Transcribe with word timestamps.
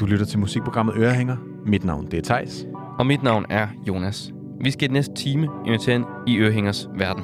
Du 0.00 0.06
lytter 0.06 0.26
til 0.26 0.38
musikprogrammet 0.38 0.94
Ørehænger. 0.96 1.36
Mit 1.66 1.84
navn 1.84 2.06
det 2.10 2.18
er 2.18 2.22
Tejs. 2.22 2.66
Og 2.98 3.06
mit 3.06 3.22
navn 3.22 3.46
er 3.50 3.68
Jonas. 3.88 4.32
Vi 4.60 4.70
skal 4.70 4.90
i 4.90 4.92
næste 4.92 5.14
time 5.14 5.48
invitere 5.66 5.94
ind 5.94 6.04
i 6.26 6.36
Ørehængers 6.38 6.88
verden. 6.94 7.22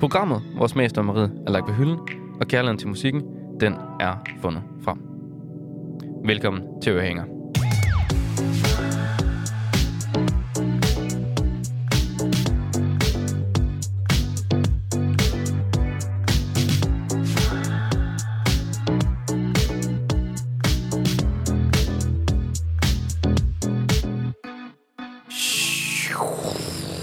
Programmet, 0.00 0.42
hvor 0.56 0.66
smagsdommeriet 0.66 1.32
er 1.46 1.52
lagt 1.52 1.66
på 1.66 1.72
hylden, 1.72 1.98
og 2.40 2.46
kærligheden 2.46 2.78
til 2.78 2.88
musikken, 2.88 3.22
den 3.60 3.74
er 4.00 4.14
fundet 4.42 4.62
frem. 4.84 4.98
Velkommen 6.24 6.62
til 6.82 6.92
Ørehænger. 6.92 7.24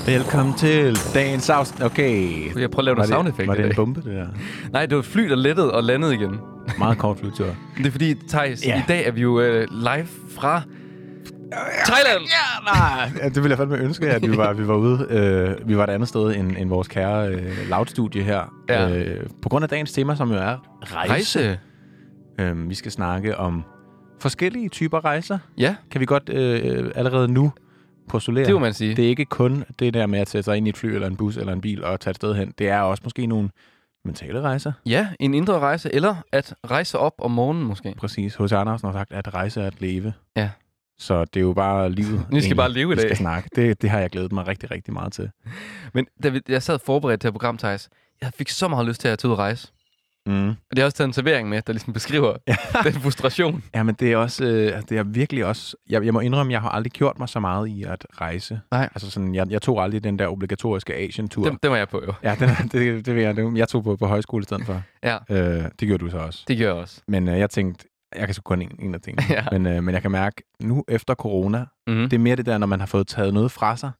Velkommen 0.09 0.55
til 0.55 0.97
dagens 1.13 1.49
afsnit. 1.49 1.83
Okay. 1.83 2.45
Jeg 2.59 2.71
prøver 2.71 2.79
at 2.79 2.85
lave 2.85 2.95
det, 2.95 3.07
soundeffekter 3.07 3.45
var 3.45 3.55
det 3.55 3.65
en 3.65 3.75
bombe, 3.75 4.01
det 4.01 4.11
der? 4.15 4.27
Nej, 4.71 4.85
det 4.85 4.95
var 4.95 4.99
et 4.99 5.05
fly, 5.05 5.29
der 5.29 5.35
lettede 5.35 5.73
og 5.73 5.83
landede 5.83 6.13
igen. 6.13 6.39
Meget 6.77 6.97
kort 6.97 7.17
flytur. 7.17 7.45
Det 7.77 7.85
er 7.85 7.91
fordi, 7.91 8.15
Thijs, 8.29 8.65
Ja. 8.65 8.79
i 8.79 8.83
dag 8.87 9.07
er 9.07 9.11
vi 9.11 9.21
jo 9.21 9.39
øh, 9.39 9.67
live 9.71 10.07
fra 10.35 10.61
Thailand. 11.85 12.21
Ja, 12.25 12.73
nej. 12.73 13.11
Ja, 13.21 13.25
det 13.29 13.35
ville 13.35 13.49
jeg 13.49 13.57
fandme 13.57 13.77
ønske, 13.77 14.09
at 14.09 14.21
vi 14.31 14.37
var, 14.37 14.53
vi 14.53 14.67
var 14.67 14.75
ude. 14.75 15.07
Øh, 15.09 15.69
vi 15.69 15.77
var 15.77 15.83
et 15.83 15.89
andet 15.89 16.09
sted 16.09 16.35
end, 16.35 16.57
end 16.57 16.69
vores 16.69 16.87
kære 16.87 17.27
øh, 17.29 17.69
loud-studie 17.69 18.23
her. 18.23 18.53
Ja. 18.69 18.97
Øh, 18.97 19.25
på 19.41 19.49
grund 19.49 19.63
af 19.63 19.69
dagens 19.69 19.91
tema, 19.91 20.15
som 20.15 20.31
jo 20.31 20.37
er 20.37 20.57
rejse. 20.81 21.39
Rejse. 21.39 21.59
Øh, 22.39 22.69
vi 22.69 22.75
skal 22.75 22.91
snakke 22.91 23.37
om 23.37 23.63
forskellige 24.21 24.69
typer 24.69 25.05
rejser. 25.05 25.37
Ja, 25.57 25.75
Kan 25.91 26.01
vi 26.01 26.05
godt 26.05 26.29
øh, 26.33 26.91
allerede 26.95 27.27
nu 27.27 27.51
postulere? 28.09 28.45
det 28.45 28.53
må 28.53 28.59
man 28.59 28.73
sige. 28.73 28.95
Det 28.95 29.05
er 29.05 29.09
ikke 29.09 29.25
kun 29.25 29.63
det 29.79 29.93
der 29.93 30.05
med 30.07 30.19
at 30.19 30.29
sætte 30.29 30.43
sig 30.43 30.57
ind 30.57 30.67
i 30.67 30.69
et 30.69 30.77
fly 30.77 30.87
eller 30.87 31.07
en 31.07 31.15
bus 31.15 31.37
eller 31.37 31.53
en 31.53 31.61
bil 31.61 31.83
og 31.83 31.99
tage 31.99 32.11
et 32.11 32.15
sted 32.15 32.35
hen. 32.35 32.53
Det 32.57 32.69
er 32.69 32.79
også 32.79 33.01
måske 33.03 33.25
nogle 33.27 33.49
mentale 34.05 34.41
rejser. 34.41 34.71
Ja, 34.85 35.07
en 35.19 35.33
indre 35.33 35.59
rejse, 35.59 35.95
eller 35.95 36.15
at 36.31 36.53
rejse 36.69 36.97
op 36.99 37.13
om 37.17 37.31
morgenen 37.31 37.63
måske. 37.63 37.95
Præcis. 37.97 38.35
H.C. 38.35 38.51
Andersen 38.51 38.85
har 38.87 38.93
sagt, 38.93 39.11
at 39.11 39.33
rejse 39.33 39.61
er 39.61 39.67
at 39.67 39.81
leve. 39.81 40.13
Ja. 40.35 40.49
Så 40.97 41.25
det 41.25 41.35
er 41.39 41.41
jo 41.41 41.53
bare 41.53 41.91
livet. 41.91 42.25
Vi 42.31 42.41
skal 42.41 42.55
bare 42.55 42.71
leve 42.71 42.93
i 42.93 42.95
vi 42.95 43.01
dag. 43.01 43.09
skal 43.09 43.17
snakke. 43.17 43.49
Det, 43.55 43.81
det 43.81 43.89
har 43.89 43.99
jeg 43.99 44.09
glædet 44.09 44.31
mig 44.31 44.47
rigtig, 44.47 44.71
rigtig 44.71 44.93
meget 44.93 45.13
til. 45.13 45.29
Men 45.93 46.07
da 46.23 46.29
vi, 46.29 46.41
jeg 46.49 46.63
sad 46.63 46.79
forberedt 46.79 47.21
til 47.21 47.27
her 47.27 47.31
program, 47.31 47.57
Thijs, 47.57 47.89
jeg 48.21 48.31
fik 48.37 48.49
så 48.49 48.67
meget 48.67 48.87
lyst 48.87 49.01
til 49.01 49.07
at 49.07 49.19
tage 49.19 49.29
ud 49.29 49.33
og 49.33 49.39
rejse. 49.39 49.67
Mm. 50.29 50.49
Og 50.49 50.55
det 50.71 50.79
har 50.79 50.85
også 50.85 50.97
taget 50.97 51.07
en 51.07 51.13
servering 51.13 51.49
med, 51.49 51.61
der 51.61 51.73
ligesom 51.73 51.93
beskriver 51.93 52.33
den 52.83 52.93
frustration. 52.93 53.63
Ja, 53.75 53.83
men 53.83 53.95
det 53.95 54.11
er 54.11 54.17
også, 54.17 54.43
øh, 54.45 54.81
det 54.89 54.97
er 54.97 55.03
virkelig 55.03 55.45
også, 55.45 55.75
jeg, 55.89 56.05
jeg 56.05 56.13
må 56.13 56.19
indrømme, 56.19 56.51
jeg 56.53 56.61
har 56.61 56.69
aldrig 56.69 56.91
gjort 56.91 57.19
mig 57.19 57.29
så 57.29 57.39
meget 57.39 57.67
i 57.67 57.83
at 57.83 58.05
rejse. 58.21 58.59
Nej. 58.71 58.89
Altså 58.95 59.11
sådan, 59.11 59.35
jeg, 59.35 59.47
jeg 59.51 59.61
tog 59.61 59.83
aldrig 59.83 60.03
den 60.03 60.19
der 60.19 60.27
obligatoriske 60.27 60.95
Asian-tur. 60.95 61.43
Den, 61.49 61.57
den 61.63 61.71
var 61.71 61.77
jeg 61.77 61.89
på, 61.89 62.01
jo. 62.07 62.13
Ja, 62.23 62.35
den, 62.39 62.49
det, 62.71 63.05
det 63.05 63.15
vil 63.15 63.23
jeg. 63.23 63.35
det- 63.35 63.57
Jeg 63.57 63.67
tog 63.69 63.83
på, 63.83 63.95
på 63.95 64.07
højskole 64.07 64.41
i 64.41 64.43
stedet 64.43 64.65
for. 64.65 64.81
Ja, 65.03 65.17
Øh, 65.29 65.63
det 65.79 65.87
gjorde 65.87 66.05
du 66.05 66.09
så 66.09 66.17
også. 66.17 66.43
det 66.47 66.57
gør 66.57 66.65
jeg 66.65 66.73
også. 66.73 67.01
Men 67.07 67.27
øh, 67.27 67.39
jeg 67.39 67.49
tænkte, 67.49 67.85
jeg 68.15 68.25
kan 68.27 68.35
så 68.35 68.41
kun 68.41 68.61
en, 68.61 68.71
en 68.79 68.95
af 68.95 69.01
tingene. 69.01 69.23
Ja. 69.35 69.43
men, 69.51 69.65
øh, 69.67 69.83
men 69.83 69.93
jeg 69.93 70.01
kan 70.01 70.11
mærke, 70.11 70.43
nu 70.61 70.83
efter 70.87 71.13
corona, 71.15 71.65
Mm. 71.87 71.95
det 71.95 72.13
er 72.13 72.19
mere 72.19 72.35
det 72.35 72.45
der, 72.45 72.57
når 72.57 72.67
man 72.67 72.79
har 72.79 72.87
fået 72.87 73.07
taget 73.07 73.33
noget 73.33 73.51
fra 73.51 73.77
sig. 73.77 73.91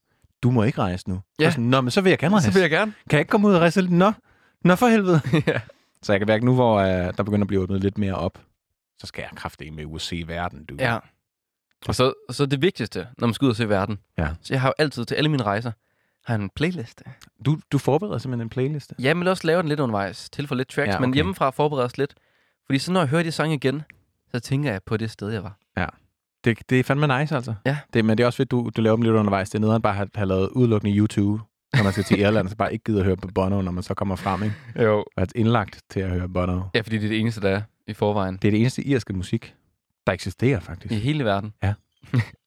Du 0.43 0.52
må 0.52 0.64
ikke 0.64 0.81
rejse 0.81 1.09
nu. 1.09 1.19
Ja. 1.39 1.45
Så 1.45 1.52
sådan, 1.52 1.66
Nå, 1.66 1.81
men 1.81 1.91
så 1.91 2.02
vil 2.02 2.09
jeg 2.09 2.19
gerne 2.19 2.36
rejse. 2.36 2.45
Så 2.47 2.53
vil 2.53 2.61
jeg 2.61 2.69
gerne. 2.69 2.91
Kan 3.09 3.17
jeg 3.17 3.19
ikke 3.19 3.30
komme 3.30 3.47
ud 3.47 3.53
og 3.53 3.59
rejse 3.61 3.81
lidt? 3.81 3.91
Nå, 3.91 4.11
Nå 4.64 4.75
for 4.75 4.88
helvede. 4.88 5.21
ja. 5.47 5.59
Så 6.03 6.14
jeg 6.14 6.19
kan 6.19 6.28
mærke 6.28 6.45
nu, 6.45 6.55
hvor 6.55 6.75
øh, 6.78 7.14
der 7.17 7.23
begynder 7.23 7.44
at 7.44 7.47
blive 7.47 7.61
åbnet 7.61 7.81
lidt 7.81 7.97
mere 7.97 8.16
op, 8.16 8.39
så 9.00 9.08
skal 9.08 9.22
jeg 9.22 9.30
kraftigt 9.36 9.73
med 9.75 9.86
ud 9.86 9.94
og 9.94 10.02
se 10.02 10.23
verden, 10.28 10.66
du. 10.66 10.75
ja. 10.80 10.97
Og 11.88 11.95
så, 11.95 12.14
og 12.28 12.36
så 12.36 12.45
det 12.45 12.61
vigtigste, 12.61 13.08
når 13.17 13.28
man 13.28 13.33
skal 13.33 13.45
ud 13.45 13.50
og 13.50 13.55
se 13.55 13.69
verden. 13.69 14.00
Ja. 14.17 14.27
Så 14.42 14.53
jeg 14.53 14.61
har 14.61 14.70
jo 14.70 14.73
altid 14.77 15.05
til 15.05 15.16
alle 15.16 15.30
mine 15.30 15.44
rejser, 15.44 15.72
har 16.25 16.36
en 16.36 16.50
playliste. 16.55 17.03
Du, 17.45 17.58
du 17.71 17.77
forbereder 17.77 18.17
simpelthen 18.17 18.45
en 18.45 18.49
playliste. 18.49 18.95
Jeg 18.99 19.17
vil 19.17 19.27
også 19.27 19.48
lave 19.48 19.61
den 19.61 19.70
lidt 19.70 19.80
undervejs, 19.80 20.30
til 20.30 20.48
for 20.48 20.55
lidt 20.55 20.67
tracks, 20.67 20.87
Ja, 20.87 20.93
ja, 20.93 20.99
men 20.99 21.10
okay. 21.10 21.15
hjemmefra 21.15 21.49
forbereder 21.49 21.83
også 21.83 21.95
lidt. 21.98 22.16
Fordi 22.66 22.80
så 22.80 22.92
når 22.92 22.99
jeg 22.99 23.10
hører 23.10 23.23
de 23.23 23.31
sange 23.31 23.55
igen, 23.55 23.81
så 24.31 24.39
tænker 24.39 24.71
jeg 24.71 24.83
på 24.83 24.98
det 24.98 25.11
sted, 25.11 25.30
jeg 25.30 25.43
var. 25.43 25.58
Det, 26.43 26.70
det 26.70 26.80
er 26.80 26.83
fandme 26.83 27.20
nice, 27.20 27.36
altså. 27.36 27.54
Ja. 27.66 27.77
Det, 27.93 28.05
men 28.05 28.17
det 28.17 28.23
er 28.23 28.27
også 28.27 28.37
fedt, 28.37 28.52
du, 28.52 28.70
du 28.76 28.81
laver 28.81 28.95
dem 28.95 29.04
lidt 29.04 29.16
undervejs. 29.16 29.49
Det 29.49 29.55
er 29.55 29.60
nederen 29.60 29.81
bare 29.81 29.92
at 29.93 29.98
have, 29.98 30.10
have 30.16 30.27
lavet 30.27 30.49
udelukkende 30.49 30.98
YouTube, 30.98 31.43
når 31.73 31.83
man 31.83 31.91
skal 31.91 32.03
til 32.03 32.19
Irland, 32.19 32.49
så 32.49 32.55
bare 32.55 32.73
ikke 32.73 32.83
gider 32.83 32.99
at 32.99 33.05
høre 33.05 33.17
på 33.17 33.27
Bono, 33.35 33.61
når 33.61 33.71
man 33.71 33.83
så 33.83 33.93
kommer 33.93 34.15
frem, 34.15 34.43
ikke? 34.43 34.55
Jo. 34.83 34.97
Og 34.99 35.05
er 35.23 35.25
indlagt 35.35 35.81
til 35.89 35.99
at 35.99 36.09
høre 36.09 36.30
Bono. 36.30 36.61
Ja, 36.75 36.81
fordi 36.81 36.97
det 36.97 37.03
er 37.05 37.09
det 37.09 37.19
eneste, 37.19 37.41
der 37.41 37.49
er 37.49 37.61
i 37.87 37.93
forvejen. 37.93 38.37
Det 38.37 38.47
er 38.47 38.52
det 38.52 38.59
eneste 38.59 38.83
irske 38.83 39.13
musik, 39.13 39.55
der 40.07 40.13
eksisterer 40.13 40.59
faktisk. 40.59 40.91
I 40.93 40.95
hele 40.95 41.25
verden. 41.25 41.53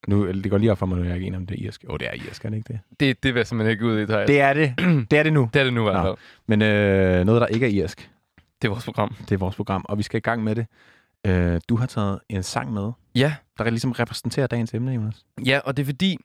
Nu, 0.08 0.32
det 0.32 0.50
går 0.50 0.58
lige 0.58 0.72
op 0.72 0.78
for 0.78 0.86
mig, 0.86 0.96
når 0.98 1.04
jeg 1.04 1.10
er 1.10 1.14
ikke 1.14 1.26
en 1.26 1.34
om 1.34 1.46
det 1.46 1.60
er 1.60 1.66
irsk. 1.66 1.84
Åh, 1.88 1.92
oh, 1.94 1.98
det 1.98 2.08
er 2.08 2.12
irsk, 2.14 2.44
er 2.44 2.48
det 2.50 2.56
ikke 2.56 2.72
det? 2.72 2.80
Det, 3.00 3.22
det 3.22 3.34
vil 3.34 3.38
jeg 3.40 3.46
simpelthen 3.46 3.70
ikke 3.70 3.84
ud 3.86 4.00
i, 4.00 4.06
Thijs. 4.06 4.26
Det 4.26 4.40
er 4.40 4.52
det. 4.54 4.74
Det 5.10 5.18
er 5.18 5.22
det 5.22 5.32
nu. 5.32 5.50
det 5.54 5.60
er 5.60 5.64
det 5.64 5.72
nu 5.72 5.80
i 5.80 5.90
hvert 5.90 6.04
fald. 6.04 6.14
Men 6.46 6.62
øh, 6.62 7.24
noget, 7.24 7.40
der 7.40 7.46
ikke 7.46 7.66
er 7.66 7.70
irsk, 7.70 8.10
Det 8.62 8.68
er 8.68 8.72
vores 8.72 8.84
program. 8.84 9.14
det 9.28 9.32
er 9.32 9.38
vores 9.38 9.56
program, 9.56 9.84
og 9.88 9.98
vi 9.98 10.02
skal 10.02 10.18
i 10.18 10.20
gang 10.20 10.44
med 10.44 10.54
det. 10.54 10.66
Øh, 11.26 11.60
du 11.68 11.76
har 11.76 11.86
taget 11.86 12.18
en 12.28 12.42
sang 12.42 12.72
med, 12.72 12.92
Ja, 13.14 13.34
der 13.58 13.70
ligesom 13.70 13.92
repræsenterer 13.92 14.46
dagens 14.46 14.74
emne, 14.74 14.92
Jonas. 14.92 15.24
Ja, 15.46 15.60
og 15.64 15.76
det 15.76 15.82
er 15.82 15.86
fordi, 15.86 16.18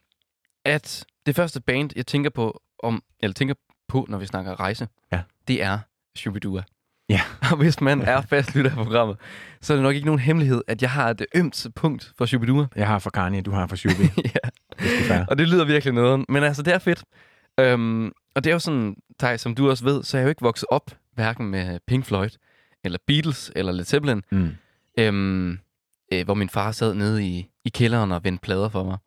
at 0.66 1.06
det 1.26 1.36
første 1.36 1.62
band, 1.62 1.90
jeg 1.96 2.06
tænker 2.08 2.30
på, 2.30 2.62
om, 2.84 3.04
eller 3.20 3.34
tænker 3.34 3.56
på, 3.88 4.06
når 4.10 4.18
vi 4.18 4.26
snakker 4.26 4.60
rejse, 4.60 4.88
Ja. 5.12 5.22
det 5.48 5.64
er 5.64 5.80
Shubidua. 6.18 6.64
Ja. 7.10 7.22
Og 7.52 7.58
hvis 7.58 7.82
man 7.82 8.02
er 8.02 8.22
fastlytter 8.22 8.72
af 8.72 8.78
programmet, 8.78 9.18
så 9.62 9.74
er 9.74 9.78
det 9.78 9.84
nok 9.84 9.96
ikke 9.96 10.06
nogen 10.06 10.20
hemmelighed, 10.20 10.62
at 10.68 10.82
jeg 10.82 10.92
har 10.92 11.10
et 11.10 11.26
ømt 11.36 11.66
punkt 11.76 12.12
for 12.18 12.26
Shubidua. 12.26 12.68
Jeg 12.76 12.88
har 12.88 13.00
for 13.00 13.10
Kanye, 13.10 13.42
du 13.42 13.52
har 13.52 13.68
for 13.68 13.76
Shubi. 13.76 14.04
ja. 14.36 14.50
Det. 14.80 15.26
Og 15.30 15.38
det 15.38 15.48
lyder 15.48 15.66
virkelig 15.66 15.94
noget. 15.94 16.26
Men 16.30 16.44
altså, 16.44 16.62
det 16.64 16.74
er 16.74 16.80
fedt. 16.80 17.04
Øhm, 17.60 18.12
og 18.36 18.44
det 18.44 18.50
er 18.50 18.54
jo 18.54 18.60
sådan, 18.60 18.96
Thaj, 19.20 19.38
som 19.38 19.56
du 19.56 19.70
også 19.70 19.84
ved, 19.84 20.04
så 20.04 20.18
er 20.18 20.22
jeg 20.22 20.26
jo 20.26 20.30
ikke 20.30 20.42
vokset 20.42 20.68
op 20.72 20.92
hverken 21.14 21.46
med 21.52 21.80
Pink 21.88 22.06
Floyd, 22.06 22.30
eller 22.84 23.00
Beatles, 23.08 23.52
eller 23.56 23.72
Led 23.72 23.86
Zeppelin, 23.86 24.24
Mm. 24.32 24.56
øhm, 25.00 25.60
øh, 26.14 26.26
hvor 26.26 26.34
min 26.34 26.50
far 26.50 26.72
sad 26.72 26.94
nede 26.94 27.26
i, 27.28 27.50
i 27.66 27.70
kælderen 27.70 28.12
og 28.12 28.24
vendte 28.24 28.42
plader 28.42 28.70
for 28.70 28.84
mig. 28.84 28.98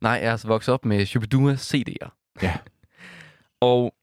Nej, 0.00 0.12
jeg 0.12 0.22
er 0.24 0.30
altså 0.30 0.48
vokset 0.48 0.74
op 0.74 0.84
med 0.84 1.06
Shubidua 1.06 1.54
CD'er. 1.54 2.08
Ja. 2.42 2.54
Og 3.60 3.94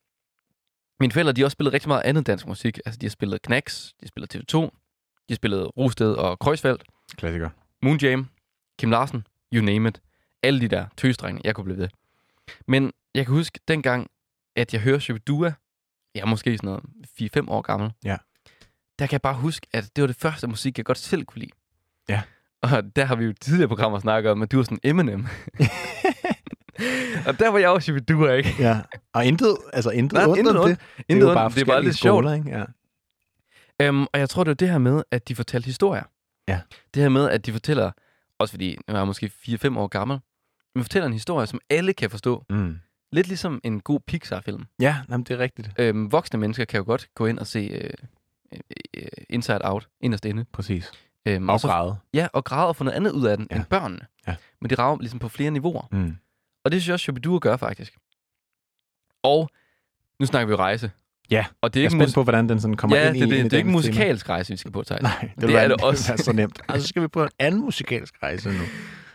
mine 1.00 1.12
forældre, 1.12 1.34
de 1.34 1.42
har 1.42 1.46
også 1.46 1.56
spillet 1.56 1.74
rigtig 1.74 1.88
meget 1.88 2.02
andet 2.02 2.28
dansk 2.28 2.48
musik. 2.48 2.80
Altså, 2.86 3.00
de 3.00 3.06
har 3.06 3.10
spillet 3.12 3.42
Knacks, 3.42 3.94
de 4.00 4.06
har 4.06 4.08
spillet 4.08 4.36
TV2, 4.36 4.58
de 4.60 4.70
har 5.30 5.36
spillet 5.36 5.78
Rosted 5.78 6.14
og 6.14 6.40
Kreuzfeldt, 6.40 6.84
Klassiker. 7.18 7.50
Moonjam, 7.82 8.30
Kim 8.80 8.92
Larsen, 8.92 9.28
you 9.54 9.66
name 9.66 9.90
it. 9.90 10.02
Alle 10.44 10.62
de 10.62 10.68
der 10.68 10.86
tøsdrenge, 10.98 11.42
jeg 11.44 11.56
kunne 11.56 11.66
blive 11.66 11.78
ved. 11.78 11.90
Men 12.68 12.92
jeg 13.16 13.26
kan 13.26 13.36
huske 13.36 13.60
dengang, 13.68 14.08
at 14.56 14.74
jeg 14.74 14.82
hører 14.82 15.00
Shubidua, 15.00 15.54
jeg 16.16 16.22
er 16.22 16.26
måske 16.26 16.58
sådan 16.58 16.68
noget 16.68 16.84
4-5 17.46 17.50
år 17.52 17.62
gammel. 17.62 17.92
Ja. 18.04 18.18
Der 19.00 19.08
kan 19.08 19.12
jeg 19.12 19.22
bare 19.22 19.34
huske, 19.34 19.68
at 19.74 19.96
det 19.96 20.02
var 20.02 20.08
det 20.08 20.16
første 20.16 20.48
musik, 20.48 20.78
jeg 20.78 20.86
godt 20.86 20.98
selv 20.98 21.26
kunne 21.26 21.40
lide. 21.40 21.52
Ja. 22.10 22.22
Og 22.62 22.96
der 22.96 23.06
har 23.06 23.16
vi 23.16 23.26
jo 23.26 23.34
tidligere 23.34 23.68
programmer 23.68 24.00
snakket 24.00 24.32
om, 24.32 24.42
at 24.42 24.52
du 24.52 24.58
var 24.58 24.64
sådan 24.64 24.80
Eminem. 24.84 25.28
og 27.28 27.40
der 27.40 27.50
var 27.50 27.60
jeg 27.60 27.70
også 27.70 27.86
Shubidua, 27.86 28.32
ikke? 28.32 28.56
Ja. 28.60 28.82
Og 29.14 29.26
intet, 29.26 29.58
altså 29.74 29.90
intet 29.90 30.14
Nej, 30.14 30.36
intet 30.36 30.60
ondt. 30.60 30.70
det. 30.70 30.80
Det 30.98 31.00
er 31.00 31.04
Intet 31.14 31.22
jo 31.26 31.28
ondt. 31.30 31.36
bare 31.38 31.50
det 31.50 31.62
er 31.62 31.66
bare 31.66 31.84
lidt 31.84 31.96
sjovt. 31.96 32.34
ikke? 32.38 32.50
Ja. 33.80 33.90
Um, 33.90 34.08
og 34.14 34.20
jeg 34.20 34.30
tror, 34.30 34.44
det 34.44 34.50
var 34.50 34.56
det 34.56 34.70
her 34.70 34.78
med, 34.78 35.04
at 35.12 35.28
de 35.28 35.36
fortalte 35.36 35.66
historier. 35.66 36.04
Ja. 36.48 36.60
Det 36.94 37.02
her 37.02 37.10
med, 37.10 37.30
at 37.30 37.46
de 37.46 37.52
fortæller, 37.52 37.92
også 38.40 38.52
fordi 38.52 38.78
jeg 38.88 38.96
er 39.00 39.06
måske 39.06 39.32
4-5 39.48 39.78
år 39.80 39.88
gammel, 39.88 40.20
men 40.76 40.84
fortæller 40.84 41.08
en 41.08 41.14
historie, 41.14 41.48
som 41.48 41.60
alle 41.70 41.94
kan 41.94 42.10
forstå. 42.10 42.44
Mm. 42.50 42.78
Lidt 43.12 43.28
ligesom 43.28 43.62
en 43.64 43.80
god 43.80 44.00
Pixar-film. 44.08 44.64
Ja, 44.80 44.98
jamen, 45.10 45.24
det 45.24 45.34
er 45.34 45.38
rigtigt. 45.38 45.70
Øhm, 45.80 46.12
voksne 46.12 46.40
mennesker 46.40 46.66
kan 46.66 46.78
jo 46.78 46.84
godt 46.86 47.08
gå 47.16 47.26
ind 47.26 47.40
og 47.40 47.48
se 47.48 47.60
øh, 47.60 47.90
øh, 48.98 49.04
Inside 49.30 49.60
Out, 49.64 49.88
inderst 50.02 50.26
inde. 50.26 50.46
Præcis. 50.54 50.92
Øhm, 51.26 51.50
Og 51.50 51.60
så, 51.60 51.68
grade. 51.68 51.96
ja, 52.14 52.28
og 52.34 52.44
græde 52.44 52.68
og 52.68 52.76
få 52.76 52.84
noget 52.84 52.96
andet 52.98 53.12
ud 53.12 53.26
af 53.26 53.38
den 53.38 53.48
ja. 53.52 53.56
end 53.56 53.66
børnene. 53.66 54.02
Ja. 54.28 54.36
Men 54.62 54.70
de 54.70 54.76
rager 54.76 54.98
ligesom 55.00 55.20
på 55.20 55.30
flere 55.30 55.52
niveauer. 55.52 55.88
Mm. 55.92 56.16
Og 56.66 56.72
det 56.72 56.82
synes 56.82 56.88
jeg 56.88 56.94
også, 56.94 57.04
Shubidua 57.04 57.40
gør 57.40 57.58
faktisk. 57.58 57.98
Og 59.24 59.50
nu 60.20 60.26
snakker 60.26 60.46
vi 60.48 60.52
jo 60.52 60.58
rejse. 60.58 60.92
Ja, 61.32 61.46
Og 61.62 61.74
det 61.74 61.80
er 61.80 61.84
Jeg 61.84 61.86
er 61.86 61.90
ikke, 61.90 61.92
spændt 62.00 62.10
mus- 62.10 62.14
på, 62.14 62.24
hvordan 62.24 62.50
den 62.50 62.60
sådan 62.60 62.76
kommer 62.78 62.98
ja, 62.98 63.08
ind 63.08 63.14
det, 63.14 63.28
i 63.28 63.30
det, 63.30 63.38
i 63.40 63.44
det, 63.44 63.52
det 63.52 63.54
er 63.54 63.58
ikke 63.58 63.68
tema. 63.68 63.72
musikalsk 63.78 64.30
rejse, 64.30 64.54
vi 64.54 64.58
skal 64.58 64.72
på, 64.72 64.84
Thijs. 64.84 65.02
Nej, 65.02 65.18
det, 65.22 65.42
Det 65.42 65.50
det 65.50 65.56
er 65.56 65.60
er 65.60 65.68
det 65.68 65.78
det 65.78 65.86
også. 65.86 66.12
Det 66.14 66.20
er 66.20 66.24
så 66.24 66.34
nemt. 66.34 66.62
Og 66.68 66.80
så 66.82 66.88
skal 66.88 67.02
vi 67.02 67.08
på 67.08 67.24
en 67.24 67.30
anden 67.40 67.62
musikalsk 67.62 68.24
rejse 68.24 68.50
nu. 68.50 68.64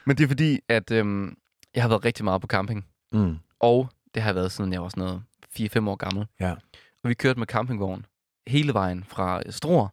Men 0.07 0.17
det 0.17 0.25
er 0.25 0.29
fordi, 0.29 0.61
at 0.69 0.91
øhm, 0.91 1.37
jeg 1.75 1.83
har 1.83 1.89
været 1.89 2.05
rigtig 2.05 2.25
meget 2.25 2.41
på 2.41 2.47
camping. 2.47 2.87
Mm. 3.13 3.37
Og 3.61 3.89
det 4.15 4.23
har 4.23 4.29
jeg 4.31 4.35
været, 4.35 4.53
siden 4.53 4.73
jeg 4.73 4.83
var 4.83 4.89
sådan 4.89 5.05
noget 5.05 5.23
4-5 5.87 5.89
år 5.89 5.97
gammel. 5.97 6.27
Ja. 6.41 6.51
Og 7.05 7.09
vi 7.09 7.15
kørte 7.15 7.39
med 7.39 7.47
campingvogn 7.47 8.07
hele 8.47 8.75
vejen 8.75 9.05
fra 9.05 9.43
Struer 9.51 9.89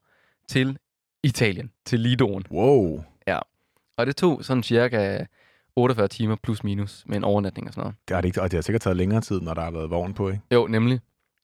til 0.49 0.77
Italien, 1.23 1.71
til 1.85 1.99
Lidoen. 1.99 2.43
Wow. 2.51 3.03
Og 3.97 4.05
det 4.05 4.15
tog 4.15 4.45
sådan 4.45 4.63
cirka 4.63 5.25
48 5.77 6.07
timer 6.07 6.35
plus 6.43 6.63
minus 6.63 7.03
med 7.05 7.17
en 7.17 7.23
overnatning 7.23 7.67
og 7.67 7.73
sådan 7.73 7.81
noget. 7.81 7.95
Det 8.07 8.15
har, 8.15 8.21
det 8.21 8.27
ikke, 8.27 8.41
og 8.41 8.51
det 8.51 8.57
har 8.57 8.61
sikkert 8.61 8.81
taget 8.81 8.97
længere 8.97 9.21
tid, 9.21 9.41
når 9.41 9.53
der 9.53 9.61
har 9.61 9.71
været 9.71 9.89
vogn 9.89 10.13
på, 10.13 10.29
ikke? 10.29 10.41
Jo, 10.53 10.67
nemlig. 10.67 10.99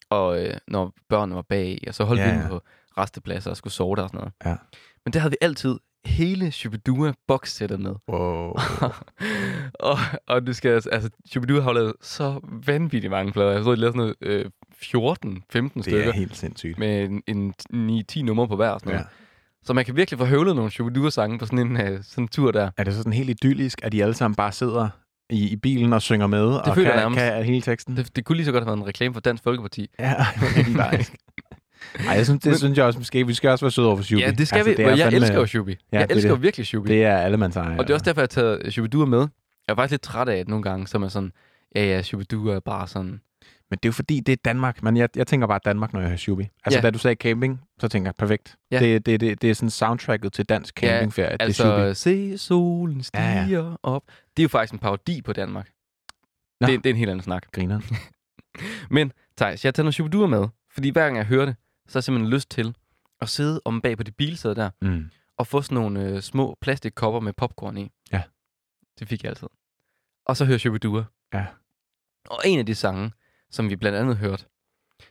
Og 0.09 0.45
øh, 0.45 0.53
når 0.68 0.94
børnene 1.09 1.35
var 1.35 1.41
bag, 1.41 1.83
og 1.88 1.94
så 1.95 2.03
holdt 2.03 2.21
Ja, 2.21 2.33
vi 2.35 2.39
ja. 2.41 2.47
på 2.47 2.62
restepladser 2.97 3.51
og 3.51 3.57
skulle 3.57 3.74
sove 3.74 3.95
der 3.95 4.01
og 4.03 4.09
sådan 4.09 4.18
noget. 4.18 4.33
Ja. 4.45 4.56
Men 5.06 5.13
det 5.13 5.21
havde 5.21 5.31
vi 5.31 5.38
altid 5.41 5.80
hele 6.06 6.51
Shubidua 6.51 7.13
boxsættet 7.27 7.80
med. 7.80 7.95
Wow. 8.09 8.53
og, 9.89 9.97
og 10.27 10.47
du 10.47 10.53
skal 10.53 10.69
altså, 10.71 11.09
Shubidua 11.31 11.62
har 11.62 11.74
lavet 11.74 11.94
så 12.01 12.39
vanvittigt 12.68 13.12
mange 13.12 13.31
plader. 13.31 13.51
Jeg 13.51 13.63
tror, 13.63 13.71
de 13.71 13.79
lavede 13.81 13.97
sådan 13.97 14.15
noget 14.21 14.45
øh, 14.45 14.45
14-15 15.69 15.69
Det 15.75 15.83
stykker 15.83 16.07
er 16.07 16.12
helt 16.12 16.36
sindssygt. 16.38 16.79
med 16.79 17.03
en, 17.27 17.53
en 17.74 18.03
9-10 18.12 18.21
numre 18.21 18.47
på 18.47 18.56
hver. 18.56 18.69
og 18.69 18.79
Sådan 18.79 18.95
Ja. 19.00 19.03
Så 19.65 19.74
man 19.74 19.86
kan 19.86 19.95
virkelig 19.95 20.18
få 20.19 20.25
høvlet 20.25 20.56
nogle 20.56 20.71
Shubidua-sange 20.71 21.39
på 21.39 21.45
sådan 21.45 21.60
en, 21.60 21.77
øh, 21.81 22.00
sådan 22.04 22.24
en 22.24 22.27
tur 22.27 22.51
der. 22.51 22.69
Er 22.77 22.83
det 22.83 22.94
så 22.94 22.98
sådan 23.00 23.13
helt 23.13 23.30
idyllisk, 23.30 23.80
at 23.83 23.92
de 23.92 24.04
alle 24.04 24.15
sammen 24.15 24.36
bare 24.36 24.51
sidder 24.51 24.89
i, 25.30 25.50
i 25.51 25.56
bilen 25.56 25.94
og 25.94 26.01
synger 26.01 26.27
med, 26.27 26.45
og 26.45 26.75
føler 26.75 27.01
kan, 27.01 27.13
kan 27.13 27.44
hele 27.44 27.62
teksten? 27.62 27.98
Det, 27.98 28.15
det 28.15 28.25
kunne 28.25 28.36
lige 28.36 28.45
så 28.45 28.51
godt 28.51 28.63
have 28.63 28.68
været 28.68 28.77
en 28.77 28.88
reklame 28.88 29.13
for 29.13 29.21
Dansk 29.21 29.44
Folkeparti. 29.44 29.89
Ja, 30.00 30.15
legendarisk. 30.57 31.13
Ej, 32.07 32.13
jeg 32.15 32.25
synes, 32.25 32.42
det 32.44 32.50
Men- 32.50 32.57
synes 32.57 32.77
jeg 32.77 32.86
også 32.86 33.00
måske. 33.00 33.27
Vi 33.27 33.33
skal 33.33 33.50
også 33.50 33.65
være 33.65 33.71
søde 33.71 33.88
over 33.88 33.95
for 33.98 34.04
Shubi. 34.04 34.21
Ja, 34.21 34.31
det 34.31 34.48
skal 34.48 34.57
altså, 34.57 34.69
vi. 34.71 34.75
det 34.92 34.98
jeg 34.98 35.07
fandme- 35.07 35.15
elsker 35.15 35.36
jo 35.39 35.45
Shubi. 35.45 35.71
Ja, 35.71 36.00
jeg 36.00 36.07
det 36.10 36.12
er 36.13 36.15
elsker 36.15 36.33
det. 36.33 36.42
virkelig 36.42 36.65
Shubi. 36.65 36.89
Det 36.89 37.04
er 37.04 37.18
alle 37.18 37.38
mands 37.38 37.56
eje. 37.56 37.80
Og 37.80 37.83
det 37.83 37.89
er 37.89 37.94
også 37.94 38.04
derfor, 38.06 38.21
jeg 38.21 38.24
har 38.24 38.27
taget 38.57 38.74
Shubidua 38.74 39.06
med. 39.06 39.19
Jeg 39.19 39.27
er 39.68 39.75
faktisk 39.75 39.92
lidt 39.92 40.01
træt 40.01 40.30
af 40.30 40.38
det 40.38 40.48
nogle 40.48 40.63
gange, 40.63 40.88
så 40.88 40.98
er 40.98 41.00
man 41.00 41.10
sådan, 41.10 41.31
ja, 41.75 41.86
ja, 41.86 42.01
Shubidua 42.01 42.54
er 42.56 42.60
bare 42.60 42.88
sådan... 42.88 43.21
Men 43.74 43.78
det 43.84 43.86
er 43.86 43.90
jo 43.90 43.94
fordi, 43.94 44.20
det 44.20 44.34
er 44.34 44.38
Danmark. 44.46 44.84
Men 44.84 44.98
jeg, 44.98 45.10
jeg 45.16 45.28
tænker 45.28 45.48
bare 45.48 45.60
Danmark, 45.66 45.94
når 45.94 46.00
jeg 46.00 46.10
hører 46.10 46.18
Shubi. 46.18 46.48
Altså, 46.64 46.78
Ja. 46.78 46.81
da 46.81 46.90
du 46.92 46.98
sagde 47.00 47.16
camping, 47.16 47.62
så 47.80 47.88
tænker 47.88 48.08
jeg, 48.08 48.16
perfekt. 48.16 48.56
Ja. 48.72 48.80
Det, 48.80 49.06
det, 49.06 49.20
det, 49.20 49.42
det 49.42 49.50
er 49.50 49.54
sådan 49.54 49.70
soundtracket 49.70 50.34
til 50.34 50.46
dansk 50.46 50.84
Ja, 50.84 50.88
campingferie. 50.88 51.31
det 51.31 51.42
er. 51.42 51.46
Altså, 51.46 51.94
se 51.94 52.38
solen 52.38 53.04
stiger 53.04 53.24
Ja, 53.24 53.46
ja, 53.64 53.75
op. 53.84 54.04
Det 54.08 54.44
er 54.44 54.44
jo 54.44 54.48
faktisk 54.50 54.74
en 54.74 54.80
parodi 54.80 55.22
på 55.22 55.34
Danmark. 55.34 55.70
Nå. 56.62 56.68
Det, 56.68 56.84
det 56.84 56.90
er 56.90 56.94
en 56.94 56.98
helt 56.98 57.10
anden 57.12 57.24
snak. 57.24 57.52
Griner. 57.52 57.80
Men, 58.96 59.12
Thijs, 59.38 59.64
jeg 59.64 59.68
har 59.68 59.72
taget 59.72 59.86
noget 59.86 59.94
Shubidua 59.94 60.28
med, 60.28 60.48
fordi 60.72 60.90
hver 60.90 61.04
gang 61.04 61.18
jeg 61.18 61.25
hører 61.25 61.46
det, 61.46 61.56
så 61.88 61.94
har 61.94 62.00
jeg 62.00 62.04
simpelthen 62.04 62.34
lyst 62.34 62.50
til 62.50 62.75
at 63.22 63.30
sidde 63.30 63.62
om 63.66 63.81
bag 63.81 63.98
på 63.98 64.04
de 64.04 64.12
bilsæder 64.12 64.56
der, 64.56 64.70
Mm. 64.81 65.10
og 65.38 65.48
få 65.48 65.62
sådan 65.62 65.75
nogle 65.75 66.04
øh, 66.10 66.22
små 66.22 66.58
plastikkopper 66.62 67.20
med 67.20 67.34
popcorn 67.34 67.78
i. 67.78 67.92
Ja. 68.12 68.22
Det 69.00 69.08
fik 69.08 69.24
jeg 69.24 69.30
altid. 69.30 69.48
Og 70.25 70.38
så 70.38 70.46
hører 70.46 70.58
Shubidua. 70.58 71.04
Ja. 71.34 71.46
Og 72.30 72.40
en 72.46 72.60
af 72.60 72.66
de 72.66 72.75
sange, 72.75 73.12
som 73.53 73.69
vi 73.69 73.75
blandt 73.75 73.97
andet 73.97 74.17
hørte, 74.17 74.45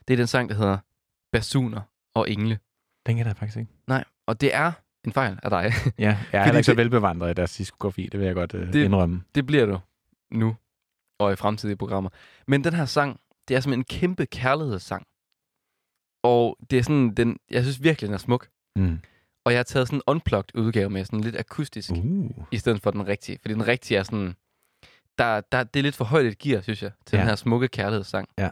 det 0.09 0.15
er 0.15 0.17
den 0.17 0.27
sang, 0.27 0.49
der 0.49 0.55
hedder 0.55 0.79
Basuner 1.33 1.81
og 2.15 2.31
Engle. 2.31 2.59
Den 3.07 3.17
kan 3.17 3.27
jeg 3.27 3.37
faktisk 3.37 3.59
ikke. 3.59 3.73
Nej, 3.87 4.05
og 4.27 4.41
det 4.41 4.55
er 4.55 4.73
en 5.05 5.13
fejl 5.13 5.39
af 5.43 5.51
dig. 5.51 5.73
Ja, 5.99 6.19
jeg 6.33 6.41
er 6.41 6.45
heller 6.45 6.59
ikke 6.59 6.67
så 6.67 6.75
velbevandret 6.75 7.31
i 7.31 7.35
deres 7.35 7.57
diskografi. 7.57 8.09
Det 8.13 8.21
vil 8.21 8.27
jeg 8.27 8.35
godt 8.35 8.55
uh, 8.55 8.61
Det- 8.61 8.85
indrømme. 8.85 9.23
det 9.35 9.47
bliver 9.47 9.67
du 9.67 9.79
nu 10.31 10.57
og 11.19 11.33
i 11.33 11.37
fremtidige 11.37 11.77
programmer. 11.77 12.11
Men 12.47 12.65
den 12.65 12.75
her 12.75 12.85
sang, 12.85 13.21
det 13.49 13.57
er 13.57 13.61
simpelthen 13.61 13.81
en 13.81 14.01
kæmpe 14.01 14.27
kærlighedssang. 14.27 15.07
Og 16.23 16.59
det 16.71 16.79
er 16.79 16.83
sådan, 16.83 17.15
den, 17.15 17.39
jeg 17.51 17.63
synes 17.63 17.83
virkelig, 17.83 18.09
den 18.09 18.15
er 18.15 18.19
smuk. 18.19 18.49
Mm. 18.77 18.99
Og 19.45 19.53
jeg 19.53 19.59
har 19.59 19.65
taget 19.65 19.89
sådan 19.89 19.99
en 19.99 20.03
unplugged 20.07 20.55
udgave 20.61 20.91
med, 20.91 21.05
sådan 21.05 21.21
lidt 21.21 21.37
akustisk. 21.37 21.91
Uh. 21.91 22.31
i 22.51 22.59
stedet 22.59 22.83
for 22.83 22.91
den 22.91 23.07
rigtige. 23.07 23.39
Fordi 23.43 23.55
den 23.55 23.67
rigtige 23.69 23.99
er 23.99 24.03
sådan, 24.03 24.35
der, 25.19 25.41
der, 25.53 25.63
det 25.65 25.81
er 25.81 25.83
lidt 25.83 25.97
for 25.97 26.05
højt 26.05 26.27
et 26.27 26.39
gear, 26.39 26.61
synes 26.61 26.83
jeg, 26.83 26.91
til 27.07 27.17
Ja. 27.17 27.21
den 27.21 27.29
her 27.29 27.37
smukke 27.37 27.69
kærlighedssang. 27.69 28.29
Ja. 28.39 28.51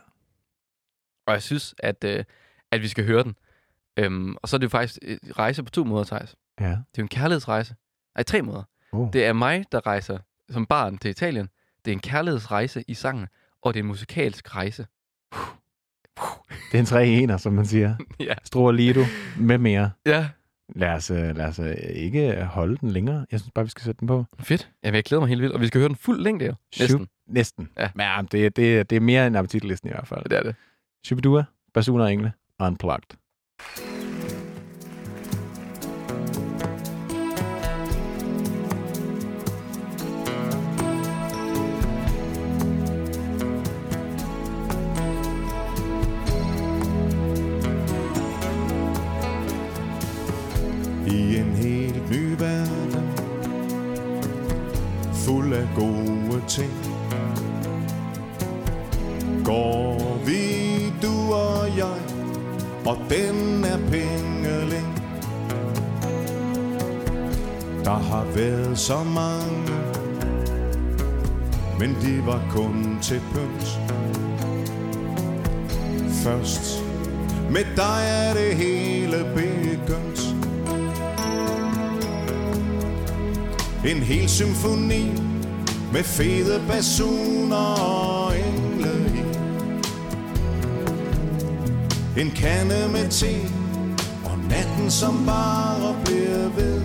Og 1.26 1.32
jeg 1.34 1.42
synes, 1.42 1.74
at, 1.78 2.04
øh, 2.04 2.24
at 2.70 2.82
vi 2.82 2.88
skal 2.88 3.04
høre 3.06 3.22
den. 3.22 3.36
Øhm, 3.96 4.36
og 4.42 4.48
så 4.48 4.56
er 4.56 4.58
det 4.58 4.64
jo 4.64 4.68
faktisk 4.70 4.98
et 5.02 5.18
rejse 5.38 5.62
på 5.62 5.70
to 5.70 5.84
måder, 5.84 6.04
Thijs. 6.04 6.36
Ja. 6.60 6.64
Det 6.66 6.72
er 6.72 6.82
jo 6.98 7.02
en 7.02 7.08
kærlighedsrejse. 7.08 7.74
Nej, 8.14 8.22
tre 8.22 8.42
måder. 8.42 8.62
Uh. 8.92 9.12
Det 9.12 9.24
er 9.26 9.32
mig, 9.32 9.64
der 9.72 9.86
rejser 9.86 10.18
som 10.50 10.66
barn 10.66 10.98
til 10.98 11.10
Italien. 11.10 11.48
Det 11.84 11.90
er 11.90 11.92
en 11.92 12.00
kærlighedsrejse 12.00 12.84
i 12.88 12.94
sangen, 12.94 13.26
og 13.62 13.74
det 13.74 13.80
er 13.80 13.82
en 13.82 13.88
musikalsk 13.88 14.54
rejse. 14.56 14.86
Det 16.72 16.74
er 16.74 16.78
en 16.78 16.86
tre 16.86 17.06
ener, 17.06 17.36
som 17.36 17.52
man 17.52 17.66
siger. 17.66 17.96
ja. 18.20 18.34
Stor 18.44 18.72
Lido 18.72 19.00
med 19.38 19.58
mere. 19.58 19.90
Ja. 20.06 20.28
Lad 20.76 20.88
os, 20.88 21.10
øh, 21.10 21.36
lad 21.36 21.44
os 21.46 21.58
øh, 21.58 21.74
ikke 21.94 22.44
holde 22.44 22.76
den 22.76 22.90
længere. 22.90 23.26
Jeg 23.30 23.40
synes 23.40 23.52
bare, 23.54 23.64
vi 23.64 23.70
skal 23.70 23.82
sætte 23.84 24.00
den 24.00 24.08
på. 24.08 24.24
Fedt. 24.40 24.70
Jeg 24.82 24.92
vil 24.92 25.04
glæde 25.04 25.20
mig 25.20 25.28
helt 25.28 25.40
vildt. 25.42 25.54
Og 25.54 25.60
vi 25.60 25.66
skal 25.66 25.78
høre 25.78 25.88
den 25.88 25.96
fuld 25.96 26.20
længde 26.20 26.44
jo. 26.46 26.54
Næsten. 26.80 27.00
Shub- 27.00 27.24
Næsten. 27.26 27.68
Ja. 27.78 27.90
Men 27.94 28.06
ja, 28.06 28.22
det, 28.32 28.56
det, 28.56 28.90
det 28.90 28.96
er 28.96 29.00
mere 29.00 29.26
end 29.26 29.36
appetitlisten 29.36 29.88
i 29.88 29.92
hvert 29.92 30.06
fald. 30.08 30.24
Det 30.24 30.32
er 30.38 30.42
det. 30.42 30.54
Shubidua, 31.06 31.44
Basuner 31.74 32.04
og 32.04 32.12
Engle, 32.12 32.32
Unplugged. 32.60 33.16
Ting. 56.50 56.72
Går 59.44 60.18
vi, 60.26 60.42
du 61.02 61.32
og 61.32 61.76
jeg 61.76 62.00
Og 62.86 62.96
den 63.10 63.64
er 63.64 63.78
pengeling 63.90 65.02
Der 67.84 67.98
har 67.98 68.24
været 68.34 68.78
så 68.78 69.04
mange 69.04 69.70
Men 71.78 71.96
de 72.02 72.26
var 72.26 72.42
kun 72.50 72.98
til 73.02 73.20
pynt. 73.34 73.80
Først 76.24 76.84
med 77.50 77.64
dig 77.76 78.00
er 78.06 78.34
det 78.34 78.56
hele 78.56 79.16
begyndt. 79.34 80.36
En 83.84 84.02
hel 84.02 84.28
symfoni 84.28 85.29
med 85.92 86.04
fede 86.04 86.62
basuner 86.68 87.56
og 87.56 88.38
engle 88.38 88.90
i. 89.14 89.22
En 92.20 92.30
kande 92.30 92.88
med 92.92 93.08
te 93.10 93.36
og 94.24 94.38
natten 94.50 94.90
som 94.90 95.26
bare 95.26 95.96
bliver 96.04 96.48
ved. 96.48 96.82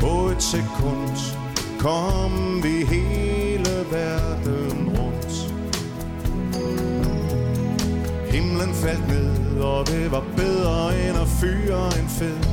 På 0.00 0.26
et 0.26 0.42
sekund 0.42 1.34
kom 1.78 2.62
vi 2.62 2.84
hele 2.84 3.70
verden 3.90 4.98
rundt. 4.98 5.54
Himlen 8.30 8.74
faldt 8.74 9.08
ned, 9.08 9.60
og 9.60 9.86
det 9.86 10.10
var 10.12 10.24
bedre 10.36 11.08
end 11.08 11.16
at 11.18 11.28
fyre 11.28 11.86
en 11.86 12.08
fed. 12.08 12.43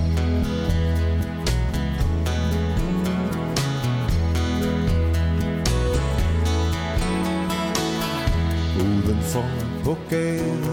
Udenfor 9.12 9.46
på 9.84 9.98
gaden 10.10 10.66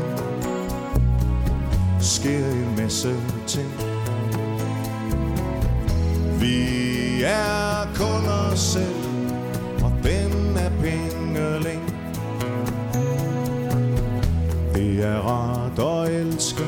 sker 2.00 2.46
en 2.50 2.76
masse 2.76 3.14
ting. 3.46 3.70
Vi 6.40 7.22
er 7.22 7.86
kun 7.94 8.28
os 8.28 8.60
selv, 8.60 9.04
og 9.84 9.92
den 10.02 10.56
er 10.56 10.70
pengeling. 10.82 11.82
Det 14.74 15.04
er 15.04 15.18
rart 15.20 16.08
at 16.08 16.14
elske 16.14 16.64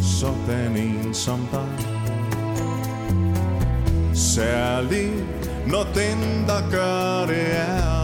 sådan 0.00 0.76
en 0.76 1.14
som 1.14 1.48
dig. 1.52 1.86
Særligt 4.14 5.42
når 5.66 5.82
den, 5.94 6.46
der 6.46 6.70
gør 6.70 7.26
det, 7.26 7.56
er 7.56 8.01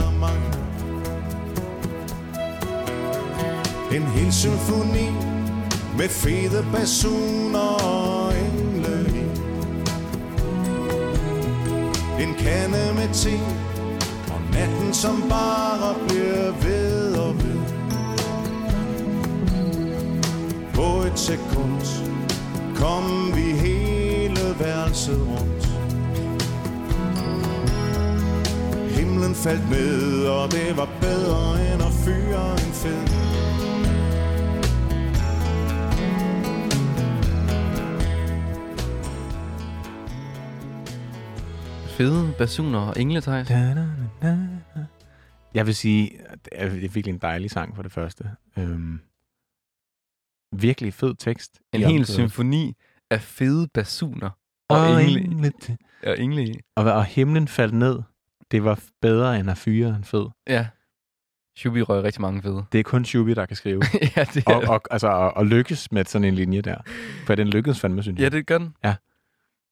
En 3.93 4.03
hel 4.03 4.33
symfoni 4.33 5.09
med 5.99 6.09
fede 6.09 6.67
basuner 6.73 7.85
og 7.85 8.33
engle 8.39 9.11
i. 9.15 9.25
En 12.23 12.35
kande 12.35 12.93
med 12.95 13.15
te 13.15 13.39
og 14.33 14.41
natten, 14.53 14.95
som 14.95 15.23
bare 15.29 15.95
bliver 16.09 16.53
ved 16.63 17.15
og 17.15 17.35
ved. 17.35 17.61
På 20.75 21.03
et 21.03 21.19
sekund 21.19 22.09
kom 22.77 23.33
vi 23.35 23.41
hele 23.41 24.55
værelset 24.59 25.21
rundt. 25.29 25.69
Himlen 28.91 29.35
faldt 29.35 29.71
ned, 29.71 30.27
og 30.27 30.53
det 30.53 30.77
var 30.77 30.89
bedre 31.01 31.73
end 31.73 31.83
at 31.83 31.93
fyre 31.93 32.53
en 32.53 32.73
fed. 32.73 33.28
Fede 41.99 42.35
basuner 42.39 42.79
og 42.79 42.95
engle, 43.01 43.21
Thijs. 43.21 43.51
Jeg 45.55 45.67
vil 45.67 45.75
sige, 45.75 46.21
at 46.27 46.45
det 46.45 46.53
er 46.53 46.69
virkelig 46.69 47.09
en 47.09 47.19
dejlig 47.19 47.51
sang 47.51 47.77
for 47.77 47.83
det 47.83 47.93
første. 47.93 48.31
Øhm, 48.59 49.01
virkelig 50.53 50.95
fed 50.95 51.15
tekst. 51.15 51.61
En 51.73 51.81
hel 51.81 52.07
symfoni 52.07 52.77
af 53.11 53.21
fede 53.21 53.69
basuner 53.75 54.31
og, 54.69 54.81
Og, 54.81 55.05
engle, 55.05 55.21
engle, 55.21 55.53
og 56.07 56.19
engle 56.19 56.55
og, 56.77 56.85
og 56.85 57.05
himlen 57.05 57.49
faldt 57.49 57.75
ned. 57.75 58.03
Det 58.51 58.65
var 58.65 58.83
bedre 59.03 59.41
end 59.41 59.51
at 59.51 59.59
fyre 59.59 59.97
en 59.97 60.05
fed. 60.05 60.27
Ja. 60.49 60.67
Shubi 61.57 61.83
røg 61.83 62.05
rigtig 62.05 62.21
mange 62.21 62.43
fede. 62.43 62.65
Det 62.73 62.81
er 62.81 62.85
kun 62.85 63.05
Shubi, 63.05 63.35
der 63.35 63.47
kan 63.47 63.57
skrive. 63.57 63.83
ja, 64.17 64.25
det 64.35 64.45
er 64.47 64.55
og, 64.55 64.63
og, 64.69 64.81
altså, 64.91 65.09
og, 65.09 65.37
og 65.37 65.47
lykkes 65.47 65.93
med 65.93 66.05
sådan 66.05 66.29
en 66.29 66.35
linje 66.35 66.61
der. 66.61 66.77
For 67.27 67.35
den 67.35 67.49
lykkedes 67.49 67.81
fandme, 67.81 68.03
synes 68.03 68.21
jeg. 68.21 68.33
Ja, 68.33 68.37
det 68.37 68.47
gør 68.47 68.59
den. 68.59 68.75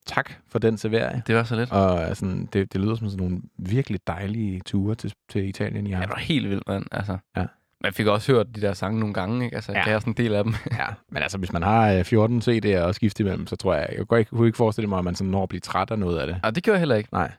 Tak 0.07 0.33
for 0.49 0.59
den 0.59 0.79
servering. 0.79 1.27
Det 1.27 1.35
var 1.35 1.45
så 1.45 1.57
lidt. 1.57 1.73
Og 1.73 2.17
sådan, 2.17 2.47
det, 2.53 2.73
det 2.73 2.81
lyder 2.81 2.95
som 2.95 3.09
sådan 3.11 3.27
nogle 3.27 3.43
virkelig 3.59 4.01
dejlige 4.07 4.61
ture 4.61 4.95
til, 4.95 5.13
til 5.29 5.49
Italien 5.49 5.87
i 5.87 5.91
Ja, 5.91 6.01
det 6.01 6.09
var 6.09 6.17
helt 6.19 6.49
vildt, 6.49 6.69
mand. 6.69 6.85
Altså. 6.93 7.19
Ja. 7.37 7.47
Man 7.81 7.93
fik 7.93 8.07
også 8.07 8.33
hørt 8.33 8.47
de 8.57 8.61
der 8.61 8.73
sange 8.73 9.01
nogle 9.01 9.15
gange, 9.15 9.45
ikke? 9.45 9.55
Altså, 9.57 9.73
Ja. 9.73 9.79
ja. 9.79 9.85
det 9.85 9.93
er 9.93 9.99
sådan 9.99 10.11
en 10.11 10.17
del 10.17 10.35
af 10.35 10.45
dem. 10.45 10.55
Ja, 10.73 10.87
men 11.09 11.23
altså, 11.23 11.39
hvis 11.39 11.53
man 11.53 11.63
har 11.63 11.93
øh, 11.93 12.05
14 12.05 12.39
CD'er 12.39 12.67
at 12.69 12.95
skifte 12.95 13.23
imellem, 13.23 13.47
så 13.47 13.57
tror 13.57 13.75
jeg, 13.75 13.89
jeg 13.99 14.07
kunne 14.09 14.19
ikke, 14.19 14.29
kunne 14.31 14.47
ikke 14.47 14.57
forestille 14.57 14.89
mig, 14.89 14.99
at 14.99 15.05
man 15.05 15.15
sådan 15.15 15.31
når 15.31 15.43
at 15.43 15.49
blive 15.49 15.61
træt 15.61 15.91
af 15.91 15.99
noget 15.99 16.19
af 16.19 16.27
det. 16.27 16.41
Og 16.43 16.55
det 16.55 16.63
gjorde 16.63 16.75
jeg 16.75 16.81
heller 16.81 16.97
ikke. 16.97 17.09
Nej. 17.13 17.33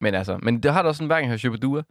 Men 0.00 0.14
altså, 0.14 0.38
men 0.42 0.62
det 0.62 0.72
har 0.72 0.82
da 0.82 0.88
også 0.88 0.98
sådan, 0.98 1.06
hver 1.06 1.14
gang 1.16 1.22
jeg 1.24 1.28
hører 1.28 1.38
Shubidua, 1.38 1.82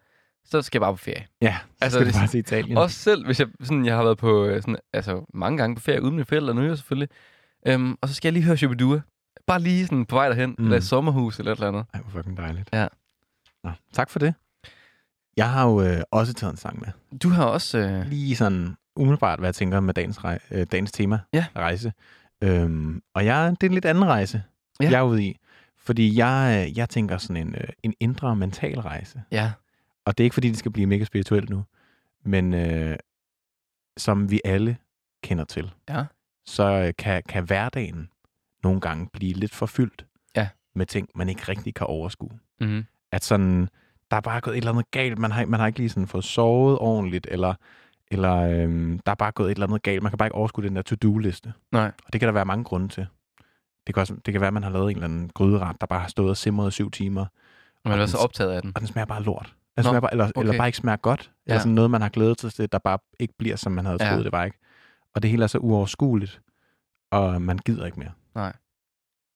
så 0.45 0.61
skal 0.61 0.79
jeg 0.79 0.81
bare 0.85 0.93
på 0.93 0.97
ferie. 0.97 1.25
Ja, 1.41 1.55
så 1.61 1.85
Altså, 1.85 1.99
skal 1.99 2.13
bare 2.13 2.27
til 2.27 2.39
Italien. 2.39 2.77
Også 2.77 2.99
selv, 2.99 3.25
hvis 3.25 3.39
jeg, 3.39 3.47
sådan, 3.63 3.85
jeg 3.85 3.95
har 3.95 4.03
været 4.03 4.17
på 4.17 4.45
øh, 4.45 4.61
sådan, 4.61 4.77
altså, 4.93 5.25
mange 5.33 5.57
gange 5.57 5.75
på 5.75 5.81
ferie 5.81 6.01
uden 6.01 6.15
mine 6.15 6.25
forældre, 6.25 6.53
nu 6.53 6.61
er 6.61 6.65
jeg 6.65 6.77
selvfølgelig. 6.77 7.09
Øhm, 7.67 7.95
og 8.01 8.09
så 8.09 8.15
skal 8.15 8.27
jeg 8.27 8.33
lige 8.33 8.43
høre 8.43 8.57
Shubidua. 8.57 8.99
Bare 9.47 9.59
lige 9.59 9.85
sådan 9.85 10.05
på 10.05 10.15
vej 10.15 10.27
derhen, 10.29 10.55
Mm. 10.57 10.63
eller 10.63 10.77
et 10.77 10.83
sommerhus 10.83 11.39
eller 11.39 11.51
et 11.51 11.55
eller 11.55 11.67
andet. 11.67 11.85
Ej, 11.93 11.99
hvor 12.01 12.11
fucking 12.11 12.37
dejligt. 12.37 12.69
Ja. 12.73 12.87
Nå, 13.63 13.71
tak 13.93 14.09
for 14.09 14.19
det. 14.19 14.33
Jeg 15.37 15.49
har 15.51 15.67
jo 15.69 15.81
øh, 15.81 16.01
også 16.11 16.33
taget 16.33 16.51
en 16.51 16.57
sang 16.57 16.79
med. 16.79 16.87
Du 17.19 17.29
har 17.29 17.45
også... 17.45 17.77
Øh, 17.77 18.05
Lige 18.07 18.35
sådan 18.35 18.75
umiddelbart, 18.95 19.39
hvad 19.39 19.47
jeg 19.47 19.55
tænker 19.55 19.79
med 19.79 19.93
dagens, 19.93 20.23
rej- 20.23 20.39
øh, 20.51 20.67
dagens 20.71 20.91
tema, 20.91 21.19
Ja. 21.33 21.45
rejse. 21.55 21.93
Øhm, 22.41 23.01
og 23.13 23.25
jeg, 23.25 23.51
det 23.51 23.63
er 23.63 23.69
en 23.69 23.73
lidt 23.73 23.85
anden 23.85 24.05
rejse, 24.05 24.43
Ja. 24.79 24.85
ja. 24.85 24.91
jeg 24.91 24.99
er 24.99 25.03
ude 25.03 25.23
i. 25.23 25.37
Fordi 25.77 26.17
jeg, 26.17 26.65
øh, 26.69 26.77
jeg 26.77 26.89
tænker 26.89 27.17
sådan 27.17 27.47
en, 27.47 27.55
øh, 27.55 27.67
en 27.83 27.93
indre 27.99 28.35
mental 28.35 28.79
rejse. 28.79 29.23
ja, 29.31 29.51
Og 30.05 30.17
det 30.17 30.23
er 30.23 30.25
ikke, 30.25 30.33
fordi 30.33 30.49
det 30.49 30.57
skal 30.57 30.71
blive 30.71 30.87
mega 30.87 31.03
spirituelt 31.03 31.49
nu, 31.49 31.63
men 32.25 32.53
øh, 32.53 32.95
som 33.97 34.31
vi 34.31 34.41
alle 34.45 34.77
kender 35.23 35.43
til, 35.43 35.71
Ja. 35.89 36.05
så 36.45 36.63
øh, 36.63 36.93
kan, 36.97 37.23
kan 37.29 37.43
hverdagen 37.43 38.09
nogle 38.63 38.81
gange 38.81 39.07
blive 39.13 39.33
lidt 39.33 39.53
forfyldt 39.55 40.05
Ja. 40.35 40.47
med 40.75 40.85
ting, 40.85 41.09
man 41.15 41.29
ikke 41.29 41.41
rigtig 41.41 41.73
kan 41.73 41.87
overskue. 41.87 42.39
mm-hmm. 42.61 42.85
At 43.11 43.23
sådan, 43.23 43.69
der 44.11 44.17
er 44.17 44.21
bare 44.21 44.41
gået 44.41 44.53
et 44.53 44.57
eller 44.57 44.71
andet 44.71 44.91
galt, 44.91 45.19
man 45.19 45.31
har, 45.31 45.45
man 45.45 45.59
har 45.59 45.67
ikke 45.67 45.79
lige 45.79 45.89
sådan 45.89 46.07
fået 46.07 46.23
sovet 46.23 46.77
ordentligt, 46.79 47.27
eller, 47.31 47.53
eller 48.11 48.35
øhm, 48.35 48.99
der 49.05 49.11
er 49.11 49.15
bare 49.15 49.31
gået 49.31 49.47
et 49.51 49.55
eller 49.55 49.67
andet 49.67 49.83
galt, 49.83 50.03
man 50.03 50.11
kan 50.11 50.17
bare 50.17 50.27
ikke 50.27 50.35
overskue 50.35 50.63
den 50.63 50.75
der 50.75 50.81
to-do-liste. 50.81 51.53
Nej. 51.71 51.91
Og 52.05 52.13
det 52.13 52.21
kan 52.21 52.27
der 52.27 52.33
være 52.33 52.45
mange 52.45 52.63
grunde 52.63 52.87
til. 52.87 53.07
Det 53.87 53.95
kan, 53.95 54.01
også, 54.01 54.15
det 54.25 54.31
kan 54.31 54.41
være, 54.41 54.47
at 54.47 54.53
man 54.53 54.63
har 54.63 54.69
lavet 54.69 54.91
en 54.91 54.97
eller 54.97 55.07
anden 55.07 55.29
gryderet, 55.33 55.81
der 55.81 55.87
bare 55.87 55.99
har 55.99 56.07
stået 56.07 56.29
og 56.29 56.37
simret 56.37 56.67
i 56.67 56.71
syv 56.71 56.91
timer, 56.91 57.25
Man 57.85 57.93
Og 57.93 57.99
er 57.99 58.05
så 58.05 58.17
optaget 58.17 58.51
af 58.51 58.61
den. 58.61 58.71
og 58.75 58.79
den 58.81 58.87
smager 58.87 59.05
bare 59.05 59.23
lort. 59.23 59.45
Den 59.77 59.83
Nå, 59.83 59.89
smager 59.89 59.99
bare, 59.99 60.11
eller, 60.13 60.25
okay. 60.35 60.41
eller 60.41 60.57
bare 60.57 60.67
ikke 60.67 60.77
smager 60.77 60.97
godt. 60.97 61.21
Ja. 61.21 61.51
Eller 61.51 61.55
Ja. 61.55 61.59
sådan 61.59 61.73
noget, 61.73 61.91
man 61.91 62.01
har 62.01 62.09
glædet 62.09 62.41
sig 62.41 62.53
til, 62.53 62.71
der 62.71 62.77
bare 62.77 62.97
ikke 63.19 63.33
bliver, 63.37 63.55
som 63.55 63.71
man 63.71 63.85
havde 63.85 64.03
Ja. 64.05 64.09
troet, 64.11 64.23
det 64.25 64.31
var 64.31 64.43
ikke. 64.43 64.57
Og 65.15 65.21
det 65.21 65.29
hele 65.31 65.43
er 65.43 65.47
så 65.47 65.57
uoverskueligt, 65.57 66.41
og 67.11 67.41
man 67.41 67.57
gider 67.57 67.85
ikke 67.85 67.99
mere. 67.99 68.11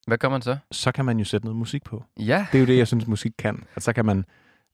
Hvad 0.07 0.17
gør 0.17 0.29
man 0.29 0.41
så? 0.41 0.57
Så 0.71 0.91
kan 0.91 1.05
man 1.05 1.19
jo 1.19 1.25
sætte 1.25 1.45
noget 1.45 1.57
musik 1.57 1.83
på. 1.83 2.03
Ja. 2.19 2.47
Det 2.51 2.57
er 2.57 2.59
jo 2.61 2.65
det, 2.67 2.77
jeg 2.77 2.87
synes, 2.87 3.07
musik 3.07 3.31
kan. 3.37 3.63
At 3.75 3.83
så 3.83 3.93
kan 3.93 4.05
man 4.05 4.25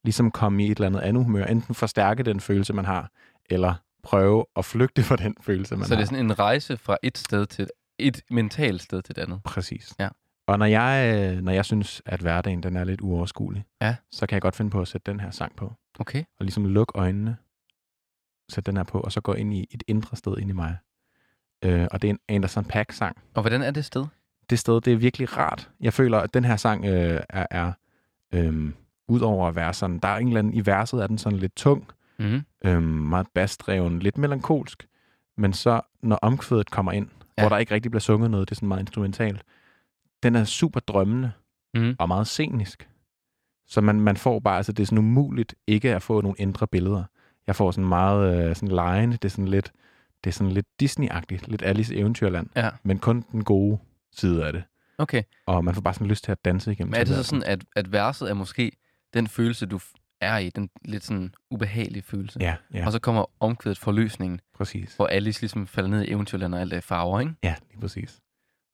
ligesom 0.04 0.30
komme 0.30 0.64
i 0.64 0.70
et 0.70 0.76
eller 0.78 0.86
andet 0.86 1.00
andet 1.00 1.24
humør. 1.24 1.44
Enten 1.44 1.74
forstærke 1.74 2.22
den 2.22 2.40
følelse, 2.40 2.72
man 2.72 2.84
har, 2.84 3.10
eller 3.50 3.74
prøve 4.02 4.44
at 4.56 4.64
flygte 4.64 5.02
fra 5.02 5.16
den 5.16 5.34
følelse, 5.40 5.76
man 5.76 5.84
Så 5.84 5.90
det 5.90 5.96
har. 5.96 6.02
er 6.02 6.06
sådan 6.06 6.24
en 6.24 6.38
rejse 6.38 6.76
fra 6.76 6.96
et 7.02 7.18
sted 7.18 7.46
til 7.46 7.68
et 7.98 8.20
mentalt 8.30 8.82
sted 8.82 9.02
til 9.02 9.12
et 9.12 9.18
andet. 9.22 9.40
Præcis. 9.44 9.94
Ja. 9.98 10.08
Og 10.46 10.58
når 10.58 10.66
jeg, 10.66 11.14
øh, 11.36 11.42
når 11.42 11.52
jeg 11.52 11.64
synes, 11.64 12.02
at 12.06 12.20
hverdagen 12.20 12.62
den 12.62 12.76
er 12.76 12.84
lidt 12.84 13.00
uoverskuelig, 13.00 13.64
Ja. 13.82 13.96
så 14.12 14.26
kan 14.26 14.34
jeg 14.36 14.42
godt 14.42 14.56
finde 14.56 14.70
på 14.70 14.80
at 14.80 14.88
sætte 14.88 15.10
den 15.12 15.20
her 15.20 15.30
sang 15.30 15.56
på. 15.56 15.72
Okay. 15.98 16.18
Og 16.38 16.44
ligesom 16.44 16.64
lukke 16.64 16.92
øjnene, 16.98 17.36
sætte 18.50 18.70
den 18.70 18.76
her 18.76 18.84
på, 18.84 19.00
og 19.00 19.12
så 19.12 19.20
gå 19.20 19.32
ind 19.32 19.54
i 19.54 19.66
et 19.70 19.82
indre 19.86 20.16
sted 20.16 20.38
ind 20.38 20.50
i 20.50 20.52
mig. 20.52 20.76
Øh, 21.64 21.86
og 21.90 22.02
det 22.02 22.08
er 22.08 22.12
en 22.12 22.18
Anderson 22.28 22.64
Paak-sang. 22.64 23.16
Og 23.34 23.42
hvordan 23.42 23.62
er 23.62 23.70
det 23.70 23.84
sted? 23.84 24.06
Det 24.50 24.58
sted, 24.58 24.80
det 24.80 24.92
er 24.92 24.96
virkelig 24.96 25.36
rart. 25.38 25.70
Jeg 25.80 25.92
føler, 25.92 26.18
at 26.18 26.34
den 26.34 26.44
her 26.44 26.56
sang 26.56 26.84
øh, 26.84 27.20
er, 27.28 27.46
er 27.50 27.72
øh, 28.34 28.72
udover 29.08 29.48
at 29.48 29.56
være 29.56 29.74
sådan, 29.74 29.98
der 29.98 30.08
er 30.08 30.16
en 30.16 30.26
eller 30.26 30.38
anden, 30.38 30.54
i 30.54 30.66
verset 30.66 31.02
er 31.02 31.06
den 31.06 31.18
sådan 31.18 31.38
lidt 31.38 31.56
tung, 31.56 31.86
Mm-hmm. 32.18 32.42
øh, 32.64 32.82
meget 32.82 33.26
bassdreven, 33.34 33.98
lidt 33.98 34.18
melankolsk. 34.18 34.86
Men 35.36 35.52
så, 35.52 35.80
når 36.02 36.16
omkvædet 36.16 36.70
kommer 36.70 36.92
ind, 36.92 37.08
Ja. 37.38 37.42
hvor 37.42 37.48
der 37.48 37.58
ikke 37.58 37.74
rigtig 37.74 37.90
bliver 37.90 38.00
sunget 38.00 38.30
noget, 38.30 38.48
det 38.48 38.54
er 38.54 38.56
sådan 38.56 38.68
meget 38.68 38.80
instrumentalt, 38.80 39.42
den 40.22 40.34
er 40.36 40.44
super 40.44 40.80
drømmende 40.80 41.32
Mm-hmm. 41.74 41.96
og 41.98 42.08
meget 42.08 42.26
scenisk. 42.26 42.88
Så 43.66 43.80
man, 43.80 44.00
man 44.00 44.16
får 44.16 44.38
bare, 44.38 44.56
altså 44.56 44.72
det 44.72 44.82
er 44.82 44.86
sådan 44.86 44.98
umuligt 44.98 45.54
ikke 45.66 45.94
at 45.94 46.02
få 46.02 46.20
nogle 46.20 46.36
indre 46.38 46.66
billeder. 46.66 47.04
Jeg 47.46 47.56
får 47.56 47.70
sådan 47.70 47.88
meget 47.88 48.48
øh, 48.48 48.56
sådan 48.56 48.68
lejende, 48.68 49.16
det 49.16 49.24
er 49.24 49.30
sådan 49.30 49.48
lidt, 49.48 49.72
det 50.24 50.30
er 50.30 50.32
sådan 50.34 50.52
lidt 50.52 50.66
Disney-agtigt, 50.82 51.50
lidt 51.50 51.62
Alice 51.62 51.96
Eventyrland, 51.96 52.46
Ja. 52.56 52.70
men 52.82 52.98
kun 52.98 53.24
den 53.32 53.44
gode 53.44 53.78
side 54.12 54.46
af 54.46 54.52
det. 54.52 54.62
Okay. 54.98 55.22
Og 55.46 55.64
man 55.64 55.74
får 55.74 55.80
bare 55.82 55.94
sådan 55.94 56.06
lyst 56.06 56.24
til 56.24 56.32
at 56.32 56.44
danse 56.44 56.72
igennem. 56.72 56.90
Men 56.90 57.00
er 57.00 57.04
det 57.04 57.16
så 57.16 57.22
sådan, 57.22 57.42
at, 57.46 57.64
at 57.76 57.92
verset 57.92 58.30
er 58.30 58.34
måske 58.34 58.72
den 59.14 59.26
følelse, 59.26 59.66
du 59.66 59.80
er 60.20 60.36
i, 60.38 60.50
den 60.50 60.70
lidt 60.84 61.04
sådan 61.04 61.34
ubehagelige 61.50 62.02
følelse? 62.02 62.38
Ja, 62.40 62.56
ja, 62.74 62.86
Og 62.86 62.92
så 62.92 62.98
kommer 62.98 63.24
omkvædet 63.40 63.78
for 63.78 63.92
løsningen, 63.92 64.40
præcis. 64.54 64.96
hvor 64.96 65.06
Alice 65.06 65.40
ligesom 65.40 65.66
falder 65.66 65.90
ned 65.90 66.02
i 66.04 66.10
eventyrland 66.10 66.54
og 66.54 66.60
alt 66.60 66.72
er 66.72 66.80
farver, 66.80 67.20
ikke? 67.20 67.32
Ja, 67.42 67.54
lige 67.70 67.80
præcis. 67.80 68.20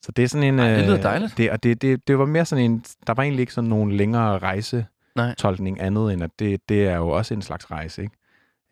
Så 0.03 0.13
det 0.13 0.25
er 0.25 0.29
sådan 0.29 0.47
en... 0.55 0.59
Ej, 0.59 0.69
det 0.75 0.85
lyder 0.85 0.97
øh, 0.97 1.03
dejligt. 1.03 1.37
Det, 1.37 1.51
og 1.51 1.63
det, 1.63 1.83
det, 1.83 2.09
det 2.09 2.19
var 2.19 2.27
mere 2.27 2.45
sådan 2.45 2.65
en... 2.65 2.85
Der 3.07 3.15
var 3.15 3.23
egentlig 3.23 3.41
ikke 3.41 3.53
sådan 3.55 3.71
nogen 3.71 3.93
længere 3.93 4.39
rejsetolkning 4.39 5.81
andet, 5.81 6.13
end 6.13 6.23
at 6.23 6.31
det, 6.39 6.69
det 6.69 6.87
er 6.89 6.97
jo 6.97 7.09
også 7.09 7.35
en 7.35 7.43
slags 7.43 7.71
rejse, 7.71 8.03
ikke? 8.03 8.15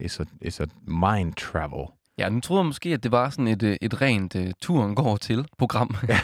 It's 0.04 0.20
a, 0.20 0.24
it's 0.44 0.62
a 0.62 0.66
mind 1.08 1.34
travel. 1.34 1.86
Ja, 2.18 2.28
nu 2.28 2.40
troede 2.40 2.60
jeg 2.60 2.66
måske, 2.66 2.88
at 2.94 3.02
det 3.02 3.12
var 3.12 3.30
sådan 3.30 3.48
et, 3.48 3.62
øh, 3.62 3.76
et 3.82 4.02
rent 4.02 4.34
uh, 4.34 4.44
turen 4.60 4.94
går 4.94 5.16
til 5.16 5.46
program. 5.58 5.94
Ja. 6.08 6.18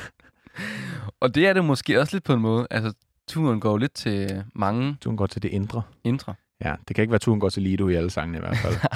og 1.20 1.34
det 1.34 1.46
er 1.46 1.52
det 1.52 1.64
måske 1.64 2.00
også 2.00 2.16
lidt 2.16 2.24
på 2.24 2.32
en 2.34 2.40
måde. 2.40 2.66
Altså, 2.70 2.92
turen 3.28 3.60
går 3.60 3.78
lidt 3.78 3.94
til 3.94 4.44
mange 4.54 4.96
Turen 5.00 5.16
går 5.16 5.26
til 5.26 5.42
det 5.42 5.48
indre. 5.48 5.82
indre. 6.04 6.34
Ja, 6.64 6.74
det 6.88 6.96
kan 6.96 7.02
ikke 7.02 7.12
være 7.12 7.18
turen 7.18 7.40
går 7.40 7.48
til 7.48 7.62
Lido 7.62 7.88
i 7.88 7.94
alle 7.94 8.10
sangene 8.10 8.38
i 8.38 8.40
hvert 8.40 8.56
fald. 8.56 8.74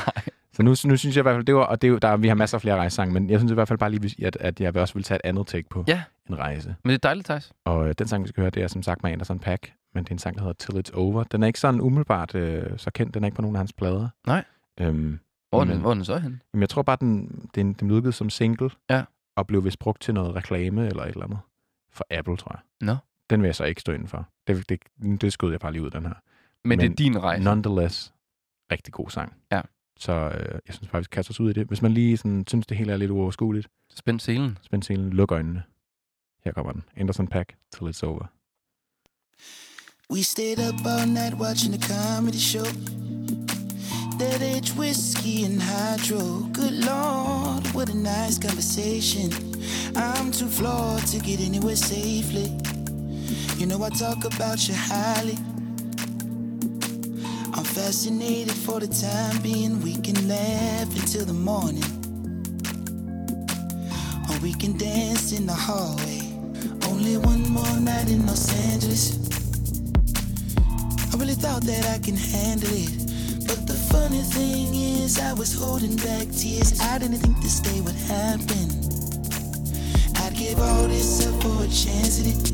Så 0.53 0.63
nu, 0.63 0.71
nu 0.71 0.97
synes 0.97 1.17
jeg 1.17 1.21
i 1.21 1.23
hvert 1.23 1.35
fald, 1.37 1.45
det 1.45 1.55
var, 1.55 1.61
og 1.65 1.83
det 1.83 1.91
er 1.93 1.99
der, 1.99 2.17
vi 2.17 2.29
har 2.29 2.35
masser 2.35 2.57
af 2.57 2.63
flere 2.63 2.77
rejsesange, 2.77 3.15
men 3.15 3.31
jeg 3.31 3.39
synes 3.41 3.51
i 3.51 3.55
hvert 3.55 3.69
fald 3.69 3.79
bare 3.79 3.91
lige, 3.91 4.27
at, 4.27 4.37
at 4.41 4.61
jeg 4.61 4.77
også 4.77 4.95
vil 4.95 5.03
tage 5.03 5.17
et 5.17 5.29
andet 5.29 5.47
take 5.47 5.69
på 5.69 5.85
Ja. 5.89 6.03
en 6.31 6.39
rejse. 6.39 6.75
Men 6.85 6.89
det 6.91 6.95
er 6.95 6.99
dejligt, 7.09 7.27
Thijs. 7.27 7.53
Og 7.65 7.89
øh, 7.89 7.95
den 7.99 8.09
sang, 8.09 8.23
vi 8.25 8.29
skal 8.29 8.41
høre, 8.41 8.51
det 8.51 8.63
er 8.63 8.69
som 8.69 8.83
sagt 8.83 9.03
med 9.03 9.13
Anderson 9.13 9.39
Pack, 9.39 9.73
men 9.95 10.05
det 10.05 10.11
er 10.11 10.15
en 10.15 10.19
sang, 10.19 10.37
der 10.37 10.43
hedder 10.43 10.55
Till 10.59 10.79
It's 10.89 10.97
Over. 10.99 11.25
Den 11.25 11.43
er 11.43 11.47
ikke 11.47 11.59
sådan 11.61 11.81
umiddelbart 11.81 12.35
øh, 12.35 12.63
så 12.79 12.91
kendt, 12.91 13.15
den 13.15 13.25
er 13.25 13.27
ikke 13.29 13.37
på 13.37 13.43
nogen 13.43 13.57
af 13.57 13.61
hans 13.61 13.73
plader. 13.73 14.09
Nej. 14.27 14.45
Øhm, 14.81 15.19
Hvor 15.51 15.61
er 15.61 15.65
men, 15.65 15.73
den, 15.75 15.81
hvor 15.81 15.91
er 15.91 15.95
den 15.95 16.05
så 16.05 16.19
hen? 16.19 16.43
men 16.53 16.61
jeg 16.61 16.69
tror 16.69 16.83
bare, 16.83 16.97
den, 17.01 17.49
den, 17.55 17.73
den 17.73 17.91
udgivet 17.91 18.15
som 18.15 18.31
single, 18.31 18.71
Ja. 18.91 19.05
og 19.37 19.47
blev 19.47 19.65
vist 19.65 19.79
brugt 19.79 20.03
til 20.03 20.15
noget 20.15 20.35
reklame 20.35 20.87
eller 20.87 21.03
et 21.03 21.09
eller 21.09 21.25
andet. 21.25 21.39
For 21.93 22.05
Apple, 22.11 22.37
tror 22.37 22.53
jeg. 22.55 22.61
Nå. 22.87 22.97
Den 23.31 23.43
vil 23.43 23.49
jeg 23.49 23.55
så 23.55 23.65
ikke 23.65 23.81
stå 23.81 23.93
inden 23.93 24.09
for. 24.09 24.29
Det, 24.47 24.69
det, 24.69 24.81
det 25.21 25.33
skød 25.33 25.51
jeg 25.51 25.61
bare 25.61 25.73
lige 25.73 25.83
ud, 25.83 25.91
den 25.91 26.07
her. 26.07 26.15
Men, 26.65 26.79
det 26.79 26.85
er 26.85 26.89
Men 26.89 26.97
din 26.97 27.23
rejse. 27.23 27.45
Nonetheless, 27.45 28.13
rigtig 28.73 28.93
god 28.95 29.11
sang. 29.11 29.37
Ja. 29.53 29.61
Så 29.99 30.13
øh, 30.13 30.59
jeg 30.67 30.75
synes 30.75 30.89
bare, 30.89 31.01
vi 31.01 31.05
skal 31.05 31.15
kaste 31.17 31.31
os 31.31 31.41
ud 31.41 31.51
i 31.51 31.53
det. 31.53 31.67
Hvis 31.67 31.83
man 31.83 31.93
lige 31.93 32.17
sådan, 32.17 32.45
synes, 32.49 32.67
det 32.67 32.77
hele 32.77 32.93
er 32.93 32.97
lidt 32.97 33.11
uoverskueligt, 33.11 33.69
Spænd 33.95 34.21
selen. 34.21 34.59
spænd 34.63 34.83
scenen, 34.83 35.11
luk 35.11 35.33
øjnene. 35.33 35.63
Her 36.45 36.53
kommer 36.53 36.73
den. 36.73 36.85
Anderson 36.97 37.27
Pack, 37.27 37.57
Till 37.73 37.87
It's 37.89 38.05
Over. 38.07 38.27
We 40.13 40.23
stayed 40.23 40.59
up 40.69 40.87
all 40.87 41.09
night 41.13 41.35
watching 41.35 41.75
a 41.75 41.79
comedy 41.79 42.37
show. 42.37 42.65
That 44.19 44.43
age 44.43 44.73
whiskey 44.73 45.45
and 45.45 45.63
hydro. 45.63 46.41
Good 46.51 46.85
lord, 46.85 47.65
what 47.69 47.89
a 47.89 47.97
nice 47.97 48.37
conversation. 48.37 49.31
I'm 49.95 50.33
too 50.33 50.49
flawed 50.49 51.07
to 51.07 51.21
get 51.21 51.39
anywhere 51.41 51.77
safely. 51.77 52.53
You 53.59 53.67
know 53.67 53.81
I 53.85 53.91
talk 53.91 54.25
about 54.25 54.69
you 54.69 54.75
highly. 54.77 55.39
I'm 57.55 57.63
fascinated 57.63 58.55
for 58.55 58.81
the 58.81 58.89
time 58.89 59.41
being. 59.41 59.81
We 59.83 59.95
can 59.95 60.27
laugh 60.27 60.89
until 61.01 61.25
the 61.25 61.33
morning. 61.33 61.85
Or 64.29 64.39
we 64.41 64.53
can 64.53 64.77
dance 64.77 65.31
in 65.31 65.47
the 65.47 65.55
hallway. 65.55 66.23
Only 66.91 67.19
one 67.19 67.49
more 67.49 67.79
night 67.79 68.11
in 68.11 68.27
Los 68.27 68.53
Angeles. 68.73 69.17
I 71.15 71.17
really 71.19 71.35
thought 71.35 71.63
that 71.63 71.87
I 71.87 71.99
can 71.99 72.17
handle 72.17 72.71
it. 72.73 72.98
But 73.49 73.67
the 73.67 73.75
funny 73.91 74.23
thing 74.23 74.75
is, 74.75 75.19
I 75.19 75.33
was 75.33 75.55
holding 75.55 75.97
back 75.97 76.29
tears. 76.31 76.79
I 76.81 76.99
didn't 76.99 77.19
think 77.19 77.41
this 77.43 77.61
day 77.61 77.81
would 77.81 77.95
happen. 77.95 78.69
I'd 80.23 80.35
give 80.37 80.61
all 80.61 80.87
this 80.87 81.27
up 81.27 81.43
for 81.43 81.65
a 81.65 81.69
chance 81.69 82.21
at 82.21 82.27
it. 82.29 82.53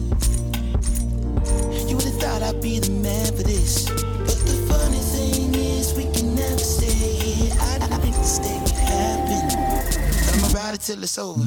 You 1.89 1.97
would 1.97 2.05
have 2.05 2.19
thought 2.21 2.43
I'd 2.43 2.63
be 2.63 2.79
the 2.79 2.91
man 2.91 3.27
for 3.27 3.43
this. 3.43 3.91
But 3.91 4.39
the 4.47 4.57
funny 4.71 5.03
thing 5.15 5.55
is, 5.55 5.95
we 5.95 6.05
can 6.13 6.35
never 6.35 6.59
stay 6.59 6.93
here. 6.93 7.53
I 7.61 7.79
didn't 7.79 8.01
think 8.01 8.17
this 8.17 8.39
day 8.39 8.59
would 8.63 8.71
happen. 8.71 9.43
I'm 10.35 10.51
about 10.51 10.75
to 10.75 10.79
till 10.79 11.03
it's 11.03 11.19
over. 11.19 11.43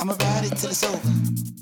I'ma 0.00 0.14
ride 0.20 0.44
it 0.46 0.56
till 0.58 0.70
it's 0.70 0.84
over. 0.84 1.53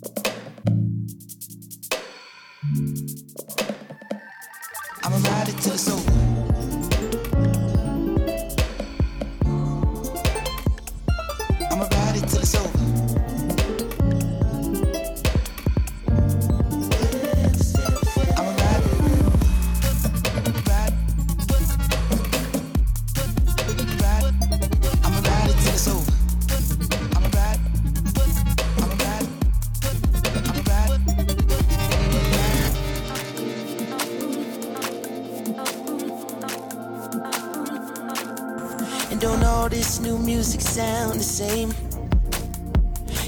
Music 40.43 40.61
sound 40.61 41.21
the 41.21 41.23
same? 41.23 41.73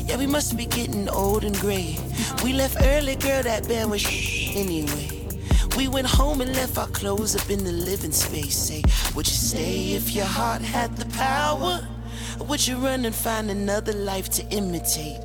Yeah, 0.08 0.16
we 0.16 0.26
must 0.26 0.56
be 0.56 0.66
getting 0.66 1.08
old 1.08 1.44
and 1.44 1.56
gray. 1.60 1.96
We 2.42 2.52
left 2.52 2.76
early, 2.80 3.14
girl, 3.14 3.40
that 3.44 3.68
band 3.68 3.92
was 3.92 4.04
anyway. 4.04 5.28
We 5.76 5.86
went 5.86 6.08
home 6.08 6.40
and 6.40 6.52
left 6.56 6.76
our 6.76 6.88
clothes 6.88 7.36
up 7.36 7.48
in 7.48 7.62
the 7.62 7.70
living 7.70 8.10
space. 8.10 8.56
Say, 8.56 8.82
would 9.14 9.28
you 9.28 9.38
stay 9.48 9.92
if 9.92 10.10
your 10.10 10.24
heart 10.24 10.60
had 10.60 10.96
the 10.96 11.06
power? 11.16 11.86
Or 12.40 12.46
would 12.46 12.66
you 12.66 12.78
run 12.78 13.04
and 13.04 13.14
find 13.14 13.48
another 13.48 13.92
life 13.92 14.28
to 14.30 14.42
imitate? 14.48 15.20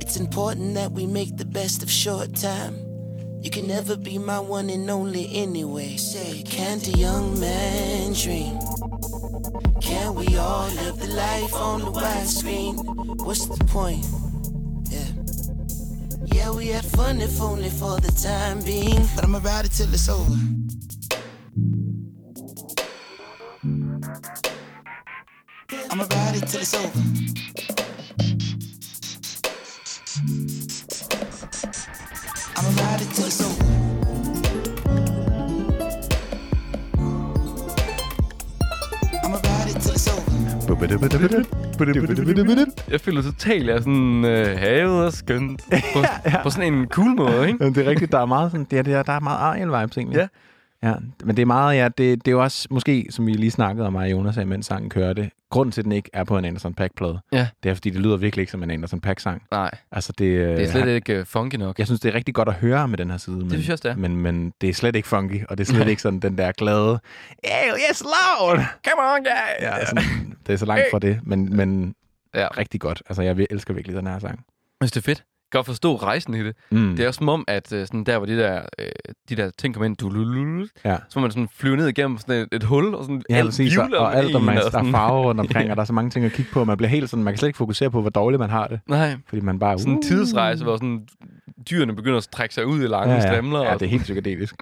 It's 0.00 0.16
important 0.16 0.76
that 0.76 0.92
we 0.92 1.06
make 1.06 1.36
the 1.36 1.44
best 1.44 1.82
of 1.82 1.90
short 1.90 2.36
time. 2.36 2.74
You 3.42 3.50
can 3.50 3.68
never 3.68 3.98
be 3.98 4.16
my 4.16 4.40
one 4.40 4.70
and 4.70 4.88
only 4.88 5.28
anyway. 5.34 5.98
Say, 5.98 6.42
can't 6.44 6.88
a 6.88 6.92
young 6.92 7.38
man 7.38 8.14
dream? 8.14 8.67
Can 9.88 10.14
we 10.14 10.36
all 10.36 10.68
live 10.68 10.98
the 10.98 11.06
life 11.14 11.54
on 11.54 11.80
the 11.80 11.90
widescreen? 11.90 12.74
What's 13.24 13.46
the 13.46 13.64
point? 13.64 14.04
Yeah. 14.90 15.08
Yeah, 16.26 16.50
we 16.50 16.66
had 16.66 16.84
fun 16.84 17.22
if 17.22 17.40
only 17.40 17.70
for 17.70 17.98
the 17.98 18.12
time 18.12 18.60
being. 18.60 19.08
But 19.14 19.24
I'ma 19.24 19.40
ride 19.42 19.64
it 19.64 19.72
till 19.72 19.90
it's 19.94 20.10
over. 20.10 20.36
I'ma 25.90 26.04
ride 26.10 26.36
it 26.36 26.46
till 26.48 26.60
it's 26.60 26.74
over. 26.74 27.02
I'ma 32.56 32.70
ride 32.82 33.00
it 33.00 33.10
till 33.14 33.24
it's 33.24 33.40
over. 33.40 33.47
Jeg 42.90 43.00
føler 43.00 43.22
totalt, 43.22 43.66
jeg 43.66 43.76
er 43.76 43.80
sådan 43.80 44.24
øh, 44.24 44.58
havet 44.58 45.06
og 45.06 45.12
skønt. 45.12 45.62
På, 45.94 46.00
ja. 46.24 46.42
på 46.42 46.50
sådan 46.50 46.74
en 46.74 46.86
cool 46.86 47.16
måde, 47.16 47.46
ikke? 47.46 47.58
Jamen, 47.60 47.74
det 47.74 47.86
er 47.86 47.90
rigtigt, 47.90 48.12
der 48.12 48.18
er 48.18 48.26
meget 48.26 48.50
sådan, 48.50 48.66
det 48.70 48.78
er, 48.78 48.82
det 48.82 48.94
er, 48.94 49.02
der 49.02 49.12
er 49.12 49.20
meget 49.20 49.38
Ariel-vibes 49.38 49.98
egentlig. 49.98 50.16
Ja. 50.16 50.26
Ja, 50.82 50.94
men 51.24 51.36
det 51.36 51.42
er 51.42 51.46
meget, 51.46 51.76
ja, 51.76 51.84
det, 51.88 51.98
det 51.98 52.28
er 52.28 52.32
jo 52.32 52.42
også, 52.42 52.68
måske, 52.70 53.06
som 53.10 53.26
vi 53.26 53.32
lige 53.32 53.50
snakkede 53.50 53.86
om 53.86 53.92
mig 53.92 54.10
Jonas, 54.10 54.36
mens 54.46 54.66
sangen 54.66 54.90
kørte, 54.90 55.30
grunden 55.50 55.72
til, 55.72 55.80
at 55.80 55.84
den 55.84 55.92
ikke 55.92 56.10
er 56.12 56.24
på 56.24 56.38
en 56.38 56.44
Anderson 56.44 56.74
Paak-plade, 56.74 57.20
Ja. 57.32 57.48
det 57.62 57.70
er, 57.70 57.74
fordi 57.74 57.90
det 57.90 58.00
lyder 58.00 58.16
virkelig 58.16 58.42
ikke 58.42 58.50
som 58.52 58.62
en 58.62 58.70
Anderson 58.70 59.00
Paak-sang. 59.00 59.42
Nej, 59.50 59.70
Altså, 59.92 60.12
det, 60.18 60.56
det 60.58 60.64
er 60.64 60.70
slet 60.70 60.88
ikke 60.88 61.20
uh, 61.20 61.26
funky 61.26 61.54
nok. 61.56 61.78
Jeg 61.78 61.86
synes, 61.86 62.00
det 62.00 62.08
er 62.08 62.14
rigtig 62.14 62.34
godt 62.34 62.48
at 62.48 62.54
høre 62.54 62.88
med 62.88 62.98
den 62.98 63.10
her 63.10 63.16
side. 63.16 63.36
Men, 63.36 63.50
synes 63.50 63.66
jeg 63.66 63.72
også, 63.72 63.82
det 63.88 63.90
er. 63.94 63.96
Men, 63.96 64.16
men 64.16 64.52
det 64.60 64.68
er 64.68 64.74
slet 64.74 64.96
ikke 64.96 65.08
funky, 65.08 65.44
og 65.48 65.58
det 65.58 65.68
er 65.68 65.72
slet 65.74 65.88
ikke 65.92 66.02
sådan 66.02 66.20
den 66.20 66.38
der 66.38 66.52
glade, 66.52 67.00
hey, 67.44 67.72
yes, 67.90 68.02
loud! 68.02 68.56
Come 68.58 69.02
on, 69.14 69.18
guys! 69.18 69.60
Ja, 69.62 69.86
sådan, 69.86 70.34
det 70.46 70.52
er 70.52 70.56
så 70.56 70.66
langt 70.66 70.84
fra 70.90 70.98
det, 70.98 71.20
men, 71.22 71.56
men 71.56 71.94
Ja. 72.34 72.46
rigtig 72.58 72.80
godt. 72.80 73.02
Altså, 73.08 73.22
jeg 73.22 73.46
elsker 73.50 73.74
virkelig 73.74 73.96
den 73.96 74.06
her 74.06 74.18
sang. 74.18 74.44
Jeg 74.80 74.88
synes, 74.88 74.92
det 74.92 75.00
er 75.00 75.04
fedt. 75.04 75.24
Godt 75.50 75.66
forstå 75.66 75.96
rejsen 75.96 76.34
i 76.34 76.44
det. 76.44 76.56
Mm. 76.70 76.96
Det 76.96 77.02
er 77.02 77.06
også 77.06 77.18
som 77.18 77.28
om, 77.28 77.44
at 77.48 77.72
øh, 77.72 77.86
sådan 77.86 78.04
der, 78.04 78.16
hvor 78.18 78.26
de 78.26 78.36
der, 78.36 78.62
øh, 78.78 78.86
de 79.28 79.36
der 79.36 79.50
ting 79.58 79.74
kommer 79.74 79.86
ind, 79.86 79.96
du, 79.96 80.66
Ja. 80.84 80.96
så 81.08 81.20
man 81.20 81.30
sådan 81.30 81.48
flyve 81.56 81.76
ned 81.76 81.88
igennem 81.88 82.18
sådan 82.18 82.42
et, 82.42 82.48
et 82.52 82.62
hul, 82.62 82.94
og 82.94 83.04
sådan 83.04 83.22
Ja, 83.30 83.36
alt 83.36 83.46
præcis, 83.46 83.76
og, 83.76 83.88
og 83.98 84.16
alt, 84.16 84.36
og 84.36 84.42
man, 84.42 84.56
der 84.56 84.78
er 84.78 84.90
farver 84.90 85.22
rundt 85.24 85.40
omkring, 85.44 85.70
og 85.70 85.76
der 85.76 85.80
er 85.80 85.86
så 85.86 85.92
mange 85.92 86.10
ting 86.10 86.24
at 86.24 86.32
kigge 86.32 86.50
på, 86.52 86.60
og 86.60 86.66
man 86.66 86.76
bliver 86.76 86.90
helt 86.90 87.10
sådan, 87.10 87.24
man 87.24 87.32
kan 87.34 87.38
slet 87.38 87.48
ikke 87.48 87.56
fokusere 87.56 87.90
på, 87.90 88.00
hvor 88.00 88.10
dårligt 88.10 88.40
man 88.40 88.50
har 88.50 88.66
det, 88.66 88.80
Nej, 88.88 89.16
fordi 89.26 89.40
man 89.42 89.58
bare... 89.58 89.78
sådan 89.78 89.92
en 89.94 90.02
tidsrejse, 90.02 90.64
hvor 90.64 90.76
sådan 90.76 91.08
dyrene 91.70 91.96
begynder 91.96 92.16
at 92.18 92.28
trække 92.32 92.54
sig 92.54 92.66
ud 92.66 92.82
i 92.82 92.86
lange 92.86 93.14
ja, 93.14 93.20
ja. 93.20 93.32
strimler. 93.32 93.62
ja, 93.62 93.72
og 93.74 93.80
det 93.80 93.86
er 93.86 93.90
helt 93.90 94.02
psykedelisk. 94.02 94.54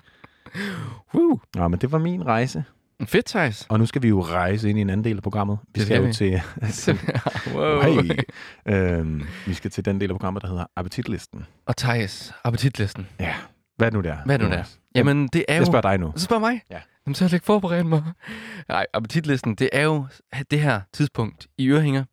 Woo. 1.15 1.41
Nå, 1.55 1.69
men 1.69 1.81
det 1.81 1.93
var 1.93 1.99
min 1.99 2.27
rejse. 2.27 2.65
Fedt, 3.05 3.27
Thijs. 3.27 3.67
Og 3.69 3.79
nu 3.79 3.87
skal 3.87 4.03
vi 4.03 4.09
jo 4.09 4.23
rejse 4.23 4.71
ind 4.71 4.79
i 4.79 4.81
en 4.83 4.91
anden 4.91 5.05
del 5.05 5.17
af 5.17 5.23
programmet. 5.23 5.59
Vi 5.63 5.73
Det 5.75 5.83
skal, 5.83 6.13
skal 6.13 6.33
jo 6.33 6.41
vi. 6.67 6.73
til... 6.73 7.01
wow. 7.57 7.81
Hey. 8.03 8.19
øhm, 8.67 9.23
vi 9.47 9.55
skal 9.55 9.71
til 9.71 9.85
den 9.85 10.01
del 10.01 10.11
af 10.11 10.15
programmet, 10.15 10.43
der 10.43 10.49
hedder 10.49 10.65
Appetitlisten. 10.77 11.47
Og 11.67 11.77
Thijs, 11.77 12.33
appetitlisten. 12.45 13.09
Ja. 13.21 13.35
Hvad 13.77 13.87
er 13.87 13.91
det 13.91 13.97
nu 13.97 14.01
der? 14.09 14.17
Hvad 14.25 14.35
er 14.35 14.39
det 14.39 14.49
nu 14.49 14.55
der? 14.55 14.65
Jamen, 14.95 15.29
det 15.29 15.45
er 15.49 15.55
jo... 15.55 15.59
Jeg 15.59 15.67
spørger 15.67 15.81
dig 15.91 15.99
nu. 15.99 16.13
Så 16.17 16.25
spørg 16.25 16.41
mig. 16.41 16.61
Ja. 16.71 16.81
Jamen, 17.07 17.15
så 17.15 17.25
har 17.25 17.29
jeg 17.29 17.35
ikke 17.35 17.47
forberedt 17.47 17.87
mig. 17.87 18.03
Nej, 18.69 18.87
appetitlisten, 18.95 19.55
det 19.55 19.69
er 19.73 19.83
jo 19.83 20.07
det 20.51 20.61
her 20.61 20.81
tidspunkt 20.93 21.47
i 21.59 21.69
Ørehænger, 21.69 22.05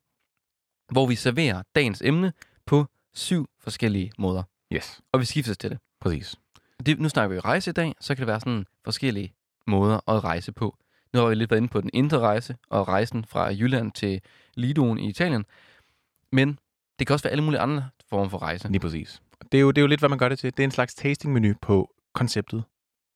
hvor 0.92 1.06
vi 1.06 1.14
serverer 1.14 1.62
dagens 1.74 2.02
emne 2.04 2.32
på 2.66 2.86
syv 3.14 3.46
forskellige 3.60 4.12
måder. 4.18 4.42
Yes, 4.72 5.00
Og 5.12 5.20
vi 5.20 5.24
skifter 5.24 5.54
til 5.54 5.70
det. 5.70 5.78
præcis. 6.00 6.36
det. 6.86 7.00
Nu 7.00 7.08
snakker 7.08 7.34
vi 7.34 7.40
rejse 7.40 7.70
i 7.70 7.74
dag, 7.74 7.94
så 8.00 8.14
kan 8.14 8.20
det 8.20 8.26
være 8.26 8.40
sådan 8.40 8.64
forskellige 8.84 9.34
måder 9.66 10.10
at 10.10 10.24
rejse 10.24 10.52
på. 10.52 10.76
Nu 11.12 11.20
har 11.20 11.26
vi 11.28 11.34
lidt 11.34 11.50
været 11.50 11.60
inde 11.60 11.68
på 11.68 11.80
den 11.80 11.90
indre 11.92 12.18
rejse 12.18 12.56
og 12.70 12.88
rejsen 12.88 13.24
fra 13.28 13.48
Jylland 13.52 13.92
til 13.92 14.20
Lidoen 14.56 14.98
i 14.98 15.08
Italien. 15.08 15.44
Men 16.32 16.58
det 16.98 17.06
kan 17.06 17.14
også 17.14 17.22
være 17.24 17.32
alle 17.32 17.44
mulige 17.44 17.60
andre 17.60 17.88
former 18.10 18.28
for 18.28 18.42
rejse. 18.42 18.68
Lige 18.68 18.80
præcis. 18.80 19.22
Det 19.52 19.58
er, 19.58 19.62
jo, 19.62 19.70
det 19.70 19.78
er 19.78 19.82
jo 19.82 19.86
lidt, 19.86 20.00
hvad 20.00 20.08
man 20.08 20.18
gør 20.18 20.28
det 20.28 20.38
til. 20.38 20.56
Det 20.56 20.60
er 20.60 20.64
en 20.64 20.70
slags 20.70 20.94
tastingmenu 20.94 21.54
på 21.62 21.90
konceptet 22.14 22.64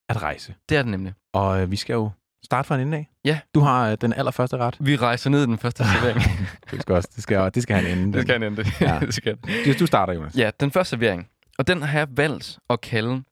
at 0.08 0.22
rejse. 0.22 0.54
Det 0.68 0.76
er 0.76 0.82
det 0.82 0.90
nemlig. 0.90 1.12
Og 1.32 1.62
øh, 1.62 1.70
vi 1.70 1.76
skal 1.76 1.94
jo 1.94 2.10
starte 2.44 2.66
fra 2.66 2.74
en 2.74 2.80
ende 2.80 2.96
af. 2.96 3.10
Ja. 3.24 3.40
Du 3.54 3.60
har 3.60 3.90
øh, 3.90 3.96
den 4.00 4.12
allerførste 4.12 4.56
ret. 4.56 4.76
Vi 4.80 4.96
rejser 4.96 5.30
ned 5.30 5.42
i 5.42 5.46
den 5.46 5.58
første 5.58 5.84
servering. 5.84 6.22
Det 6.70 6.82
skal, 6.82 6.94
også, 6.94 7.08
det 7.14 7.22
skal, 7.22 7.50
det 7.54 7.62
skal 7.62 7.76
have 7.76 7.92
en 7.92 7.98
ende. 7.98 8.12
det 8.12 8.22
skal 8.22 8.32
han 8.32 8.42
endte. 8.42 8.66
Ja. 8.80 8.94
Ja. 8.94 9.00
det 9.06 9.14
skal 9.14 9.38
Du 9.78 9.86
starter, 9.86 10.12
Jonas. 10.12 10.36
Ja, 10.36 10.50
den 10.60 10.70
første 10.70 10.90
servering. 10.90 11.28
Og 11.58 11.66
den 11.66 11.82
har 11.82 11.98
jeg 11.98 12.08
valgt 12.10 12.58
at 12.70 12.80
kalde, 12.80 13.22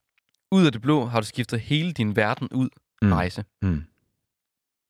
ud 0.53 0.67
af 0.67 0.73
det 0.73 0.83
blå 0.83 1.05
har 1.07 1.21
du 1.21 1.27
skiftet 1.27 1.61
hele 1.61 1.93
din 1.93 2.17
verden 2.17 2.49
ud 2.53 2.69
Mm. 3.03 3.13
rejse. 3.13 3.45
Mm. 3.63 3.85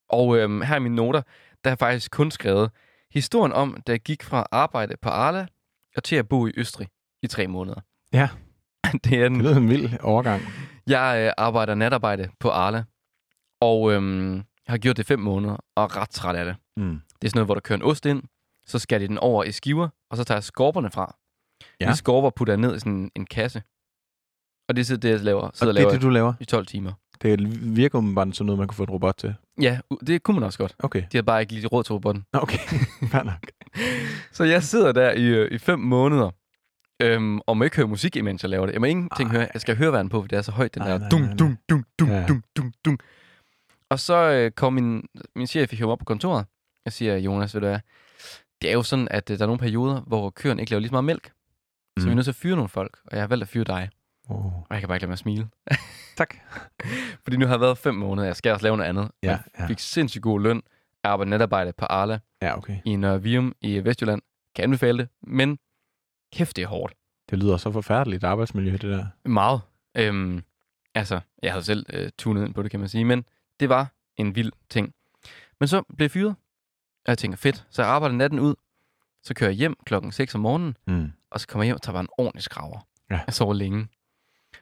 Og 0.09 0.37
øhm, 0.39 0.61
her 0.63 0.77
i 0.77 0.79
mine 0.81 0.95
noter, 0.97 1.23
der 1.65 1.71
har 1.71 1.71
jeg 1.71 1.79
faktisk 1.79 2.11
kun 2.11 2.31
skrevet 2.31 2.71
historien 3.11 3.53
om, 3.53 3.77
da 3.87 3.93
jeg 3.93 4.01
gik 4.01 4.23
fra 4.23 4.47
arbejde 4.53 4.95
på 5.03 5.09
Arla 5.09 5.47
og 5.97 6.05
til 6.05 6.17
at 6.17 6.29
bo 6.29 6.47
i 6.47 6.53
Østrig 6.57 6.89
i 7.23 7.27
tre 7.27 7.47
måneder. 7.47 7.81
Ja. 8.13 8.29
det 9.05 9.13
er 9.13 9.21
Det 9.23 9.31
den. 9.31 9.43
lyder 9.43 9.57
en 9.57 9.69
vild 9.69 10.01
overgang. 10.01 10.43
Jeg 10.87 11.25
øh, 11.27 11.33
arbejder 11.37 11.75
natarbejde 11.75 12.31
på 12.41 12.51
Arla, 12.51 12.85
og 13.61 13.93
øhm, 13.93 14.43
har 14.67 14.79
gjort 14.79 14.97
det 14.97 15.07
fem 15.07 15.19
måneder, 15.21 15.57
og 15.77 15.85
er 15.85 15.97
ret 15.97 16.11
træt 16.11 16.37
af 16.37 16.45
det. 16.45 16.57
Mm. 16.77 17.01
Det 17.21 17.27
er 17.27 17.31
sådan 17.31 17.39
noget, 17.39 17.47
hvor 17.47 17.55
der 17.55 17.61
kører 17.61 17.77
en 17.79 17.83
ost 17.85 18.07
ind, 18.07 18.23
så 18.67 18.79
skærer 18.79 18.99
de 18.99 19.09
den 19.09 19.19
over 19.19 19.45
i 19.45 19.53
skiver, 19.53 19.89
og 20.11 20.17
så 20.17 20.25
tager 20.25 20.37
jeg 20.37 20.45
skorperne 20.45 20.91
fra. 20.91 21.17
Ja. 21.81 21.91
De 21.91 21.97
skorper 21.97 22.31
putter 22.31 22.53
jeg 22.55 22.61
ned 22.61 22.77
i 22.77 22.79
sådan 22.79 23.11
en 23.15 23.27
kasse. 23.27 23.63
Og 24.69 24.77
det 24.77 24.91
er 24.91 24.97
det, 24.97 25.11
jeg 25.11 25.21
laver, 25.21 25.41
Og 25.43 25.57
sidder 25.57 25.71
og 25.73 25.75
det 25.75 25.81
er 25.81 25.85
laver 25.85 25.93
det, 25.93 26.03
du 26.03 26.09
laver? 26.09 26.33
i 26.41 26.45
12 26.45 26.67
timer. 26.67 26.93
Det 27.23 27.75
virker 27.77 27.99
umiddelbart 27.99 28.37
som 28.37 28.47
noget, 28.47 28.59
man 28.59 28.69
kunne 28.69 28.77
få 28.77 28.83
en 28.83 28.91
robot 28.91 29.15
til. 29.17 29.35
Ja, 29.61 29.79
det 30.07 30.23
kunne 30.23 30.35
man 30.35 30.43
også 30.45 30.59
godt. 30.59 30.75
Okay. 30.79 31.03
De 31.13 31.17
har 31.17 31.23
bare 31.23 31.41
ikke 31.41 31.53
lige 31.53 31.67
råd 31.67 31.85
til 31.85 31.93
robotten. 31.93 32.25
Okay. 32.33 32.59
Fair 33.13 33.23
nok. 33.23 33.47
Så 34.33 34.45
jeg 34.45 34.63
sidder 34.63 34.93
der 34.93 35.13
i, 35.13 35.25
øh, 35.25 35.51
i 35.53 35.59
fem 35.59 35.79
måneder, 35.79 36.31
øhm, 37.03 37.41
og 37.47 37.57
må 37.57 37.65
ikke 37.65 37.77
høre 37.77 37.89
musik, 37.89 38.17
imens 38.17 38.43
jeg 38.43 38.51
laver 38.51 38.67
det. 38.67 38.73
Jeg 38.73 38.81
må 38.81 38.87
ingenting 38.87 39.29
Ej. 39.31 39.37
høre. 39.37 39.49
Jeg 39.55 39.61
skal 39.61 39.77
høre 39.77 39.93
verden 39.93 40.09
på, 40.09 40.21
for 40.23 40.29
det 40.29 40.37
er 40.39 40.43
så 40.43 40.53
højt, 40.53 40.75
den 40.75 40.83
Nej, 40.83 40.91
der 40.91 40.99
nej, 40.99 41.09
dum, 41.09 41.21
nej, 41.21 41.29
nej. 41.29 41.37
dum, 41.37 41.57
dum, 41.69 41.85
dum, 41.99 42.09
Ja. 42.11 42.27
dum, 42.27 42.43
dum, 42.57 42.73
dum. 42.85 42.99
Og 43.91 44.01
så 44.01 44.15
øh, 44.31 44.51
kom 44.51 44.73
min, 44.73 45.07
min 45.37 45.47
chef 45.47 45.73
i 45.81 45.83
op 45.83 45.99
på 45.99 46.05
kontoret. 46.05 46.47
Jeg 46.85 46.93
siger, 46.93 47.17
Jonas, 47.17 47.55
ved 47.55 47.61
du 47.61 47.67
hvad, 47.67 47.79
det 48.63 48.71
er 48.71 48.75
jo 48.75 48.83
sådan, 48.83 49.09
at 49.11 49.31
øh, 49.31 49.39
der 49.39 49.45
er 49.45 49.47
nogle 49.47 49.59
perioder, 49.61 50.01
hvor 50.01 50.31
køerne 50.31 50.61
ikke 50.63 50.71
laver 50.71 50.81
lige 50.81 50.89
så 50.89 50.93
meget 50.93 51.05
mælk. 51.05 51.27
Så 51.27 51.31
Mm. 51.97 52.05
vi 52.07 52.11
er 52.11 52.15
nødt 52.15 52.25
til 52.25 52.31
at 52.33 52.37
fyre 52.37 52.57
nogle 52.57 52.69
folk, 52.69 52.99
og 53.05 53.13
jeg 53.17 53.23
har 53.23 53.27
valgt 53.29 53.43
at 53.43 53.49
fyre 53.49 53.65
dig. 53.65 53.89
Oh. 54.29 54.45
Og 54.57 54.67
jeg 54.71 54.79
kan 54.81 54.89
bare 54.89 54.97
ikke 54.97 55.03
lade 55.03 55.09
mig 55.09 55.13
at 55.13 55.19
smile. 55.19 55.49
Tak. 56.17 56.35
Fordi 57.25 57.37
nu 57.37 57.47
har 57.47 57.53
jeg 57.55 57.61
været 57.61 57.79
fem 57.79 57.95
måneder, 57.95 58.27
jeg 58.27 58.37
skal 58.37 58.53
også 58.53 58.63
lave 58.67 58.77
noget 58.77 58.89
andet. 58.89 59.11
Ja, 59.23 59.29
Jeg 59.31 59.41
ja. 59.59 59.67
fik 59.67 59.79
sindssygt 59.79 60.23
god 60.23 60.41
løn. 60.41 60.63
Jeg 61.03 61.13
arbejder 61.13 61.31
natarbejde 61.31 61.73
på 61.73 61.85
Arla 61.85 62.19
Ja, 62.43 62.57
okay. 62.59 62.77
i 62.85 62.97
Nørre 62.97 63.23
Vium 63.23 63.55
i 63.61 63.85
Vestjylland. 63.85 64.23
Kan 64.55 64.63
anbefale 64.65 64.99
det, 64.99 65.09
men 65.23 65.59
kæft, 66.33 66.57
det 66.57 66.63
er 66.63 66.69
hårdt. 66.69 66.95
Det 67.31 67.39
lyder 67.39 67.57
så 67.57 67.73
forfærdeligt 67.73 68.25
arbejdsmiljø, 68.25 68.73
det 68.73 68.81
der. 68.83 69.07
Meget. 69.29 69.61
Øhm, 69.97 70.43
altså, 70.95 71.21
jeg 71.43 71.53
havde 71.53 71.65
selv 71.65 71.87
øh, 71.93 72.11
tunet 72.19 72.45
ind 72.47 72.55
på 72.55 72.63
det, 72.63 72.71
kan 72.71 72.81
man 72.81 72.89
sige, 72.89 73.05
men 73.05 73.25
det 73.61 73.69
var 73.69 73.93
en 74.17 74.35
vild 74.37 74.53
ting. 74.71 74.95
Men 75.61 75.69
så 75.69 75.83
blev 75.97 76.05
jeg 76.05 76.11
fyret, 76.11 76.35
og 77.05 77.09
jeg 77.09 77.19
tænker, 77.19 77.37
fedt. 77.37 77.67
Så 77.71 77.83
jeg 77.83 77.91
arbejder 77.91 78.17
natten 78.17 78.39
ud, 78.41 78.55
så 79.23 79.35
kører 79.35 79.51
jeg 79.51 79.57
hjem 79.57 79.77
klokken 79.87 80.13
6 80.13 80.35
om 80.35 80.41
morgenen, 80.41 80.77
Mm. 80.87 81.13
og 81.31 81.41
så 81.41 81.49
kommer 81.49 81.63
jeg 81.63 81.67
hjem 81.69 81.75
og 81.75 81.83
tager 81.83 81.93
bare 81.95 82.01
en 82.01 82.09
ordentlig 82.19 82.43
skraver. 82.43 82.87
Ja. 83.11 83.21
Jeg 83.27 83.35
sover 83.35 83.55
længe. 83.55 83.89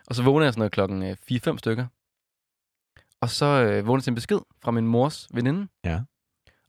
Og 0.09 0.15
så 0.15 0.23
vågner 0.23 0.47
jeg 0.47 0.53
sådan 0.53 0.61
noget 0.61 0.73
klokken 0.73 1.03
øh, 1.03 1.17
4-5 1.33 1.59
stykker. 1.59 1.87
Og 3.21 3.31
så 3.31 3.45
øh, 3.47 3.87
vågner 3.87 3.99
jeg 3.99 4.05
til 4.05 4.11
en 4.11 4.15
besked 4.15 4.39
fra 4.63 4.71
min 4.71 4.87
mors 4.87 5.29
veninde. 5.35 5.69
Ja. 5.85 6.01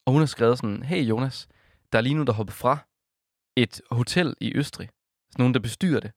Og 0.05 0.11
hun 0.13 0.21
har 0.21 0.25
skrevet 0.25 0.57
sådan, 0.57 0.83
hey 0.83 1.01
Jonas, 1.03 1.47
der 1.91 1.97
er 1.97 2.01
lige 2.01 2.15
nu, 2.15 2.23
der 2.23 2.33
hopper 2.33 2.53
fra 2.53 2.77
et 3.57 3.81
hotel 3.91 4.35
i 4.41 4.57
Østrig. 4.57 4.89
Sådan 5.31 5.41
nogen, 5.43 5.53
der 5.53 5.59
bestyrer 5.59 5.99
det. 5.99 6.11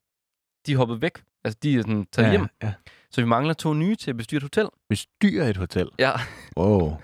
De 0.66 0.72
er 0.72 0.76
hoppet 0.76 1.02
væk. 1.02 1.22
Altså, 1.44 1.58
de 1.62 1.74
er 1.74 1.80
sådan 1.82 2.06
taget 2.12 2.26
ja, 2.26 2.30
hjem. 2.30 2.46
Ja. 2.62 2.72
Så 3.10 3.20
vi 3.20 3.26
mangler 3.26 3.54
to 3.54 3.74
nye 3.74 3.96
til 3.96 4.10
at 4.10 4.16
bestyre 4.16 4.36
et 4.36 4.42
hotel. 4.42 4.68
Bestyr 4.88 5.42
et 5.44 5.56
hotel. 5.56 5.88
Ja. 5.98 6.12
Wow. 6.56 6.96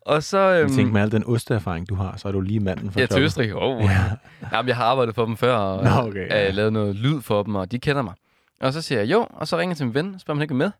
Og 0.00 0.22
så... 0.22 0.38
Jeg 0.38 0.62
Øhm, 0.62 0.72
tænker 0.74 0.92
med 0.92 1.00
al 1.00 1.12
den 1.12 1.24
osteerfaring, 1.26 1.88
du 1.88 1.94
har, 1.94 2.16
så 2.16 2.28
er 2.28 2.32
du 2.32 2.40
lige 2.40 2.60
manden 2.60 2.90
for 2.92 3.00
ja, 3.00 3.06
til. 3.06 3.22
Østrig. 3.22 3.54
Oh. 3.54 3.82
Ja. 3.82 4.10
Jamen, 4.52 4.68
jeg 4.68 4.76
har 4.76 4.84
arbejdet 4.84 5.14
for 5.14 5.24
dem 5.26 5.36
før, 5.36 5.54
og 5.56 5.84
Nå, 5.84 5.90
okay, 6.08 6.28
ja. 6.28 6.48
øh, 6.48 6.54
lavet 6.54 6.72
noget 6.72 6.96
lyd 6.96 7.20
for 7.20 7.42
dem, 7.42 7.54
og 7.54 7.72
de 7.72 7.78
kender 7.78 8.02
mig. 8.02 8.14
Og 8.62 8.72
så 8.72 8.82
siger 8.82 8.98
jeg 8.98 9.10
jo, 9.10 9.26
og 9.30 9.48
så 9.48 9.58
ringer 9.58 9.70
jeg 9.70 9.76
til 9.76 9.86
min 9.86 9.94
ven, 9.94 10.18
spørger 10.18 10.34
om 10.34 10.38
han 10.38 10.42
ikke 10.42 10.54
med. 10.54 10.70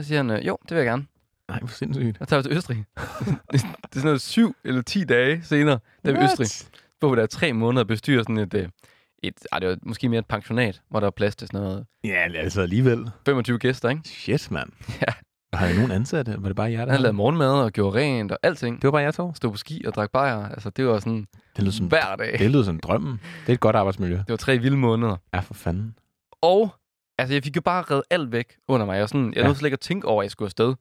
Så 0.00 0.06
siger 0.06 0.18
han, 0.18 0.30
øh, 0.30 0.46
jo, 0.46 0.58
det 0.62 0.70
vil 0.70 0.76
jeg 0.76 0.86
gerne. 0.86 1.06
Nej, 1.48 1.58
hvor 1.58 1.68
sindssygt. 1.68 2.20
Og 2.20 2.28
tager 2.28 2.42
vi 2.42 2.48
til 2.48 2.56
Østrig. 2.56 2.76
det, 2.96 3.36
det 3.52 3.58
er 3.58 3.58
sådan 3.92 4.04
noget 4.04 4.20
syv 4.20 4.56
eller 4.64 4.82
ti 4.82 5.04
dage 5.04 5.42
senere, 5.44 5.78
der 6.04 6.14
er 6.14 6.18
vi? 6.18 6.24
Østrig. 6.24 6.70
Hvor 7.00 7.14
der 7.14 7.22
er 7.22 7.26
tre 7.26 7.52
måneder 7.52 7.84
bestyrer 7.84 8.22
sådan 8.22 8.38
et, 8.38 8.54
øh, 8.54 8.68
et 9.22 9.34
ej, 9.52 9.58
det 9.58 9.68
var 9.68 9.76
måske 9.82 10.08
mere 10.08 10.18
et 10.18 10.26
pensionat, 10.26 10.82
hvor 10.90 11.00
der 11.00 11.06
er 11.06 11.10
plads 11.10 11.36
til 11.36 11.48
sådan 11.48 11.60
noget 11.60 11.86
Ja, 12.04 12.26
altså 12.34 12.60
alligevel. 12.60 13.10
25 13.26 13.58
gæster, 13.58 13.88
ikke? 13.88 14.02
Shit, 14.04 14.50
mand. 14.50 14.70
Ja. 15.02 15.12
Har 15.52 15.66
I 15.66 15.74
nogen 15.74 15.90
ansatte? 15.90 16.34
Var 16.38 16.48
det 16.48 16.56
bare 16.56 16.70
jer, 16.72 16.84
der 16.84 16.92
Han 16.92 17.00
lavede 17.00 17.16
morgenmad 17.16 17.52
og 17.52 17.72
gjorde 17.72 17.98
rent 17.98 18.32
og 18.32 18.38
alting. 18.42 18.76
Det 18.76 18.84
var 18.84 18.90
bare 18.90 19.02
jer 19.02 19.10
to? 19.10 19.34
Stod 19.34 19.50
på 19.50 19.56
ski 19.56 19.84
og 19.86 19.94
drak 19.94 20.10
bajer. 20.12 20.48
Altså, 20.48 20.70
det 20.70 20.86
var 20.86 20.98
sådan 20.98 21.26
Det 21.56 21.64
lyder 21.64 21.72
som, 21.72 21.86
hver 21.86 22.16
dag. 22.16 22.38
det 22.38 22.50
lyder 22.50 22.62
som 22.64 22.80
drømmen. 22.80 23.20
Det 23.40 23.48
er 23.48 23.52
et 23.52 23.60
godt 23.60 23.76
arbejdsmiljø. 23.76 24.16
Det 24.16 24.24
var 24.28 24.36
tre 24.36 24.58
vilde 24.58 24.76
måneder. 24.76 25.16
Ja, 25.34 25.40
for 25.40 25.54
fanden. 25.54 25.94
Og 26.42 26.74
altså, 27.20 27.34
jeg 27.34 27.42
fik 27.44 27.56
jo 27.56 27.60
bare 27.60 27.82
reddet 27.82 28.04
alt 28.10 28.32
væk 28.32 28.56
under 28.68 28.86
mig. 28.86 28.96
Jeg, 28.98 29.08
sådan, 29.08 29.26
jeg 29.26 29.36
Ja. 29.36 29.42
nåede 29.42 29.58
slet 29.58 29.66
ikke 29.66 29.74
at 29.74 29.80
tænke 29.80 30.08
over, 30.08 30.22
at 30.22 30.24
jeg 30.24 30.30
skulle 30.30 30.46
afsted. 30.46 30.74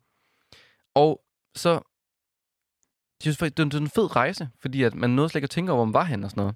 Og 0.95 1.21
så... 1.56 1.71
Jeg 3.25 3.34
synes 3.34 3.38
det 3.38 3.73
var 3.73 3.80
en 3.80 3.89
fed 3.89 4.15
rejse, 4.15 4.49
fordi 4.60 4.84
at 4.84 4.95
man 4.95 5.10
nåede 5.10 5.30
slet 5.30 5.39
ikke 5.39 5.45
at 5.45 5.49
tænke 5.49 5.71
over, 5.71 5.78
hvor 5.78 5.86
man 5.86 5.93
var 5.93 6.04
hen 6.04 6.23
og 6.23 6.30
sådan 6.30 6.41
noget. 6.41 6.56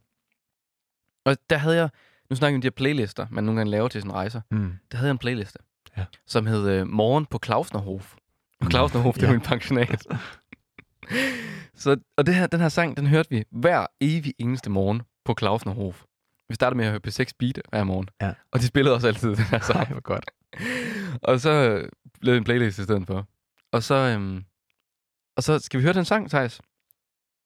Og 1.25 1.37
der 1.49 1.57
havde 1.57 1.75
jeg... 1.75 1.89
Nu 2.29 2.35
snakker 2.35 2.53
vi 2.53 2.57
om 2.57 2.61
de 2.61 2.65
her 2.65 2.71
playlister, 2.71 3.27
man 3.31 3.43
nogle 3.43 3.59
gange 3.59 3.71
laver 3.71 3.87
til 3.87 4.01
sådan 4.01 4.13
rejser. 4.13 4.41
Mm. 4.51 4.73
Der 4.91 4.97
havde 4.97 5.07
jeg 5.07 5.11
en 5.11 5.17
playliste, 5.17 5.59
Ja. 5.97 6.05
som 6.27 6.45
hed 6.45 6.69
øh, 6.69 6.87
Morgen 6.87 7.25
på 7.25 7.37
Klausnerhof. 7.37 8.15
Og 8.61 8.67
Klausnerhof, 8.67 9.13
det 9.15 9.23
er 9.23 9.27
Ja. 9.27 9.31
jo 9.31 9.35
en 9.35 9.41
pensionat. 9.45 10.05
så, 11.75 11.97
og 12.17 12.25
det 12.25 12.35
her, 12.35 12.47
den 12.47 12.59
her 12.59 12.69
sang, 12.69 12.97
den 12.97 13.07
hørte 13.07 13.29
vi 13.29 13.43
hver 13.51 13.85
evig 14.01 14.33
eneste 14.39 14.69
morgen 14.69 15.01
på 15.25 15.33
Klausnerhof. 15.33 16.03
Vi 16.49 16.55
startede 16.55 16.77
med 16.77 16.85
at 16.85 16.91
høre 16.91 17.01
P6 17.07 17.31
Beat 17.39 17.61
hver 17.69 17.83
morgen. 17.83 18.07
Ja. 18.21 18.33
Og 18.51 18.59
de 18.59 18.65
spillede 18.67 18.95
også 18.95 19.07
altid 19.07 19.29
den 19.35 19.45
her 19.45 19.59
sang. 19.59 19.91
Hvor 19.91 20.01
godt. 20.01 20.31
Og 21.21 21.39
så 21.39 21.49
øh, 21.51 21.89
lavede 22.21 22.37
en 22.37 22.43
playlist 22.43 22.79
i 22.79 22.83
stedet 22.83 23.07
for. 23.07 23.27
Og 23.71 23.83
så, 23.83 23.95
øhm, 23.95 24.43
og 25.37 25.43
så 25.43 25.59
skal 25.59 25.77
vi 25.79 25.83
høre 25.83 25.93
den 25.93 26.05
sang, 26.05 26.29
Thijs, 26.29 26.61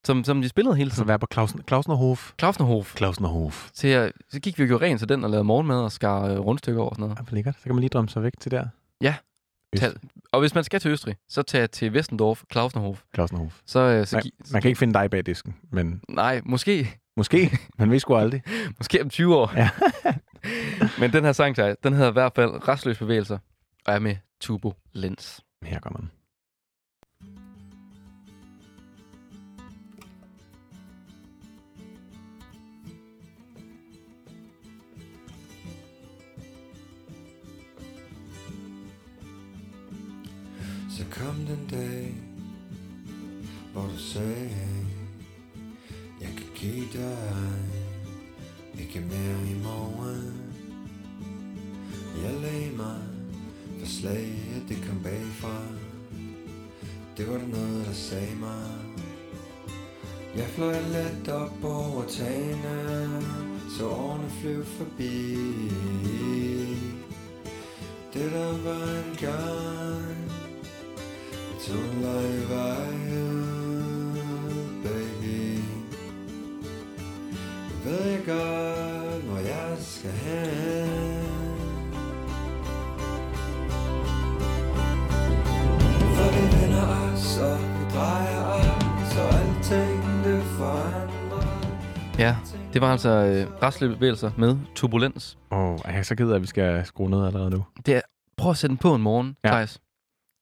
som, 0.05 0.23
som 0.23 0.41
de 0.41 0.49
spillede 0.49 0.75
hele 0.75 0.89
Så 0.89 0.95
tiden. 0.95 1.07
være 1.07 1.19
på 1.19 1.27
Clausen, 1.33 1.61
Clausenerhof. 1.67 2.33
Klausnerhof. 2.37 2.95
Clausenerhof. 2.97 3.69
Så, 3.73 3.87
jeg, 3.87 4.11
så 4.29 4.39
gik 4.39 4.59
vi 4.59 4.63
jo 4.63 4.77
rent 4.77 4.99
til 4.99 5.09
den 5.09 5.23
og 5.23 5.29
lavede 5.29 5.43
morgenmad 5.43 5.77
og 5.81 5.91
skar 5.91 6.21
øh, 6.25 6.39
rundstykker 6.39 6.81
over 6.81 6.89
og 6.89 6.95
sådan 6.95 7.09
noget. 7.09 7.19
Ja, 7.31 7.35
lækkert. 7.35 7.55
Så 7.55 7.63
kan 7.63 7.75
man 7.75 7.79
lige 7.79 7.89
drømme 7.89 8.09
sig 8.09 8.23
væk 8.23 8.33
til 8.39 8.51
der. 8.51 8.67
Ja. 9.01 9.15
Tag, 9.77 9.91
og 10.31 10.39
hvis 10.39 10.55
man 10.55 10.63
skal 10.63 10.79
til 10.79 10.91
Østrig, 10.91 11.15
så 11.29 11.41
tag 11.41 11.71
til 11.71 11.91
Westendorf, 11.91 12.43
Klausnerhof. 12.49 13.03
Clausenerhof. 13.15 13.59
Så, 13.65 13.79
øh, 13.79 14.07
så 14.07 14.15
Man, 14.15 14.23
gi- 14.23 14.31
man 14.51 14.61
kan 14.61 14.69
ikke 14.69 14.79
finde 14.79 14.93
dig 14.93 15.09
bag 15.09 15.25
disken, 15.25 15.55
men 15.71 16.01
Nej, 16.09 16.41
måske, 16.45 16.97
måske. 17.17 17.57
man 17.77 17.91
ved 17.91 17.99
sgu 17.99 18.15
aldrig. 18.15 18.41
måske 18.79 19.01
om 19.01 19.09
20 19.09 19.35
år. 19.35 19.51
Ja. 19.55 19.69
Men 20.99 21.13
den 21.13 21.23
her 21.23 21.31
sang, 21.31 21.55
den 21.55 21.93
hedder 21.93 22.09
i 22.09 22.13
hvert 22.13 22.31
fald 22.35 22.67
Restløs 22.67 22.97
Bevægelser, 22.97 23.37
og 23.85 23.93
er 23.93 23.99
med 23.99 24.15
Turbo 24.41 24.73
Lens. 24.93 25.41
Her 25.63 25.79
kommer 25.79 25.99
den. 25.99 26.11
Så 40.89 41.05
kom 41.11 41.35
den 41.35 41.67
dag, 41.71 42.15
hvor 43.73 43.81
du 43.81 43.97
sagde, 43.97 44.86
jeg 46.63 46.71
kan 46.71 47.01
dig 47.01 47.59
ikke 48.79 48.99
mere 48.99 49.51
i 49.51 49.63
morgen. 49.63 50.33
Jeg 52.23 52.33
lagde 52.41 52.77
mig 52.77 53.01
for 53.79 53.85
slaget, 53.85 54.63
det 54.69 54.77
kom 54.87 55.03
bagfra. 55.03 55.61
Det 57.17 57.27
var 57.27 57.37
der 57.37 57.47
noget, 57.47 57.85
der 57.85 57.93
sagde 57.93 58.35
mig. 58.39 58.71
Jeg 60.35 60.45
fløj 60.45 60.79
let 60.79 61.29
op 61.29 61.63
over 61.63 62.03
tagene, 62.05 63.09
så 63.77 63.87
årene 63.89 64.29
flyv 64.41 64.65
forbi. 64.65 65.35
Det 68.13 68.31
der 68.31 68.57
var 68.63 69.03
en 69.07 69.15
gang 69.19 70.27
Moonlight 71.77 72.49
vibe, 72.49 72.55
baby 72.55 73.46
det 92.77 92.85
var 92.85 92.91
altså 92.91 93.09
øh, 93.09 93.63
Restløs 93.63 93.95
Bevægelser 93.95 94.31
med 94.37 94.57
Turbulens. 94.75 95.37
Åh, 95.51 95.59
oh, 95.59 95.79
jeg 95.85 95.97
er 95.97 96.01
så 96.01 96.15
ked 96.15 96.31
af, 96.31 96.35
at 96.35 96.41
vi 96.41 96.47
skal 96.47 96.85
skrue 96.85 97.09
ned 97.09 97.25
allerede 97.25 97.49
nu. 97.49 97.65
Prøv 98.37 98.51
at 98.51 98.57
sætte 98.57 98.71
den 98.71 98.77
på 98.77 98.95
en 98.95 99.01
morgen, 99.01 99.35
Ja. 99.43 99.49
Thijs. 99.49 99.79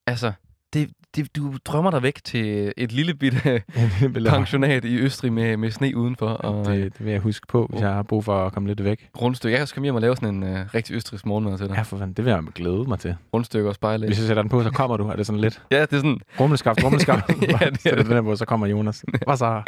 Altså, 0.08 0.32
det, 0.74 0.90
det, 1.16 1.36
du 1.36 1.54
drømmer 1.66 1.92
dig 1.92 2.04
væk 2.04 2.24
til 2.24 2.74
et 2.78 2.92
lille 2.92 3.14
bitte 3.14 3.62
pensionat 4.30 4.86
i 4.86 4.98
Østrig 4.98 5.34
med, 5.34 5.58
med 5.58 5.72
sne 5.72 5.96
udenfor 5.98 6.28
og 6.28 6.66
det. 6.66 6.84
Det, 6.84 6.94
det 6.98 7.06
vil 7.06 7.12
jeg 7.12 7.22
huske 7.22 7.48
på, 7.48 7.68
hvis 7.70 7.82
jeg 7.82 7.90
har 7.94 8.04
brug 8.04 8.24
for 8.26 8.46
at 8.46 8.54
komme 8.54 8.70
lidt 8.70 8.84
væk. 8.84 9.10
rundstykke. 9.22 9.52
Jeg 9.52 9.58
kan 9.58 9.62
også 9.62 9.74
komme 9.74 9.86
hjem 9.86 9.96
og 9.96 10.02
lave 10.02 10.16
sådan 10.16 10.36
en 10.36 10.44
øh, 10.44 10.66
rigtig 10.74 10.96
østrigsk 10.96 11.26
morgenmad 11.26 11.58
til 11.58 11.68
dig. 11.68 11.76
Ja, 11.76 11.82
for 11.82 11.98
fanden. 11.98 12.14
Det 12.14 12.26
vil 12.26 12.32
jeg 12.32 12.44
glæde 12.56 12.84
mig 12.88 13.00
til. 13.00 13.16
Rundstykke 13.34 13.70
og 13.70 13.76
spejle. 13.76 14.06
Hvis 14.08 14.18
jeg 14.20 14.28
sætter 14.28 14.44
den 14.44 14.50
på, 14.50 14.64
så 14.64 14.70
kommer 14.72 14.98
du. 14.98 15.08
Er 15.08 15.16
det 15.16 15.26
sådan 15.26 15.42
lidt 15.42 15.62
Ja, 15.72 15.82
det 15.82 15.94
er 15.94 15.98
sådan, 15.98 16.20
rumleskaft, 16.40 16.84
rumleskaft? 16.84 17.30
Ja, 17.42 17.70
det 17.70 17.86
er 17.86 17.96
det. 17.96 18.06
den 18.06 18.14
her 18.14 18.22
på, 18.22 18.36
så 18.36 18.46
kommer 18.46 18.68
Jonas. 18.68 19.06
Hvad 19.26 19.38
så? 19.38 19.62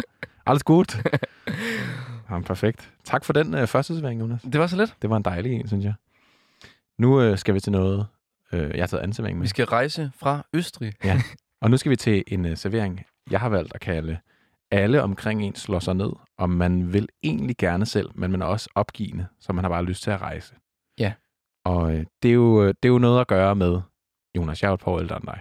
Alles 0.46 0.64
gut. 0.64 1.02
Jamen, 2.30 2.44
perfekt. 2.44 2.94
Tak 3.04 3.26
for 3.26 3.34
den 3.34 3.54
øh, 3.56 3.68
første 3.68 3.96
servering, 3.96 4.22
Jonas. 4.22 4.42
det 4.42 4.60
var 4.60 4.68
så 4.68 4.78
lidt. 4.78 4.96
Det 5.02 5.10
var 5.10 5.18
en 5.18 5.24
dejlig 5.24 5.54
en, 5.54 5.68
synes 5.68 5.86
jeg. 5.86 5.94
Nu 6.98 7.22
øh, 7.22 7.38
skal 7.38 7.54
vi 7.54 7.60
til 7.60 7.72
noget, 7.72 8.08
øh, 8.52 8.70
jeg 8.74 8.82
har 8.82 8.88
taget 8.88 9.02
anden 9.02 9.14
servering 9.14 9.38
med. 9.38 9.44
Vi 9.44 9.50
skal 9.50 9.66
rejse 9.66 10.12
fra 10.16 10.46
Østrig. 10.54 10.94
Og 11.62 11.72
nu 11.72 11.78
skal 11.78 11.90
vi 11.90 11.96
til 11.96 12.24
en 12.28 12.46
uh, 12.46 12.58
servering, 12.58 13.06
jeg 13.32 13.40
har 13.40 13.50
valgt 13.50 13.76
at 13.76 13.82
kalde 13.82 14.18
alle 14.72 15.04
omkring 15.04 15.44
en 15.44 15.56
slår 15.56 15.80
sig 15.80 15.96
ned, 15.96 16.12
og 16.38 16.50
man 16.50 16.94
vil 16.94 17.10
egentlig 17.24 17.58
gerne 17.58 17.86
selv, 17.86 18.10
men 18.16 18.32
man 18.32 18.42
er 18.42 18.46
også 18.46 18.70
opgivende, 18.76 19.28
så 19.40 19.54
man 19.54 19.64
har 19.64 19.70
bare 19.70 19.84
lyst 19.84 20.04
til 20.04 20.12
at 20.12 20.22
rejse. 20.22 20.56
Ja. 21.00 21.14
Og 21.66 21.96
øh, 21.96 22.06
det, 22.24 22.30
er 22.30 22.34
jo, 22.34 22.64
øh, 22.64 22.68
det 22.68 22.90
er 22.90 22.94
jo 22.94 22.98
noget 22.98 23.22
at 23.22 23.28
gøre 23.28 23.56
med, 23.56 23.82
Jonas, 24.36 24.62
jeg 24.62 24.68
er 24.68 24.72
jo 24.72 24.76
et 24.76 24.80
par 24.80 24.92
år 24.92 25.00
ældre 25.00 25.16
end 25.16 25.26
dig. 25.26 25.40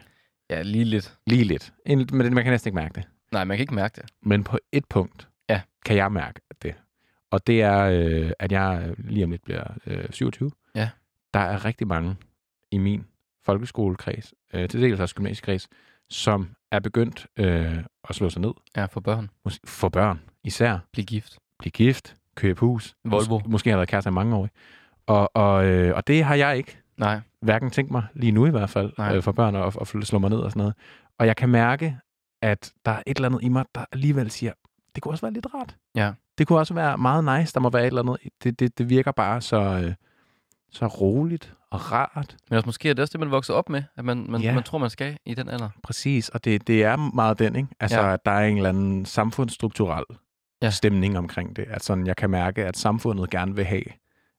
Ja, 0.51 0.63
lige 0.63 0.85
lidt. 0.85 1.19
Lige 1.27 1.45
lidt. 1.45 1.73
En, 1.87 2.09
men 2.13 2.35
man 2.35 2.45
kan 2.45 2.53
næsten 2.53 2.69
ikke 2.69 2.77
mærke 2.77 2.95
det. 2.95 3.09
Nej, 3.33 3.45
man 3.45 3.57
kan 3.57 3.63
ikke 3.63 3.75
mærke 3.75 4.01
det. 4.01 4.11
Men 4.23 4.45
på 4.45 4.59
et 4.73 4.85
punkt 4.91 5.29
Ja. 5.29 5.36
Kan 5.87 5.97
jeg 5.97 6.13
mærke 6.13 6.41
det. 6.63 6.75
Og 7.31 7.47
det 7.47 7.63
er, 7.63 7.79
øh, 7.83 8.31
at 8.39 8.53
jeg 8.53 8.95
lige 8.99 9.25
om 9.25 9.31
lidt 9.31 9.45
bliver 9.45 9.65
øh, 9.87 10.05
27. 10.11 10.51
Ja. 10.75 10.91
Der 11.35 11.41
er 11.41 11.65
rigtig 11.65 11.87
mange 11.87 12.17
i 12.71 12.79
min 12.79 13.07
folkeskolekreds, 13.45 14.35
øh, 14.55 14.69
til 14.69 14.83
dels 14.83 15.01
også 15.01 15.15
gymnasiekreds, 15.15 15.69
som 16.11 16.49
er 16.71 16.79
begyndt 16.81 17.27
øh, 17.37 17.77
at 18.09 18.15
slå 18.15 18.31
sig 18.31 18.43
ned. 18.43 18.53
Ja, 18.77 18.85
for 18.85 19.01
børn. 19.01 19.31
Mås- 19.49 19.59
For 19.65 19.89
børn 19.89 20.21
især. 20.45 20.79
Bliv 20.93 21.05
gift. 21.05 21.39
Blive 21.59 21.71
gift, 21.71 22.17
købe 22.35 22.61
hus. 22.61 22.97
Volvo. 23.05 23.39
Mås- 23.39 23.49
måske 23.49 23.71
har 23.71 23.77
været 23.77 23.89
kæreste 23.89 24.09
i 24.09 24.13
mange 24.13 24.37
år. 24.37 24.49
Og, 25.07 25.37
og, 25.37 25.67
øh, 25.67 25.97
og 25.97 26.07
det 26.07 26.25
har 26.25 26.35
jeg 26.35 26.57
ikke 26.57 26.79
Nej. 26.97 27.21
hverken 27.41 27.71
tænkt 27.71 27.91
mig 27.91 28.05
lige 28.15 28.33
nu 28.33 28.47
i 28.47 28.51
hvert 28.51 28.71
fald, 28.71 28.93
Nej. 28.99 29.17
øh, 29.17 29.23
for 29.23 29.33
børn 29.33 29.57
at, 29.57 29.77
at 29.81 30.07
slå 30.07 30.19
mig 30.19 30.31
ned 30.31 30.39
og 30.39 30.51
sådan 30.51 30.61
noget. 30.61 30.75
Og 31.19 31.27
jeg 31.27 31.37
kan 31.37 31.49
mærke, 31.49 31.99
at 32.43 32.73
der 32.85 32.91
er 32.93 33.03
et 33.07 33.17
eller 33.17 33.29
andet 33.29 33.43
i 33.43 33.49
mig, 33.49 33.65
der 33.75 33.85
alligevel 33.93 34.31
siger, 34.31 34.53
det 34.97 35.03
kunne 35.03 35.13
også 35.15 35.27
være 35.27 35.33
lidt 35.33 35.47
rart. 35.55 35.77
Ja. 35.95 36.13
Det 36.39 36.47
kunne 36.47 36.59
også 36.59 36.75
være 36.75 36.99
meget 36.99 37.41
nice. 37.41 37.55
Der 37.55 37.61
må 37.61 37.71
være 37.71 37.83
et 37.83 37.87
eller 37.87 38.03
andet. 38.03 38.17
Det, 38.45 38.61
det, 38.61 38.79
det 38.79 38.89
virker 38.89 39.13
bare 39.13 39.41
så, 39.41 39.57
øh, 39.61 39.95
så 40.71 40.87
roligt 40.87 41.55
rart. 41.73 42.37
Men 42.51 42.57
også 42.57 42.67
måske 42.67 42.91
er 42.91 42.95
det 42.95 43.03
også 43.03 43.13
det, 43.13 43.21
man 43.21 43.31
vokser 43.31 43.55
op 43.55 43.69
med, 43.69 43.83
at 43.97 44.05
man, 44.05 44.27
man, 44.29 44.41
Ja. 44.41 44.55
man 44.55 44.63
tror, 44.63 44.79
man 44.79 44.91
skal 44.91 45.19
i 45.27 45.35
den 45.35 45.49
alder. 45.49 45.69
Præcis, 45.83 46.29
og 46.29 46.45
det, 46.45 46.67
det 46.67 46.85
er 46.85 46.97
meget 46.97 47.39
den, 47.39 47.57
ikke? 47.57 47.69
Altså, 47.81 48.01
Ja. 48.01 48.17
der 48.25 48.31
er 48.31 48.47
en 48.47 48.57
eller 48.57 48.69
anden 48.69 49.05
samfundsstrukturel 49.07 50.05
Ja. 50.63 50.71
stemning 50.71 51.19
omkring 51.19 51.57
det. 51.57 51.65
At 51.69 51.85
sådan, 51.85 52.07
jeg 52.07 52.17
kan 52.17 52.31
mærke, 52.31 52.65
at 52.65 52.77
samfundet 52.77 53.31
gerne 53.31 53.55
vil 53.57 53.65
have, 53.65 53.83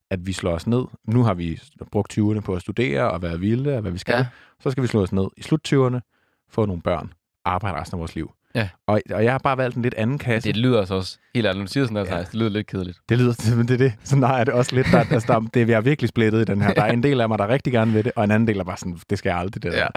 at 0.10 0.28
vi 0.28 0.34
slår 0.34 0.52
os 0.52 0.68
ned. 0.68 0.84
Nu 1.04 1.24
har 1.24 1.34
vi 1.34 1.60
brugt 1.92 2.14
20'erne 2.18 2.40
på 2.40 2.56
at 2.56 2.62
studere 2.62 3.12
og 3.12 3.22
være 3.22 3.40
vilde 3.40 3.76
og 3.76 3.82
hvad 3.82 3.92
vi 3.92 3.98
skal. 3.98 4.16
Ja. 4.16 4.28
Så 4.60 4.72
skal 4.72 4.84
vi 4.84 4.88
slå 4.88 5.02
os 5.02 5.12
ned 5.12 5.28
i 5.38 5.42
slut 5.42 5.74
20'erne, 5.74 6.00
få 6.50 6.66
nogle 6.66 6.82
børn, 6.82 7.14
arbejde 7.46 7.80
resten 7.80 7.96
af 7.96 8.00
vores 8.00 8.16
liv. 8.16 8.32
Ja. 8.56 8.70
Og, 8.88 9.02
og 9.12 9.24
jeg 9.24 9.32
har 9.32 9.38
bare 9.40 9.58
valgt 9.58 9.76
en 9.76 9.82
lidt 9.82 9.94
anden 9.94 10.18
kasse. 10.18 10.50
Det 10.50 10.58
lyder 10.58 10.80
altså 10.80 10.96
også 10.96 11.18
helt 11.36 11.48
ærligt. 11.48 11.68
Du 11.68 11.72
siger 11.74 11.84
sådan 11.86 11.96
der, 11.96 12.06
Ja. 12.06 12.18
ja. 12.18 12.24
det 12.24 12.34
lyder 12.36 12.50
lidt 12.50 12.68
kedeligt. 12.68 12.98
Det 13.10 13.18
lyder, 13.18 13.56
men 13.58 13.68
det 13.68 13.74
er 13.74 13.78
det. 13.78 13.94
Så 14.04 14.16
nej, 14.16 14.40
er 14.40 14.44
det 14.44 14.54
også 14.54 14.76
lidt, 14.76 14.88
der, 14.92 15.00
altså, 15.14 15.34
der, 15.34 15.40
det, 15.54 15.68
vi 15.68 15.72
er 15.72 15.82
virkelig 15.82 16.10
splittet 16.10 16.42
i 16.42 16.44
den 16.46 16.62
her. 16.62 16.74
Der 16.74 16.84
er 16.84 16.92
en 16.92 17.04
del 17.04 17.22
af 17.22 17.30
mig, 17.30 17.40
der 17.40 17.48
rigtig 17.48 17.74
gerne 17.74 17.92
vil 17.94 18.06
det, 18.06 18.12
og 18.16 18.24
en 18.24 18.32
anden 18.32 18.48
del 18.48 18.60
er 18.60 18.64
bare 18.64 18.78
sådan, 18.78 19.00
det 19.10 19.18
skal 19.18 19.30
jeg 19.30 19.38
aldrig, 19.38 19.64
det 19.64 19.72
der. 19.72 19.78
Ja. 19.78 19.88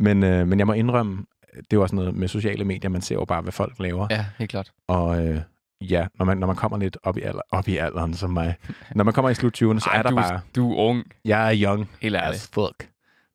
Men, 0.00 0.22
øh, 0.24 0.48
men 0.48 0.58
jeg 0.58 0.66
må 0.66 0.72
indrømme, 0.72 1.24
det 1.54 1.60
er 1.60 1.76
jo 1.76 1.82
også 1.82 1.94
noget 1.96 2.14
med 2.14 2.28
sociale 2.28 2.64
medier, 2.64 2.90
man 2.90 3.02
ser 3.02 3.14
jo 3.14 3.24
bare, 3.24 3.42
hvad 3.42 3.52
folk 3.52 3.74
laver. 3.78 4.06
Ja, 4.10 4.24
helt 4.38 4.50
klart. 4.50 4.70
Og 4.88 5.26
øh, 5.26 5.40
ja, 5.80 6.06
når 6.18 6.24
man, 6.24 6.38
når 6.38 6.46
man 6.46 6.56
kommer 6.56 6.78
lidt 6.78 6.96
op 7.02 7.16
i, 7.18 7.20
alder, 7.20 7.40
op 7.50 7.68
i 7.68 7.76
alderen 7.76 8.14
som 8.14 8.30
mig, 8.30 8.54
når 8.94 9.04
man 9.04 9.14
kommer 9.14 9.30
i 9.30 9.34
slut 9.34 9.62
20'erne, 9.62 9.78
så 9.78 9.90
Ej, 9.92 9.98
er 9.98 10.02
der 10.02 10.10
du, 10.10 10.16
bare, 10.16 10.40
du 10.56 10.72
er 10.72 10.76
ung, 10.76 11.04
jeg 11.24 11.52
er 11.54 11.58
young 11.68 11.90
helt 12.00 12.16
ærligt. 12.16 12.34
as 12.34 12.50
fuck. 12.54 12.88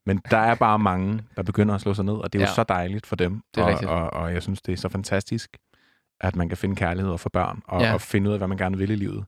Men 0.05 0.21
der 0.31 0.37
er 0.37 0.55
bare 0.55 0.79
mange, 0.79 1.21
der 1.35 1.43
begynder 1.43 1.75
at 1.75 1.81
slå 1.81 1.93
sig 1.93 2.05
ned, 2.05 2.13
og 2.13 2.33
det 2.33 2.39
er 2.39 2.43
jo 2.43 2.47
Ja. 2.49 2.53
så 2.53 2.63
dejligt 2.63 3.05
for 3.05 3.15
dem. 3.15 3.41
Det 3.55 3.61
er 3.61 3.65
og, 3.65 3.69
rigtigt. 3.69 3.89
og, 3.91 4.13
og 4.13 4.33
jeg 4.33 4.43
synes, 4.43 4.61
det 4.61 4.73
er 4.73 4.77
så 4.77 4.89
fantastisk, 4.89 5.57
at 6.21 6.35
man 6.35 6.47
kan 6.49 6.57
finde 6.57 6.75
kærlighed 6.75 7.17
for 7.17 7.29
børn, 7.29 7.61
og, 7.67 7.81
Ja. 7.81 7.93
og 7.93 8.01
finde 8.01 8.27
ud 8.29 8.33
af, 8.33 8.39
hvad 8.39 8.47
man 8.47 8.57
gerne 8.57 8.77
vil 8.77 8.89
i 8.89 8.95
livet. 8.95 9.25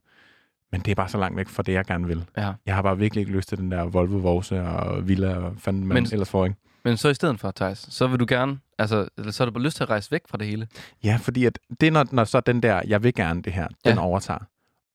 Men 0.72 0.80
det 0.80 0.90
er 0.90 0.94
bare 0.94 1.08
så 1.08 1.18
langt 1.18 1.36
væk 1.36 1.48
fra 1.48 1.62
det, 1.62 1.72
jeg 1.72 1.84
gerne 1.84 2.06
vil. 2.06 2.24
Ja. 2.36 2.52
Jeg 2.66 2.74
har 2.74 2.82
bare 2.82 2.98
virkelig 2.98 3.20
ikke 3.22 3.32
lyst 3.32 3.48
til 3.48 3.58
den 3.58 3.70
der 3.70 3.82
Volvo 3.84 4.16
Vorse 4.18 4.62
og 4.62 5.08
Villa 5.08 5.36
og 5.36 5.54
fanden 5.58 5.86
man 5.86 5.94
Men- 5.94 6.06
ellers 6.12 6.28
får, 6.30 6.44
ikke? 6.44 6.56
Men 6.84 6.96
så 6.96 7.08
i 7.08 7.14
stedet 7.14 7.40
for, 7.40 7.50
Thijs, 7.56 7.78
så 7.94 8.06
vil 8.06 8.20
du 8.20 8.26
gerne, 8.28 8.58
altså, 8.78 9.08
eller 9.18 9.32
så 9.32 9.42
har 9.42 9.46
du 9.46 9.52
bare 9.52 9.64
lyst 9.64 9.76
til 9.76 9.82
at 9.84 9.90
rejse 9.90 10.10
væk 10.10 10.20
fra 10.28 10.38
det 10.38 10.46
hele. 10.46 10.68
Ja, 11.04 11.18
fordi 11.22 11.44
at 11.44 11.58
det 11.80 11.86
er, 11.86 11.90
når, 11.90 12.06
når 12.12 12.24
så 12.24 12.40
den 12.40 12.62
der, 12.62 12.82
jeg 12.86 13.02
vil 13.02 13.14
gerne 13.14 13.42
det 13.42 13.52
her, 13.52 13.68
den 13.84 13.94
Ja. 13.94 14.00
overtager. 14.02 14.38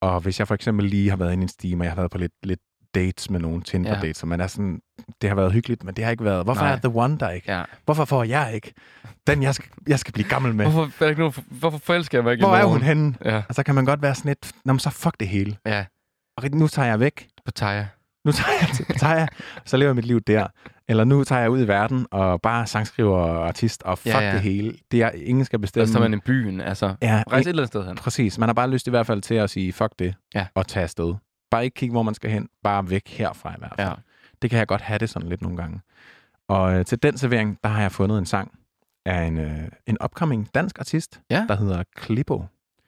Og 0.00 0.20
hvis 0.20 0.38
jeg 0.38 0.48
for 0.48 0.54
eksempel 0.54 0.86
lige 0.86 1.10
har 1.10 1.16
været 1.16 1.32
inde 1.32 1.42
i 1.42 1.44
en 1.44 1.48
steam, 1.48 1.80
og 1.80 1.84
jeg 1.84 1.90
har 1.92 1.96
været 1.96 2.10
på 2.10 2.18
lidt, 2.18 2.32
lidt 2.42 2.60
dates 2.94 3.30
med 3.30 3.40
nogle 3.40 3.62
Tinder 3.62 3.98
Ja. 4.04 4.26
man 4.26 4.40
er 4.40 4.46
sådan, 4.46 4.80
det 5.22 5.30
har 5.30 5.34
været 5.36 5.52
hyggeligt, 5.52 5.84
men 5.84 5.94
det 5.94 6.04
har 6.04 6.10
ikke 6.10 6.24
været, 6.24 6.44
hvorfor 6.44 6.62
Nej. 6.62 6.72
er 6.72 6.76
the 6.76 6.92
one 6.94 7.18
der 7.18 7.30
ikke? 7.30 7.52
Ja. 7.52 7.62
Hvorfor 7.84 8.04
får 8.04 8.24
jeg 8.24 8.50
ikke? 8.54 8.72
Den, 9.26 9.42
jeg 9.42 9.54
skal, 9.54 9.68
jeg 9.88 9.98
skal 9.98 10.12
blive 10.12 10.28
gammel 10.28 10.54
med. 10.54 10.64
Hvorfor, 10.72 11.04
er 11.04 11.08
ikke 11.08 11.20
nogen, 11.20 11.34
hvorfor 11.50 11.78
forelsker 11.78 12.18
jeg 12.18 12.24
mig 12.24 12.32
ikke 12.32 12.44
Hvor 12.46 12.56
er 12.56 12.62
nogen? 12.62 12.72
hun 12.78 12.82
henne? 12.86 13.14
Ja, 13.24 13.42
Og 13.48 13.54
så 13.54 13.62
kan 13.62 13.74
man 13.74 13.84
godt 13.84 14.02
være 14.02 14.14
sådan 14.14 14.28
lidt, 14.28 14.52
Nå, 14.64 14.78
så 14.78 14.90
fuck 14.90 15.14
det 15.20 15.28
hele. 15.28 15.56
ja, 15.66 15.84
Og 16.36 16.44
nu 16.52 16.68
tager 16.68 16.88
jeg 16.88 17.00
væk. 17.00 17.28
på 17.44 17.50
Taja. 17.50 17.86
Nu 18.24 18.32
tager 18.32 18.52
jeg, 18.60 18.68
til- 18.76 18.98
tager 18.98 19.16
jeg, 19.16 19.28
så 19.64 19.76
lever 19.76 19.88
jeg 19.88 19.96
mit 19.96 20.04
liv 20.04 20.20
der. 20.20 20.46
Eller 20.88 21.04
nu 21.04 21.24
tager 21.24 21.40
jeg 21.40 21.50
ud 21.50 21.60
i 21.64 21.68
verden 21.68 22.06
og 22.10 22.40
bare 22.42 22.66
sangskriver 22.66 23.16
og 23.16 23.46
artist 23.48 23.82
og 23.82 23.98
fuck 23.98 24.14
Ja, 24.14 24.20
ja, 24.20 24.32
det 24.32 24.40
hele. 24.40 24.74
Det 24.90 25.02
er, 25.02 25.10
ingen 25.10 25.44
skal 25.44 25.56
Og 25.56 25.60
bestemme. 25.60 25.86
så 25.86 25.92
tager 25.92 26.08
man 26.08 26.18
i 26.18 26.20
byen, 26.26 26.60
altså. 26.60 26.94
ja, 27.02 27.22
Rejse 27.30 27.42
et 27.42 27.48
eller 27.48 27.62
andet 27.62 27.68
sted 27.68 27.86
hen. 27.86 27.96
Præcis. 27.96 28.38
Man 28.38 28.48
har 28.48 28.54
bare 28.54 28.70
lyst 28.70 28.86
i 28.86 28.90
hvert 28.90 29.06
fald 29.06 29.22
til 29.22 29.34
at 29.34 29.50
sige, 29.50 29.72
fuck 29.72 29.92
det, 29.98 30.14
Ja. 30.34 30.46
og 30.54 30.66
tage 30.66 30.82
afsted. 30.82 31.14
Bare 31.50 31.64
ikke 31.64 31.74
kigge, 31.74 31.92
hvor 31.92 32.02
man 32.02 32.14
skal 32.14 32.30
hen. 32.30 32.48
Bare 32.64 32.90
væk 32.90 33.08
herfra 33.08 33.50
i 33.52 33.56
hvert 33.58 33.72
fald. 33.76 33.88
Ja. 33.88 33.94
Det 34.42 34.50
kan 34.50 34.58
jeg 34.58 34.66
godt 34.66 34.80
have 34.82 34.98
det 34.98 35.10
sådan 35.10 35.28
lidt 35.28 35.42
nogle 35.42 35.56
gange. 35.56 35.80
Og 36.48 36.74
øh, 36.78 36.84
til 36.84 37.02
den 37.02 37.18
servering, 37.18 37.58
der 37.62 37.68
har 37.68 37.80
jeg 37.82 37.92
fundet 37.92 38.18
en 38.18 38.26
sang 38.26 38.52
af 39.06 39.22
en, 39.24 39.38
øh, 39.38 39.68
en 39.86 39.96
upcoming 40.04 40.48
dansk 40.54 40.78
artist, 40.78 41.20
Ja. 41.30 41.44
der 41.48 41.56
hedder 41.56 41.82
Klippo. 41.96 42.44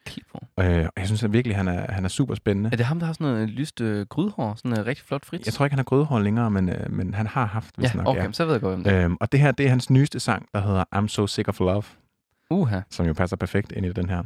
Klipper. 0.06 0.38
Øh, 0.60 0.84
og 0.86 0.92
jeg 0.96 1.06
synes 1.06 1.22
at 1.24 1.32
virkelig, 1.32 1.56
han 1.56 1.68
er, 1.68 1.92
han 1.92 2.04
er 2.04 2.08
super 2.08 2.34
spændende. 2.34 2.70
Er 2.72 2.76
det 2.76 2.86
ham, 2.86 2.98
der 2.98 3.06
har 3.06 3.12
sådan 3.12 3.26
noget 3.26 3.50
lyst 3.50 3.80
øh, 3.80 4.06
grydhår? 4.06 4.54
Sådan 4.54 4.70
noget 4.70 4.86
rigtig 4.86 5.04
flot 5.06 5.24
frit? 5.24 5.46
Jeg 5.46 5.54
tror 5.54 5.64
ikke, 5.66 5.72
han 5.72 5.78
har 5.78 5.84
grødhår 5.84 6.18
længere, 6.18 6.50
men, 6.50 6.68
øh, 6.68 6.92
men 6.92 7.14
han 7.14 7.26
har 7.26 7.46
haft, 7.46 7.74
hvis 7.76 7.94
ja, 7.94 7.98
nok. 7.98 8.06
okay, 8.08 8.32
så 8.32 8.44
ved 8.44 8.52
jeg 8.52 8.60
godt, 8.60 8.74
hvem 8.74 8.84
det. 8.84 9.04
Øhm, 9.04 9.16
og 9.20 9.32
det 9.32 9.40
her, 9.40 9.52
det 9.52 9.66
er 9.66 9.70
hans 9.70 9.90
nyeste 9.90 10.20
sang, 10.20 10.46
der 10.54 10.60
hedder 10.60 10.84
I'm 10.96 11.08
So 11.08 11.26
Sick 11.26 11.48
of 11.48 11.60
Love, 11.60 11.82
Uha. 12.52 12.80
som 12.90 13.06
jo 13.06 13.12
passer 13.12 13.36
perfekt 13.36 13.72
ind 13.72 13.86
i 13.86 13.92
den 13.92 14.08
her. 14.08 14.22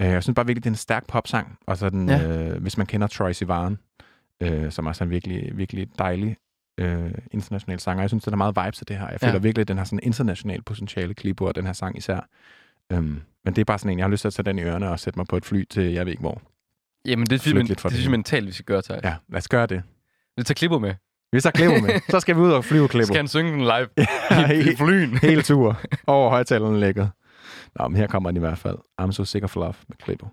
Øh, 0.00 0.06
jeg 0.06 0.22
synes 0.22 0.34
bare 0.34 0.46
virkelig, 0.46 0.64
det 0.64 0.70
er 0.70 0.72
en 0.72 0.76
stærk 0.76 1.06
popsang, 1.06 1.58
og 1.66 1.76
så 1.76 1.90
den, 1.90 2.08
Ja. 2.08 2.16
ja. 2.16 2.48
øh, 2.48 2.62
hvis 2.62 2.76
man 2.78 2.86
kender 2.86 3.06
Troy 3.06 3.32
Sivan, 3.32 3.78
øh, 4.40 4.72
som 4.72 4.86
er 4.86 5.02
en 5.02 5.10
virkelig, 5.10 5.50
virkelig 5.58 5.88
dejlig 5.98 6.36
øh, 6.78 7.10
international 7.30 7.80
sanger. 7.80 8.02
Jeg 8.02 8.10
synes, 8.10 8.24
den 8.24 8.32
er 8.32 8.36
meget 8.36 8.56
vibes 8.64 8.80
af 8.82 8.86
det 8.86 8.96
her. 8.98 9.08
Jeg 9.10 9.20
føler 9.20 9.32
Ja. 9.32 9.38
virkelig, 9.38 9.62
at 9.62 9.68
den 9.68 9.78
har 9.78 9.84
sådan 9.84 10.00
international 10.02 10.62
potentiale 10.62 11.14
klipper, 11.14 11.46
og 11.46 11.54
den 11.54 11.66
her 11.66 11.72
sang 11.72 11.98
især. 11.98 12.28
Øhm, 12.92 13.20
men 13.44 13.54
det 13.56 13.58
er 13.58 13.64
bare 13.64 13.78
sådan 13.78 13.92
en, 13.92 13.98
jeg 13.98 14.04
har 14.04 14.10
lyst 14.10 14.20
til 14.20 14.28
at 14.28 14.34
tage 14.34 14.44
den 14.44 14.58
i 14.58 14.62
ørerne 14.62 14.90
og 14.90 15.00
sætte 15.00 15.18
mig 15.18 15.26
på 15.26 15.36
et 15.36 15.44
fly 15.44 15.64
til, 15.70 15.92
jeg 15.92 16.04
ved 16.06 16.12
ikke 16.12 16.20
hvor. 16.20 16.42
Jamen, 17.06 17.26
det 17.26 17.40
synes, 17.40 17.54
man, 17.54 17.66
det 17.66 17.82
det 17.82 17.90
synes 17.92 18.04
jeg 18.04 18.10
mentalt, 18.10 18.46
vi 18.46 18.52
skal 18.52 18.64
gøre, 18.64 18.82
Thijs. 18.82 19.04
Ja, 19.04 19.14
lad 19.28 19.38
os 19.38 19.48
gøre 19.48 19.66
det. 19.66 19.82
Vi 20.36 20.42
tager 20.42 20.54
klipper 20.54 20.78
med. 20.78 20.94
Vi 21.32 21.40
tager 21.40 21.52
klipper 21.52 21.80
med. 21.80 21.90
Så 22.08 22.20
skal 22.20 22.36
vi 22.36 22.40
ud 22.40 22.50
og 22.52 22.64
flyve 22.64 22.88
klipper. 22.94 23.06
Skal 23.06 23.16
han 23.16 23.28
synge 23.28 23.52
den 23.52 23.60
live 23.60 23.88
i, 23.98 24.00
i 24.00 24.62
Helt- 24.62 24.78
flyen? 24.78 25.16
Hele 25.18 25.42
tur 25.42 25.80
over 26.06 26.30
højtalerne 26.30 26.80
lægget. 26.80 27.10
Nå, 27.78 27.88
men 27.88 27.96
her 27.96 28.06
kommer 28.06 28.30
den 28.30 28.36
i 28.36 28.40
hvert 28.40 28.58
fald. 28.58 28.78
I'm 29.00 29.12
so 29.12 29.24
sick 29.24 29.42
of 29.42 29.56
love 29.56 29.74
med 29.88 29.96
Klebo. 29.98 30.26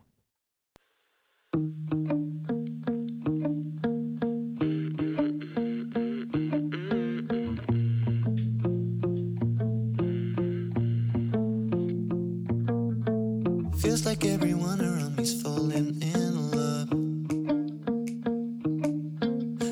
Feels 13.81 14.05
like 14.05 14.25
everyone 14.25 14.81
around 14.81 15.15
me's 15.17 15.41
falling 15.41 16.01
in 16.01 16.51
love. 16.51 16.91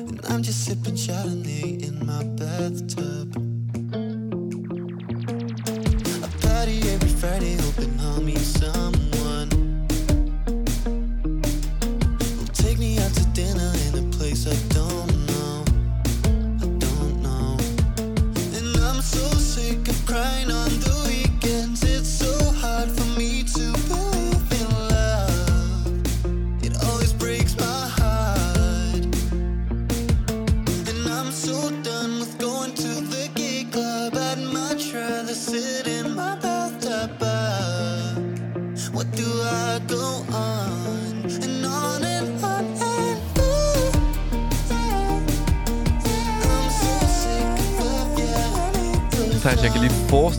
And 0.08 0.20
I'm 0.28 0.42
just 0.42 0.64
sipping 0.64 0.94
Chardonnay 0.94 1.82
in 1.86 2.06
my 2.06 2.24
bathtub. 2.38 3.45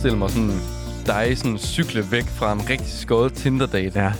Forestille 0.08 0.18
mig 0.18 0.30
sådan 0.30 1.06
dig 1.06 1.38
sådan 1.38 1.58
cykle 1.58 2.02
væk 2.10 2.24
fra 2.24 2.52
en 2.52 2.70
rigtig 2.70 2.86
skåret 2.86 3.32
Tinder-date. 3.32 4.00
Ja. 4.00 4.12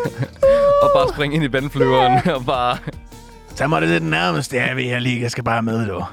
Og 0.82 0.90
bare 0.94 1.08
springe 1.14 1.36
ind 1.36 1.44
i 1.44 1.52
vandflyveren 1.52 2.28
og 2.36 2.44
bare... 2.44 2.78
Tag 3.56 3.68
mig 3.68 3.82
det 3.82 3.90
lidt 3.90 4.04
nærmest, 4.04 4.54
jeg 4.54 4.76
ved, 4.76 4.84
jeg 4.84 5.02
lige, 5.02 5.20
jeg 5.20 5.30
skal 5.30 5.44
bare 5.44 5.62
med, 5.62 5.86
du. 5.88 6.04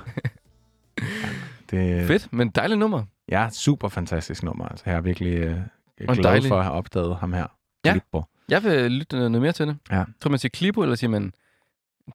det, 1.72 2.08
Fedt, 2.08 2.34
men 2.34 2.50
dejligt 2.50 2.80
nummer. 2.80 3.04
Ja, 3.32 3.50
super 3.52 3.89
fantastisk 3.89 4.43
nummer. 4.43 4.65
Altså, 4.65 4.84
jeg 4.86 4.95
er 4.95 5.02
virkelig 5.02 5.34
øh, 5.34 5.58
glad 5.98 6.24
dejlig. 6.24 6.48
for 6.48 6.58
at 6.58 6.63
have 6.63 6.76
opdaget 6.76 7.15
ham 7.17 7.34
her. 7.34 7.48
Ja. 7.86 7.91
Klippo. 7.91 8.24
Jeg 8.50 8.63
vil 8.63 8.91
lytte 8.91 9.15
noget 9.15 9.41
mere 9.41 9.52
til 9.52 9.67
det. 9.67 9.78
Ja. 9.91 10.04
Tror 10.22 10.30
man 10.30 10.39
siger 10.39 10.50
Klippo, 10.50 10.82
eller 10.82 10.95
siger 10.95 11.10
man 11.10 11.34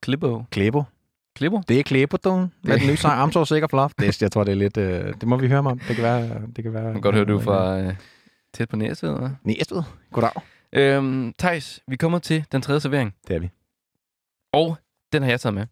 Klippo? 0.02 0.44
Klippo. 0.50 0.83
Klippo? 1.35 1.62
Det 1.68 1.79
er 1.79 1.83
Klippo, 1.83 2.16
du. 2.25 2.49
Med 2.62 2.79
den 2.79 2.87
nye 2.87 2.97
sang, 2.97 3.29
I'm 3.29 3.33
so 3.33 3.44
sick 3.44 3.64
of 3.64 3.73
love. 3.73 3.90
Det, 3.99 4.23
jeg 4.23 4.33
tror, 4.33 4.44
det 4.44 4.53
er 4.53 4.57
lidt... 4.57 4.77
Øh, 4.77 5.14
det 5.20 5.29
må 5.29 5.37
vi 5.37 5.49
høre 5.49 5.59
om. 5.59 5.79
Det 5.79 5.97
kan 5.97 6.05
være... 6.05 6.42
Det 6.57 6.64
kan 6.64 6.73
være 6.73 6.92
kan 6.92 7.01
godt 7.01 7.14
høre, 7.14 7.25
du 7.25 7.40
fra 7.40 7.79
øh, 7.81 7.94
tæt 8.53 8.68
på 8.68 8.77
næset. 8.77 9.14
Eller? 9.14 9.31
Næstved. 9.42 9.83
Goddag. 10.12 10.31
Øhm, 10.73 11.35
Thijs, 11.38 11.81
vi 11.88 11.97
kommer 11.97 12.18
til 12.18 12.44
den 12.53 12.62
tredje 12.62 12.81
servering. 12.81 13.14
Det 13.29 13.37
er 13.37 13.40
vi. 13.40 13.51
Og 14.53 14.77
den 15.12 15.23
har 15.23 15.31
jeg 15.31 15.40
taget 15.40 15.55
med. 15.55 15.66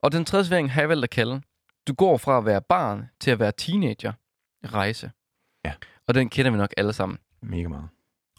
Og 0.00 0.12
den 0.12 0.24
tredje 0.24 0.44
servering 0.44 0.72
har 0.72 0.82
jeg 0.82 0.88
valgt 0.88 1.04
at 1.04 1.10
kalde, 1.10 1.40
du 1.88 1.94
går 1.94 2.16
fra 2.16 2.38
at 2.38 2.46
være 2.46 2.60
barn 2.60 3.08
til 3.20 3.30
at 3.30 3.38
være 3.38 3.52
teenager. 3.58 4.12
Rejse. 4.64 5.10
Ja. 5.64 5.72
Og 6.08 6.14
den 6.14 6.28
kender 6.28 6.50
vi 6.50 6.56
nok 6.56 6.74
alle 6.76 6.92
sammen. 6.92 7.18
Mega 7.42 7.68
meget. 7.68 7.88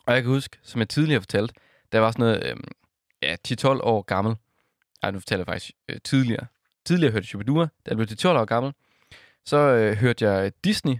Og 0.06 0.14
jeg 0.14 0.24
kan 0.24 0.32
huske, 0.32 0.58
som 0.64 0.80
jeg 0.80 0.90
tidligere 0.90 1.22
fortalte, 1.22 1.54
der 1.92 2.00
var 2.00 2.12
sådan 2.12 2.26
noget, 2.26 2.46
øhm, 2.46 2.64
ja, 3.22 3.36
10-12 3.48 3.68
år 3.68 4.02
gammel. 4.02 4.36
Ej, 5.04 5.12
nu 5.12 5.20
fortæller 5.20 5.42
jeg 5.48 5.54
faktisk 5.54 5.72
øh, 5.90 5.98
tidligere. 6.04 6.46
Tidligere 6.86 7.12
hørte 7.12 7.22
jeg 7.24 7.28
Shubidua, 7.28 7.64
da 7.64 7.68
jeg 7.88 7.98
blev 7.98 8.08
til 8.08 8.18
12 8.18 8.38
år 8.38 8.46
gammel. 8.46 8.74
Så 9.46 9.58
øh, 9.58 9.96
hørte 9.96 10.26
jeg 10.30 10.52
Disney. 10.64 10.96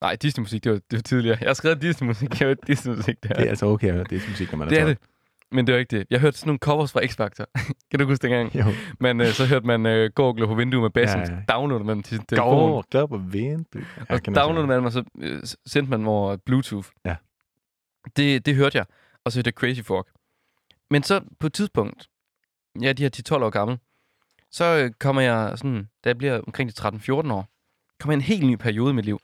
Nej, 0.00 0.16
Disney-musik, 0.16 0.64
det 0.64 0.72
var, 0.72 0.78
det 0.90 0.96
var 0.96 1.02
tidligere. 1.02 1.38
Jeg 1.40 1.48
har 1.48 1.54
skrevet 1.54 1.82
Disney-musik, 1.82 2.30
jeg 2.40 2.46
hørte 2.48 2.60
Disney-musik 2.66 3.22
der. 3.22 3.28
Det 3.28 3.44
er 3.44 3.48
altså 3.50 3.66
okay 3.66 3.88
at 3.88 3.94
høre 3.94 4.04
det 4.04 4.22
musik, 4.28 4.52
når 4.52 4.58
man 4.58 4.66
er 4.68 4.70
Det 4.70 4.78
er 4.78 4.82
12. 4.84 4.94
det. 4.94 4.98
men 5.52 5.66
det 5.66 5.72
var 5.72 5.78
ikke 5.78 5.98
det. 5.98 6.06
Jeg 6.10 6.20
hørte 6.20 6.38
sådan 6.38 6.48
nogle 6.48 6.58
covers 6.58 6.92
fra 6.92 7.00
X-Factor. 7.00 7.44
kan 7.90 8.00
du 8.00 8.06
huske 8.06 8.22
dengang? 8.22 8.54
Jo. 8.54 8.64
Men 9.00 9.20
øh, 9.20 9.26
så 9.26 9.46
hørte 9.46 9.66
man 9.66 9.86
øh, 9.86 10.10
glå 10.16 10.32
på 10.46 10.54
vinduet 10.54 10.82
med 10.82 10.90
bassen, 10.90 11.20
Ja, 11.20 11.24
ja, 11.26 11.32
ja. 11.32 11.38
ja. 11.48 11.54
downloadede 11.54 11.86
man 11.86 12.02
til 12.02 12.16
sin 12.16 12.26
telefon. 12.26 12.84
Glad 12.90 13.08
på 13.08 13.16
vindue. 13.16 13.86
Og 14.08 14.26
downloadede 14.26 14.66
man, 14.66 14.84
og 14.84 14.92
så 14.92 15.04
øh, 15.18 15.42
sendte 15.66 15.90
man 15.90 16.06
over 16.06 16.36
Bluetooth. 16.36 16.88
Ja. 17.04 17.16
Det, 18.16 18.46
det 18.46 18.54
hørte 18.54 18.78
jeg. 18.78 18.86
Og 19.24 19.32
så 19.32 19.38
hørte 19.38 19.48
jeg 19.48 19.52
Crazy 19.54 19.80
Frog. 19.86 20.06
Men 20.90 21.02
så 21.02 21.20
på 21.40 21.46
et 21.46 21.52
tidspunkt, 21.52 22.08
ja, 22.82 22.92
de 22.92 23.02
her 23.02 23.36
10-12 23.38 23.44
år 23.44 23.50
gammel, 23.50 23.78
så 24.50 24.64
øh, 24.64 24.90
kommer 25.00 25.22
jeg 25.22 25.58
sådan, 25.58 25.88
da 26.04 26.08
jeg 26.08 26.18
bliver 26.18 26.40
omkring 26.46 26.76
de 26.76 26.88
13-14 26.88 27.12
år, 27.12 27.48
kommer 28.00 28.12
jeg 28.12 28.16
en 28.16 28.20
helt 28.20 28.46
ny 28.46 28.54
periode 28.54 28.90
i 28.90 28.94
mit 28.94 29.04
liv, 29.04 29.20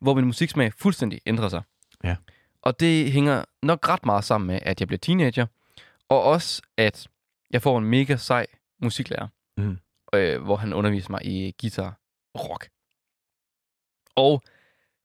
hvor 0.00 0.14
min 0.14 0.24
musiksmag 0.24 0.72
fuldstændig 0.72 1.20
ændrer 1.26 1.48
sig. 1.48 1.62
Ja. 2.04 2.16
Og 2.62 2.80
det 2.80 3.12
hænger 3.12 3.44
nok 3.62 3.88
ret 3.88 4.06
meget 4.06 4.24
sammen 4.24 4.46
med, 4.46 4.58
at 4.62 4.80
jeg 4.80 4.88
bliver 4.88 4.98
teenager, 4.98 5.46
og 6.08 6.22
også, 6.22 6.62
at 6.76 7.08
jeg 7.50 7.62
får 7.62 7.78
en 7.78 7.84
mega 7.84 8.16
sej 8.16 8.46
musiklærer, 8.82 9.28
Mhm. 9.56 9.78
øh, 10.14 10.42
hvor 10.42 10.56
han 10.56 10.72
underviser 10.72 11.10
mig 11.10 11.26
i 11.26 11.54
guitar 11.60 11.98
rock. 12.38 12.68
Og 14.16 14.42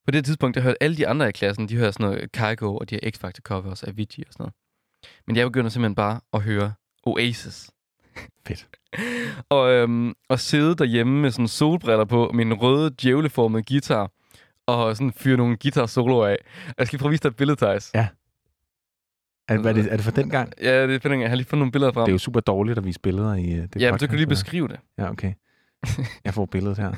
på 0.05 0.11
det 0.11 0.25
tidspunkt, 0.25 0.55
der 0.55 0.61
hørte 0.61 0.83
alle 0.83 0.97
de 0.97 1.07
andre 1.07 1.29
i 1.29 1.31
klassen, 1.31 1.69
de 1.69 1.77
hørte 1.77 1.91
sådan 1.93 2.05
noget 2.05 2.31
Kygo 2.31 2.77
og 2.77 2.89
de 2.89 2.99
her 3.03 3.11
X-Factor 3.11 3.41
covers 3.41 3.83
af 3.83 3.87
Avicii 3.87 4.23
og 4.27 4.33
sådan 4.33 4.43
noget. 4.43 4.53
Men 5.27 5.35
jeg 5.35 5.47
begynder 5.47 5.69
simpelthen 5.69 5.95
bare 5.95 6.21
at 6.33 6.41
høre 6.41 6.73
Oasis. 7.03 7.71
Fedt. 8.47 8.67
og, 9.49 9.71
øhm, 9.71 10.13
og 10.29 10.39
sidde 10.39 10.75
derhjemme 10.75 11.21
med 11.21 11.31
sådan 11.31 11.47
solbriller 11.47 12.05
på, 12.05 12.31
min 12.33 12.53
røde 12.53 12.95
djævleformede 13.01 13.63
guitar, 13.67 14.11
og 14.67 14.97
sådan 14.97 15.13
fyre 15.13 15.37
nogle 15.37 15.57
guitar 15.57 15.85
soloer 15.85 16.27
af. 16.27 16.37
Jeg 16.77 16.87
skal 16.87 16.99
prøve 16.99 17.09
at 17.09 17.11
vise 17.11 17.23
dig 17.23 17.29
et 17.29 17.35
billede, 17.35 17.65
Thijs. 17.65 17.91
Ja. 17.95 18.07
Er, 19.47 19.57
er, 19.63 19.73
det, 19.73 19.91
er 19.91 19.95
det 19.95 20.03
for 20.05 20.11
den 20.11 20.29
gang? 20.29 20.53
Ja, 20.61 20.87
det 20.87 20.95
er 20.95 20.99
fedt, 20.99 21.19
jeg 21.21 21.29
har 21.29 21.35
lige 21.35 21.47
fundet 21.47 21.59
nogle 21.61 21.71
billeder 21.71 21.91
frem. 21.93 22.05
Det 22.05 22.11
er 22.11 22.13
jo 22.13 22.17
super 22.19 22.39
dårligt 22.39 22.77
at 22.77 22.85
vise 22.85 22.99
billeder 22.99 23.35
i 23.35 23.59
uh, 23.59 23.65
det 23.73 23.81
ja, 23.81 23.91
men 23.91 23.99
så 23.99 24.07
kan 24.07 24.13
du 24.13 24.17
lige 24.17 24.27
beskrive 24.27 24.67
det. 24.67 24.79
Ja, 24.97 25.09
okay. 25.09 25.33
Jeg 26.25 26.33
får 26.33 26.45
billedet 26.45 26.77
her. 26.77 26.89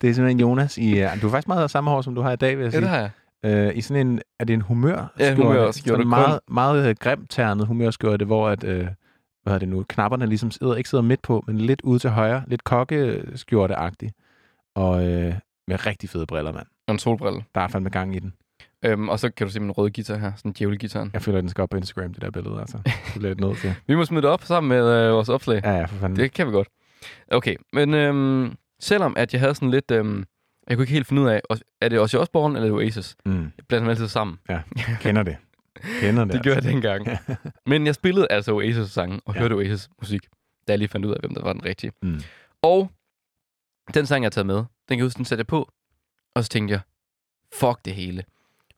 det 0.00 0.10
er 0.10 0.14
simpelthen 0.14 0.40
Jonas 0.40 0.78
i... 0.78 0.92
Uh, 1.04 1.20
du 1.22 1.26
har 1.26 1.30
faktisk 1.30 1.48
meget 1.48 1.62
af 1.62 1.70
samme 1.70 1.90
hår, 1.90 2.02
som 2.02 2.14
du 2.14 2.20
har 2.20 2.32
i 2.32 2.36
dag, 2.36 2.56
vil 2.58 2.64
jeg 2.64 2.72
Ja, 2.72 2.78
sige. 2.78 2.80
det 2.80 2.88
har 2.88 2.96
jeg. 2.98 3.10
Øh, 3.44 3.76
I 3.76 3.80
sådan 3.80 4.06
en... 4.06 4.20
Er 4.38 4.44
det 4.44 4.54
en 4.54 4.60
humør? 4.60 5.12
Ja, 5.18 5.34
humørskjorte, 5.34 6.04
meget, 6.04 6.40
meget 6.48 6.88
øh, 6.88 6.96
grimt 7.00 7.30
ternet 7.30 7.66
humørskjorte, 7.66 8.24
hvor 8.24 8.48
at... 8.48 8.64
Øh, 8.64 8.88
hvad 9.42 9.52
hedder 9.52 9.58
det 9.58 9.68
nu? 9.68 9.84
Knapperne 9.88 10.26
ligesom 10.26 10.50
sidder, 10.50 10.74
ikke 10.74 10.88
sidder 10.88 11.04
midt 11.04 11.22
på, 11.22 11.44
men 11.46 11.58
lidt 11.58 11.80
ude 11.82 11.98
til 11.98 12.10
højre. 12.10 12.44
Lidt 12.46 12.64
kokkeskjorte-agtig. 12.64 14.10
Og 14.74 15.08
øh, 15.08 15.34
med 15.68 15.86
rigtig 15.86 16.10
fede 16.10 16.26
briller, 16.26 16.52
mand. 16.52 16.66
Og 16.86 16.92
en 16.92 16.98
solbrille. 16.98 17.44
Der 17.54 17.60
er 17.60 17.68
fandme 17.68 17.90
gang 17.90 18.16
i 18.16 18.18
den. 18.18 18.32
Øhm, 18.84 19.08
og 19.08 19.18
så 19.18 19.30
kan 19.30 19.46
du 19.46 19.52
se 19.52 19.60
min 19.60 19.70
røde 19.70 19.90
guitar 19.90 20.16
her, 20.16 20.32
sådan 20.36 20.52
djævlegitaren. 20.52 21.10
Jeg 21.12 21.22
føler, 21.22 21.38
at 21.38 21.42
den 21.42 21.48
skal 21.48 21.62
op 21.62 21.70
på 21.70 21.76
Instagram, 21.76 22.14
det 22.14 22.22
der 22.22 22.30
billede, 22.30 22.60
altså. 22.60 22.78
Det 22.84 22.94
bliver 23.18 23.34
nødt 23.48 23.58
til. 23.58 23.74
Vi 23.86 23.94
må 23.94 24.04
smide 24.04 24.22
det 24.22 24.30
op 24.30 24.42
sammen 24.42 24.68
med 24.68 25.06
øh, 25.06 25.12
vores 25.12 25.28
opslag. 25.28 25.60
Ja, 25.64 25.72
ja, 25.72 25.84
for 25.84 25.96
fanden. 25.96 26.16
Det 26.16 26.32
kan 26.32 26.46
vi 26.46 26.52
godt. 26.52 26.68
Okay, 27.30 27.56
men 27.72 27.94
øhm, 27.94 28.54
selvom 28.80 29.14
at 29.16 29.32
jeg 29.32 29.40
havde 29.40 29.54
sådan 29.54 29.70
lidt... 29.70 29.90
Øhm, 29.90 30.24
jeg 30.70 30.76
kunne 30.76 30.82
ikke 30.82 30.92
helt 30.92 31.06
finde 31.06 31.22
ud 31.22 31.28
af, 31.28 31.40
er 31.80 31.88
det 31.88 32.00
Ozzy 32.00 32.16
Osbourne 32.16 32.58
eller 32.58 32.68
er 32.70 32.76
det 32.76 32.84
Oasis? 32.86 33.16
Mm, 33.24 33.42
Jeg 33.42 33.64
blander 33.68 33.84
dem 33.84 33.90
altid 33.90 34.08
sammen. 34.08 34.38
kender 35.00 35.22
det. 35.22 35.36
Kender 36.00 36.24
det. 36.24 36.32
Det 36.34 36.42
gjorde 36.42 36.48
jeg 36.48 36.56
altså. 36.56 36.70
dengang. 36.70 37.06
Men 37.66 37.86
jeg 37.86 37.94
spillede 37.94 38.26
altså 38.30 38.52
Oasis-sange 38.52 39.20
og 39.24 39.34
Ja. 39.34 39.40
hørte 39.40 39.52
Oasis-musik, 39.54 40.26
da 40.68 40.72
jeg 40.72 40.78
lige 40.78 40.88
fandt 40.88 41.06
ud 41.06 41.12
af, 41.12 41.20
hvem 41.20 41.34
der 41.34 41.42
var 41.42 41.52
den 41.52 41.64
rigtige. 41.64 41.92
Mm. 42.02 42.20
Og 42.62 42.90
den 43.94 44.06
sang, 44.06 44.22
jeg 44.22 44.26
har 44.26 44.30
taget 44.30 44.46
med, 44.46 44.56
den 44.56 44.66
kan 44.88 44.98
jeg 44.98 45.04
huske, 45.04 45.16
den 45.16 45.24
satte 45.24 45.40
jeg 45.40 45.46
på. 45.46 45.70
Og 46.34 46.44
så 46.44 46.50
tænkte 46.50 46.72
jeg, 46.72 46.80
fuck 47.54 47.84
det 47.84 47.94
hele. 47.94 48.24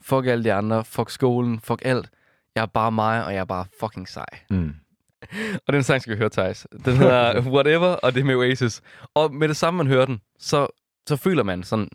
Fuck 0.00 0.26
alle 0.26 0.44
de 0.44 0.52
andre, 0.52 0.84
fuck 0.84 1.10
skolen, 1.10 1.60
fuck 1.60 1.82
alt. 1.84 2.10
Jeg 2.54 2.62
er 2.62 2.66
bare 2.66 2.92
mig, 2.92 3.24
og 3.24 3.32
jeg 3.32 3.40
er 3.40 3.44
bare 3.44 3.66
fucking 3.80 4.08
sej. 4.08 4.26
Mm. 4.50 4.74
Og 5.66 5.72
den 5.72 5.82
sang 5.82 6.02
skal 6.02 6.12
vi 6.12 6.18
høre, 6.18 6.28
Thijs. 6.30 6.66
Den 6.84 6.96
hedder 6.96 7.40
Whatever, 7.54 7.86
og 7.86 8.14
det 8.14 8.20
er 8.20 8.24
med 8.24 8.34
Oasis. 8.34 8.82
Og 9.14 9.34
med 9.34 9.48
det 9.48 9.56
samme, 9.56 9.78
man 9.78 9.86
hører 9.86 10.06
den, 10.06 10.20
så, 10.38 10.66
så 11.08 11.16
føler 11.16 11.42
man 11.42 11.62
sådan, 11.62 11.88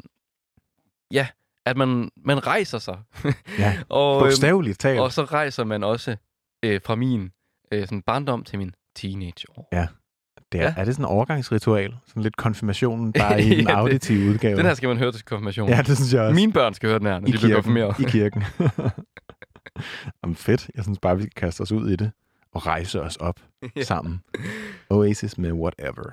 ja, 1.12 1.28
at 1.66 1.78
man, 1.78 2.10
man 2.26 2.48
rejser 2.48 2.78
sig. 2.80 2.98
Ja, 3.60 3.78
og, 3.90 4.16
øhm, 4.16 4.24
bogstaveligt 4.24 4.80
talt. 4.80 5.00
og 5.00 5.12
så 5.14 5.24
rejser 5.24 5.64
man 5.64 5.84
også 5.84 6.16
øh, 6.64 6.82
fra 6.86 6.96
min 6.96 7.32
øh, 7.72 7.82
sådan 7.82 8.02
barndom 8.02 8.44
til 8.44 8.58
min 8.60 8.74
teenageår. 8.96 9.68
Det 9.72 9.78
er, 9.80 9.88
Ja. 10.54 10.64
ja. 10.64 10.74
er 10.78 10.86
det 10.86 10.94
sådan 10.96 11.06
en 11.06 11.10
overgangsritual? 11.10 11.96
Sådan 12.08 12.24
lidt 12.24 12.38
konfirmationen, 12.38 13.14
bare 13.20 13.42
i 13.42 13.50
den 13.50 13.52
Ja, 13.52 13.58
det- 13.58 13.70
auditive 13.70 14.30
udgave? 14.30 14.58
Den 14.58 14.66
her 14.66 14.74
skal 14.74 14.90
man 14.90 14.98
høre 14.98 15.12
til 15.12 15.26
konfirmation. 15.26 15.70
Ja, 15.70 15.78
det 15.82 15.98
synes 15.98 16.14
jeg 16.14 16.22
også. 16.22 16.36
Mine 16.36 16.54
børn 16.54 16.74
skal 16.74 16.90
høre 16.90 17.00
den 17.00 17.08
her, 17.08 17.20
når 17.20 17.28
I 17.28 17.32
de 17.32 17.38
bliver 17.38 17.62
kirken. 17.62 17.64
konfirmeret. 17.64 18.00
I 18.00 18.04
kirken. 18.04 18.44
Jamen 20.24 20.36
fedt. 20.36 20.70
Jeg 20.76 20.84
synes 20.84 21.00
bare, 21.00 21.16
vi 21.18 21.22
skal 21.24 21.34
kaste 21.36 21.62
os 21.62 21.72
ud 21.72 21.90
i 21.90 21.96
det 21.96 22.12
og 22.54 22.66
rejse 22.68 23.02
os 23.02 23.16
op 23.16 23.40
Ja. 23.64 23.68
ja. 23.76 23.84
sammen. 23.84 24.22
Oasis 24.90 25.38
med 25.38 25.52
Whatever. 25.52 26.12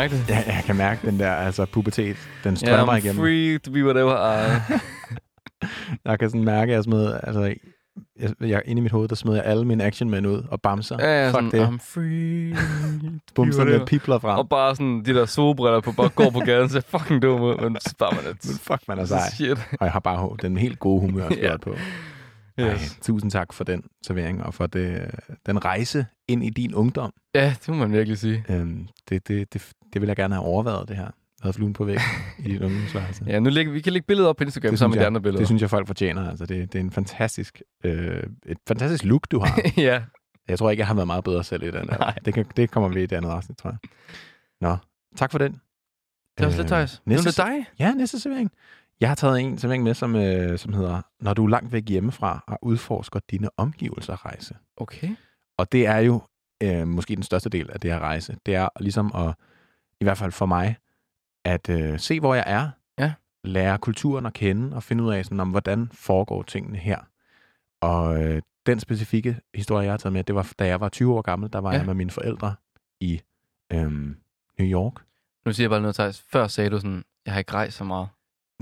Mærke 0.00 0.14
det? 0.16 0.28
Ja, 0.28 0.34
jeg 0.46 0.62
kan 0.66 0.76
mærke 0.76 1.06
den 1.10 1.18
der 1.20 1.32
altså 1.32 1.64
pubertet. 1.66 2.16
Den 2.44 2.56
strømmer 2.56 2.94
I'm 2.94 2.96
igennem. 2.96 3.22
free 3.22 3.58
to 3.58 3.70
be 3.72 3.84
whatever 3.84 4.16
I... 4.36 4.60
Jeg 6.04 6.18
kan 6.18 6.30
sådan 6.30 6.44
mærke, 6.44 6.72
at 6.72 6.76
jeg 6.76 6.84
smed, 6.84 7.20
altså, 7.22 7.54
jeg, 8.20 8.34
jeg, 8.40 8.62
inde 8.64 8.80
i 8.80 8.82
mit 8.82 8.92
hoved, 8.92 9.08
der 9.08 9.14
smed 9.14 9.34
jeg 9.34 9.44
alle 9.44 9.64
mine 9.64 9.84
actionmænd 9.84 10.26
ud 10.26 10.42
og 10.50 10.60
bamser. 10.62 10.96
Ja, 11.00 11.22
ja, 11.22 11.28
Fuck 11.28 11.34
sådan, 11.34 11.50
det. 11.50 11.66
I'm 11.66 11.78
free 11.94 12.54
be 12.54 13.10
Bumserne 13.34 13.64
whatever. 13.70 13.86
pipler 13.86 14.18
frem. 14.18 14.38
Og 14.38 14.48
bare 14.48 14.76
sådan 14.76 15.02
de 15.04 15.14
der 15.14 15.26
solbriller 15.26 15.80
på, 15.80 15.92
bare 15.92 16.08
går 16.08 16.30
på 16.30 16.38
gaden, 16.40 16.68
ser 16.68 16.80
fucking 16.80 17.22
dum 17.22 17.40
ud, 17.40 17.56
men 17.62 17.76
så 17.80 17.94
bare 17.98 18.10
man 18.14 18.24
Men 18.24 18.36
lidt. 18.42 18.60
fuck, 18.60 18.88
man 18.88 18.98
er 18.98 19.04
sej. 19.04 19.30
Shit. 19.34 19.58
Og 19.80 19.84
jeg 19.84 19.92
har 19.92 20.00
bare 20.00 20.36
den 20.42 20.56
helt 20.58 20.78
gode 20.78 21.00
humør 21.00 21.28
Ja. 21.36 21.36
yeah. 21.48 21.60
på. 21.60 21.74
Ej, 22.58 22.72
Yes. 22.74 22.98
tusind 23.02 23.30
tak 23.30 23.52
for 23.52 23.64
den 23.64 23.82
servering, 24.06 24.42
og 24.44 24.54
for 24.54 24.66
det, 24.66 25.10
den 25.46 25.64
rejse 25.64 26.06
ind 26.28 26.44
i 26.44 26.50
din 26.50 26.74
ungdom. 26.74 27.12
Ja, 27.34 27.54
det 27.60 27.68
må 27.68 27.74
man 27.74 27.92
virkelig 27.92 28.18
sige. 28.18 28.44
Øhm, 28.48 28.86
det, 29.08 29.28
det, 29.28 29.52
det, 29.52 29.72
det 29.92 30.00
vil 30.00 30.06
jeg 30.06 30.16
gerne 30.16 30.34
have 30.34 30.44
overvejet, 30.46 30.88
det 30.88 30.96
her. 30.96 31.04
Jeg 31.04 31.42
havde 31.42 31.54
fluen 31.54 31.72
på 31.72 31.84
væk 31.84 31.98
i 32.38 32.42
din 32.52 32.62
ungdomsværelse. 32.62 33.24
Ja, 33.26 33.40
nu 33.40 33.50
lægger, 33.50 33.72
vi 33.72 33.80
kan 33.80 33.92
lægge 33.92 34.06
billeder 34.06 34.28
op 34.28 34.36
på 34.36 34.44
Instagram 34.44 34.70
Det 34.70 34.78
sammen 34.78 34.96
med 34.96 35.02
de 35.02 35.06
andre 35.06 35.20
billeder. 35.20 35.40
Det 35.40 35.48
synes 35.48 35.62
jeg, 35.62 35.70
folk 35.70 35.86
fortjener. 35.86 36.30
Altså, 36.30 36.46
det, 36.46 36.72
det 36.72 36.78
er 36.78 36.84
en 36.84 36.90
fantastisk, 36.90 37.62
øh, 37.84 38.22
et 38.46 38.58
fantastisk 38.68 39.04
look, 39.04 39.30
du 39.30 39.38
har. 39.38 39.60
ja. 39.76 40.02
jeg 40.48 40.58
tror 40.58 40.70
ikke, 40.70 40.80
jeg 40.80 40.86
har 40.86 40.94
været 40.94 41.06
meget 41.06 41.24
bedre 41.24 41.44
selv 41.44 41.62
i 41.62 41.70
den. 41.70 41.86
Der. 41.86 42.12
Det, 42.24 42.34
kan, 42.34 42.46
det 42.56 42.70
kommer 42.70 42.88
vi 42.88 43.02
i 43.02 43.06
det 43.06 43.16
andet 43.16 43.30
afsnit, 43.30 43.58
tror 43.58 43.70
jeg. 43.70 43.78
Nå, 44.60 44.76
tak 45.16 45.30
for 45.30 45.38
den. 45.38 45.52
Det 45.52 45.60
var 46.38 46.46
også 46.46 46.58
lidt 46.58 46.68
Thijs. 46.68 47.02
Nu 47.06 47.14
er 47.14 47.18
det 47.18 47.36
dig. 47.36 47.66
Ja, 47.78 47.94
næste 47.94 48.20
servering. 48.20 48.50
Jeg 49.00 49.08
har 49.08 49.14
taget 49.14 49.40
en 49.40 49.58
servering 49.58 49.82
med, 49.82 49.94
som, 49.94 50.16
øh, 50.16 50.58
som 50.58 50.72
hedder, 50.72 51.02
når 51.20 51.34
du 51.34 51.44
er 51.44 51.48
langt 51.48 51.72
væk 51.72 51.88
hjemmefra 51.88 52.44
og 52.46 52.58
udforsker 52.62 53.20
dine 53.30 53.48
omgivelser 53.56 54.26
rejse. 54.26 54.54
Okay. 54.76 55.16
Og 55.58 55.72
det 55.72 55.86
er 55.86 55.98
jo 55.98 56.22
øh, 56.62 56.88
måske 56.88 57.16
den 57.16 57.22
største 57.22 57.48
del 57.48 57.70
af 57.70 57.80
det 57.80 57.92
her 57.92 57.98
rejse. 57.98 58.36
Det 58.46 58.54
er 58.54 58.68
ligesom 58.80 59.12
at, 59.14 59.34
i 60.00 60.04
hvert 60.04 60.18
fald 60.18 60.32
for 60.32 60.46
mig, 60.46 60.76
at 61.44 61.68
øh, 61.68 61.98
se, 61.98 62.20
hvor 62.20 62.34
jeg 62.34 62.44
er. 62.46 62.70
Ja. 62.98 63.12
Lære 63.44 63.78
kulturen 63.78 64.26
at 64.26 64.32
kende 64.32 64.76
og 64.76 64.82
finde 64.82 65.04
ud 65.04 65.12
af, 65.12 65.24
sådan, 65.24 65.40
om, 65.40 65.50
hvordan 65.50 65.88
foregår 65.92 66.42
tingene 66.42 66.78
her. 66.78 66.98
Og 67.80 68.22
øh, 68.24 68.42
den 68.66 68.80
specifikke 68.80 69.36
historie, 69.54 69.84
jeg 69.84 69.92
har 69.92 69.96
taget 69.98 70.12
med, 70.12 70.24
det 70.24 70.34
var, 70.34 70.52
da 70.58 70.66
jeg 70.66 70.80
var 70.80 70.88
20 70.88 71.14
år 71.14 71.22
gammel, 71.22 71.52
der 71.52 71.58
var 71.58 71.72
Ja. 71.72 71.76
jeg 71.78 71.86
med 71.86 71.94
mine 71.94 72.10
forældre 72.10 72.54
i 73.00 73.20
øhm, 73.72 74.16
New 74.58 74.68
York. 74.68 74.94
Nu 75.46 75.52
siger 75.52 75.64
jeg 75.64 75.70
bare 75.70 75.80
noget, 75.80 75.94
Thijs. 75.94 76.24
Før 76.32 76.46
sagde 76.46 76.70
du 76.70 76.76
sådan, 76.78 77.04
jeg 77.26 77.32
har 77.34 77.38
ikke 77.38 77.52
rejst 77.54 77.76
så 77.76 77.84
meget. 77.84 78.08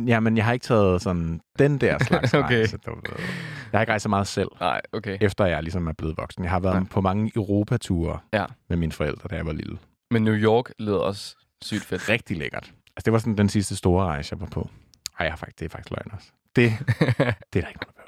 Ja, 0.06 0.20
men 0.20 0.36
jeg 0.36 0.44
har 0.44 0.52
ikke 0.52 0.64
taget 0.64 1.02
sådan 1.02 1.40
den 1.58 1.78
der 1.80 1.98
slags 2.08 2.34
Okay. 2.34 2.56
rejse. 2.58 2.78
Jeg 3.72 3.78
har 3.78 3.80
ikke 3.80 3.90
rejst 3.92 4.02
så 4.02 4.08
meget 4.08 4.26
selv, 4.26 4.48
Nej, 4.60 4.80
okay. 4.92 5.18
efter 5.20 5.46
jeg 5.46 5.62
ligesom 5.62 5.86
er 5.86 5.92
blevet 5.92 6.16
voksen. 6.16 6.42
Jeg 6.44 6.50
har 6.52 6.60
været 6.60 6.74
ja. 6.74 6.84
på 6.90 7.00
mange 7.00 7.32
Europature 7.36 8.18
Ja. 8.32 8.44
med 8.68 8.76
mine 8.76 8.92
forældre, 8.92 9.28
da 9.28 9.36
jeg 9.36 9.46
var 9.46 9.52
lille. 9.52 9.78
Men 10.10 10.24
New 10.24 10.34
York 10.34 10.72
lyder 10.78 10.98
også 10.98 11.36
sygt 11.62 11.84
fedt. 11.84 12.08
Rigtig 12.08 12.36
lækkert. 12.36 12.64
Altså, 12.64 13.02
det 13.04 13.12
var 13.12 13.18
sådan 13.18 13.38
den 13.38 13.48
sidste 13.48 13.76
store 13.76 14.04
rejse, 14.06 14.32
jeg 14.34 14.40
var 14.40 14.46
på. 14.46 14.70
Ej, 15.18 15.24
jeg 15.24 15.32
har 15.32 15.36
faktisk, 15.36 15.58
det 15.58 15.64
er 15.64 15.68
faktisk 15.68 15.90
løgn 15.90 16.10
også. 16.12 16.28
Det, 16.56 16.72
det 17.52 17.58
er 17.58 17.60
der 17.60 17.68
ikke 17.68 17.80
noget, 17.80 17.96
der 17.96 18.02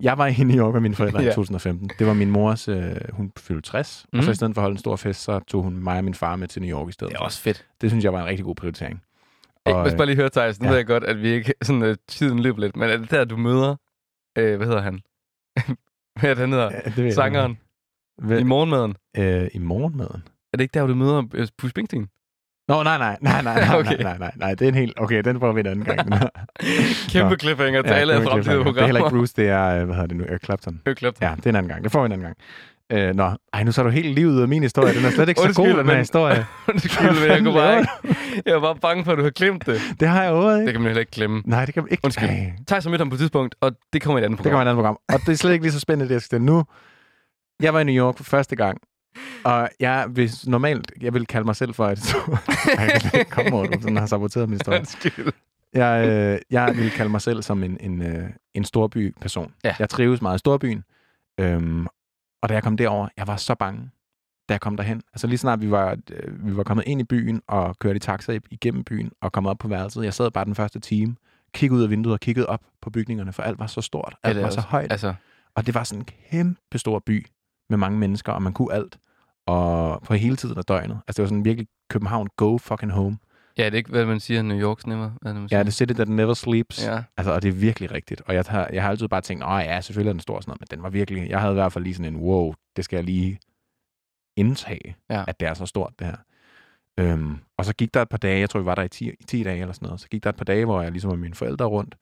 Jeg 0.00 0.18
var 0.18 0.26
i 0.26 0.44
New 0.44 0.58
York 0.64 0.72
med 0.72 0.80
mine 0.80 0.94
forældre 0.94 1.22
Ja. 1.22 1.30
i 1.30 1.34
2015. 1.34 1.90
Det 1.98 2.06
var 2.06 2.12
min 2.12 2.30
mors, 2.30 2.68
øh, 2.68 2.96
hun 3.12 3.32
fyldte 3.38 3.70
60. 3.70 4.06
Mm. 4.12 4.18
Og 4.18 4.22
så 4.24 4.28
Mhm. 4.28 4.32
i 4.32 4.34
stedet 4.34 4.54
for 4.54 4.60
at 4.60 4.62
holde 4.62 4.74
en 4.74 4.78
stor 4.78 4.96
fest, 4.96 5.22
så 5.22 5.38
tog 5.38 5.62
hun 5.62 5.76
mig 5.76 5.98
og 5.98 6.04
min 6.04 6.14
far 6.14 6.36
med 6.36 6.48
til 6.48 6.62
New 6.62 6.78
York 6.78 6.88
i 6.88 6.92
stedet 6.92 7.12
Det 7.12 7.18
er 7.18 7.22
også 7.22 7.40
fedt. 7.40 7.66
Det 7.80 7.90
synes 7.90 8.04
jeg 8.04 8.12
var 8.12 8.20
en 8.20 8.26
rigtig 8.26 8.44
god 8.44 8.54
prioritering. 8.54 9.02
Og, 9.64 9.72
jeg 9.72 9.86
skal 9.86 9.96
bare 9.98 10.06
lige 10.06 10.16
høre, 10.16 10.30
Thijs. 10.30 10.60
Nu 10.60 10.64
ja. 10.64 10.70
ved 10.70 10.76
jeg 10.78 10.86
godt, 10.86 11.04
at 11.04 11.22
vi 11.22 11.28
ikke... 11.28 11.54
Sådan, 11.62 11.82
uh, 11.82 11.94
tiden 12.08 12.38
løber 12.42 12.60
lidt. 12.60 12.76
Men 12.76 12.90
er 12.90 12.96
det 12.96 13.10
der, 13.10 13.24
du 13.24 13.36
møder... 13.36 13.76
Øh, 14.38 14.56
hvad 14.56 14.66
hedder 14.66 14.80
han? 14.82 15.00
hvad 16.20 16.30
er 16.30 16.34
det, 16.34 16.38
han 16.38 16.52
hedder? 16.52 16.70
Ja, 16.72 16.90
det 16.96 17.04
jeg 17.04 17.14
Sangeren. 17.14 17.58
Vel, 18.22 18.40
I 18.40 18.42
morgenmaden. 18.42 18.96
øh, 19.16 19.48
I 19.54 19.58
morgenmaden? 19.58 20.22
Er 20.52 20.56
det 20.56 20.60
ikke 20.60 20.72
der, 20.74 20.80
hvor 20.80 20.88
du 20.88 20.94
møder 20.94 21.22
øh, 21.34 21.46
Bruce 21.58 21.70
Springsteen? 21.70 22.08
Nå, 22.68 22.82
nej, 22.82 22.98
nej, 22.98 23.16
nej, 23.20 23.42
nej, 23.42 23.66
nej, 23.66 23.76
Okay. 23.80 23.96
nej, 23.96 24.02
nej, 24.02 24.18
nej, 24.18 24.32
nej, 24.36 24.54
det 24.54 24.62
er 24.64 24.68
en 24.68 24.74
helt... 24.74 24.92
Okay, 24.96 25.22
den 25.24 25.38
prøver 25.38 25.52
vi 25.54 25.60
en 25.60 25.66
anden 25.66 25.84
gang. 25.84 25.98
Kæmpe 27.12 27.30
Nå. 27.30 27.36
cliffhanger 27.36 27.82
til 27.82 27.90
alle 27.90 28.12
af 28.14 28.18
kæmpe 28.18 28.30
fremtidige 28.30 28.62
cliffhanger. 28.62 28.72
Det 28.72 28.82
er 28.82 28.86
heller 28.86 29.00
programmer. 29.00 29.06
ikke 29.06 29.16
Bruce, 29.18 29.34
det 29.36 29.48
er, 29.48 29.66
øh, 29.80 29.84
hvad 29.84 29.94
hedder 29.94 30.06
det 30.06 30.16
nu, 30.16 30.24
Eric 30.24 30.44
Clapton. 30.44 30.80
Høj 30.86 30.94
klap. 30.94 31.14
Ja, 31.22 31.32
det 31.36 31.46
er 31.46 31.50
en 31.50 31.56
anden 31.56 31.70
gang. 31.70 31.84
Det 31.84 31.92
får 31.92 32.00
vi 32.02 32.06
en 32.06 32.12
anden 32.12 32.24
gang. 32.24 32.36
Øh, 32.92 33.14
nå, 33.14 33.30
ej, 33.52 33.62
nu 33.64 33.72
så 33.72 33.82
du 33.82 33.88
helt 33.90 34.14
livet 34.14 34.32
ud 34.36 34.42
af 34.42 34.48
min 34.48 34.62
historie. 34.62 34.94
Den 34.94 35.04
er 35.04 35.10
slet 35.10 35.28
ikke 35.28 35.40
så 35.40 35.52
god, 35.62 35.68
den 35.78 35.86
her 35.88 35.98
historie. 35.98 36.46
Undskyld, 36.68 37.20
men 37.20 37.30
jeg, 37.30 37.38
kunne 37.38 37.52
bare 37.54 37.78
ikke, 37.78 38.16
jeg 38.46 38.54
var 38.54 38.60
bare 38.60 38.76
bange 38.76 39.04
for, 39.04 39.12
at 39.12 39.18
du 39.18 39.22
har 39.22 39.30
glemt 39.30 39.66
det. 39.66 39.80
Det 40.00 40.08
har 40.08 40.22
jeg 40.22 40.32
overhovedet 40.32 40.56
Det 40.60 40.62
ikke. 40.62 40.72
kan 40.72 40.80
man 40.80 40.88
heller 40.88 41.00
ikke 41.00 41.12
glemme. 41.12 41.42
Nej, 41.46 41.64
det 41.64 41.74
kan 41.74 41.82
man 41.82 41.90
ikke. 41.90 42.04
Undskyld. 42.04 42.28
Thijs 42.66 42.84
har 42.84 42.90
mødt 42.90 43.00
ham 43.00 43.08
på 43.10 43.14
et 43.14 43.18
tidspunkt, 43.18 43.54
og 43.60 43.72
det 43.92 44.02
kommer 44.02 44.18
i 44.18 44.20
et 44.22 44.24
andet 44.24 44.38
det 44.38 44.42
program. 44.42 44.50
kan 44.50 44.56
være 44.58 44.62
et 44.66 44.70
andet 44.70 44.76
program. 44.76 44.98
Og 45.08 45.20
det 45.26 45.32
er 45.32 45.36
slet 45.36 45.52
ikke 45.52 45.64
lige 45.64 45.72
så 45.72 45.80
spændende, 45.80 46.08
det 46.08 46.14
jeg 46.14 46.22
skal 46.22 46.40
nu. 46.42 46.64
Jeg 47.62 47.74
var 47.74 47.80
i 47.80 47.84
New 47.84 47.94
York 48.06 48.16
for 48.16 48.24
første 48.24 48.56
gang, 48.56 48.78
og 49.44 49.68
jeg 49.80 50.06
vil 50.10 50.30
normalt, 50.46 50.92
jeg 51.00 51.14
vil 51.14 51.26
kalde 51.26 51.44
mig 51.44 51.56
selv 51.56 51.74
for 51.74 51.88
et 51.88 52.14
ikke 53.14 53.30
komme 53.30 53.52
over, 53.52 53.66
du 53.66 53.80
sådan 53.80 53.96
har 53.96 54.06
saboteret 54.06 54.48
min 54.48 54.58
historie. 54.58 54.84
Jeg, 55.74 56.08
øh, 56.08 56.38
jeg 56.50 56.76
vil 56.76 56.90
kalde 56.90 57.10
mig 57.10 57.20
selv 57.20 57.42
som 57.42 57.62
en, 57.62 57.76
en, 57.80 58.02
øh, 58.02 58.30
en 58.54 58.64
storby-person. 58.64 59.54
Ja. 59.64 59.74
Jeg 59.78 59.88
trives 59.88 60.22
meget 60.22 60.36
i 60.36 60.38
storbyen. 60.38 60.84
Øhm, 61.40 61.86
og 62.42 62.48
da 62.48 62.54
jeg 62.54 62.62
kom 62.62 62.76
derover, 62.76 63.08
jeg 63.16 63.26
var 63.26 63.36
så 63.36 63.54
bange, 63.54 63.90
da 64.48 64.54
jeg 64.54 64.60
kom 64.60 64.76
derhen. 64.76 65.02
Altså 65.12 65.26
lige 65.26 65.38
snart 65.38 65.60
vi 65.60 65.70
var, 65.70 65.96
øh, 66.12 66.46
vi 66.46 66.56
var 66.56 66.62
kommet 66.62 66.84
ind 66.86 67.00
i 67.00 67.04
byen 67.04 67.42
og 67.46 67.78
kørte 67.78 67.96
i 67.96 68.00
taxa 68.00 68.38
igennem 68.50 68.84
byen 68.84 69.12
og 69.20 69.32
kom 69.32 69.46
op 69.46 69.58
på 69.58 69.68
værelset. 69.68 70.04
Jeg 70.04 70.14
sad 70.14 70.30
bare 70.30 70.44
den 70.44 70.54
første 70.54 70.80
time, 70.80 71.16
kiggede 71.54 71.78
ud 71.78 71.84
af 71.84 71.90
vinduet 71.90 72.12
og 72.12 72.20
kiggede 72.20 72.46
op 72.46 72.60
på 72.82 72.90
bygningerne, 72.90 73.32
for 73.32 73.42
alt 73.42 73.58
var 73.58 73.66
så 73.66 73.80
stort. 73.80 74.14
Ja, 74.24 74.28
Alt 74.28 74.38
er 74.38 74.42
var 74.42 74.50
så 74.50 74.60
højt. 74.60 74.92
Altså, 74.92 75.14
Og 75.54 75.66
det 75.66 75.74
var 75.74 75.84
sådan 75.84 76.00
en 76.00 76.08
kæmpe 76.30 76.78
stor 76.78 76.98
by 77.06 77.26
med 77.70 77.78
mange 77.78 77.98
mennesker, 77.98 78.32
og 78.32 78.42
man 78.42 78.52
kunne 78.52 78.72
alt. 78.72 78.98
Og 79.46 80.02
på 80.02 80.14
hele 80.14 80.36
tiden 80.36 80.58
af 80.58 80.64
døgnet. 80.64 81.00
Altså 81.08 81.16
det 81.16 81.22
var 81.22 81.28
sådan 81.28 81.44
virkelig 81.44 81.68
København, 81.90 82.28
go 82.36 82.58
fucking 82.58 82.92
home. 82.92 83.18
ja, 83.58 83.64
det 83.64 83.72
er 83.72 83.76
ikke, 83.76 83.90
hvad 83.90 84.06
man 84.06 84.20
siger, 84.20 84.42
New 84.42 84.74
York's 84.74 84.82
nemmere. 84.86 85.14
Hvad 85.22 85.32
det, 85.34 85.40
man 85.40 85.48
siger? 85.48 85.58
Ja, 85.58 85.62
the 85.62 85.70
city 85.70 85.92
that 85.92 86.08
never 86.08 86.34
sleeps. 86.34 86.86
Ja. 86.86 87.02
Altså, 87.16 87.32
og 87.32 87.42
det 87.42 87.48
er 87.48 87.52
virkelig 87.52 87.92
rigtigt. 87.92 88.22
Og 88.26 88.34
jeg 88.34 88.44
har, 88.48 88.68
jeg 88.72 88.82
har 88.82 88.90
altid 88.90 89.08
bare 89.08 89.20
tænkt, 89.20 89.44
åh 89.44 89.60
ja, 89.64 89.80
selvfølgelig 89.80 90.08
er 90.08 90.12
den 90.12 90.20
stor 90.20 90.40
sådan 90.40 90.50
noget, 90.50 90.60
men 90.60 90.66
den 90.70 90.82
var 90.82 90.90
virkelig, 90.90 91.30
jeg 91.30 91.40
havde 91.40 91.52
i 91.52 91.54
hvert 91.54 91.72
fald 91.72 91.84
lige 91.84 91.94
sådan 91.94 92.14
en, 92.14 92.20
wow, 92.20 92.54
det 92.76 92.84
skal 92.84 92.96
jeg 92.96 93.04
lige 93.04 93.38
indtage, 94.36 94.96
Ja. 95.10 95.24
at 95.28 95.40
det 95.40 95.48
er 95.48 95.54
så 95.54 95.66
stort, 95.66 95.92
det 95.98 96.06
her. 96.06 96.16
Øhm, 96.98 97.38
og 97.56 97.64
så 97.64 97.74
gik 97.74 97.94
der 97.94 98.02
et 98.02 98.08
par 98.08 98.18
dage, 98.18 98.40
jeg 98.40 98.50
tror, 98.50 98.60
vi 98.60 98.66
var 98.66 98.74
der 98.74 98.82
i 98.82 98.88
10, 98.88 99.10
i 99.20 99.24
10 99.24 99.42
dage 99.42 99.60
eller 99.60 99.72
sådan 99.72 99.86
noget, 99.86 100.00
så 100.00 100.08
gik 100.08 100.24
der 100.24 100.30
et 100.30 100.36
par 100.36 100.44
dage, 100.44 100.64
hvor 100.64 100.82
jeg 100.82 100.90
ligesom 100.92 101.10
var 101.10 101.16
mine 101.16 101.34
forældre 101.34 101.64
rundt, 101.64 101.96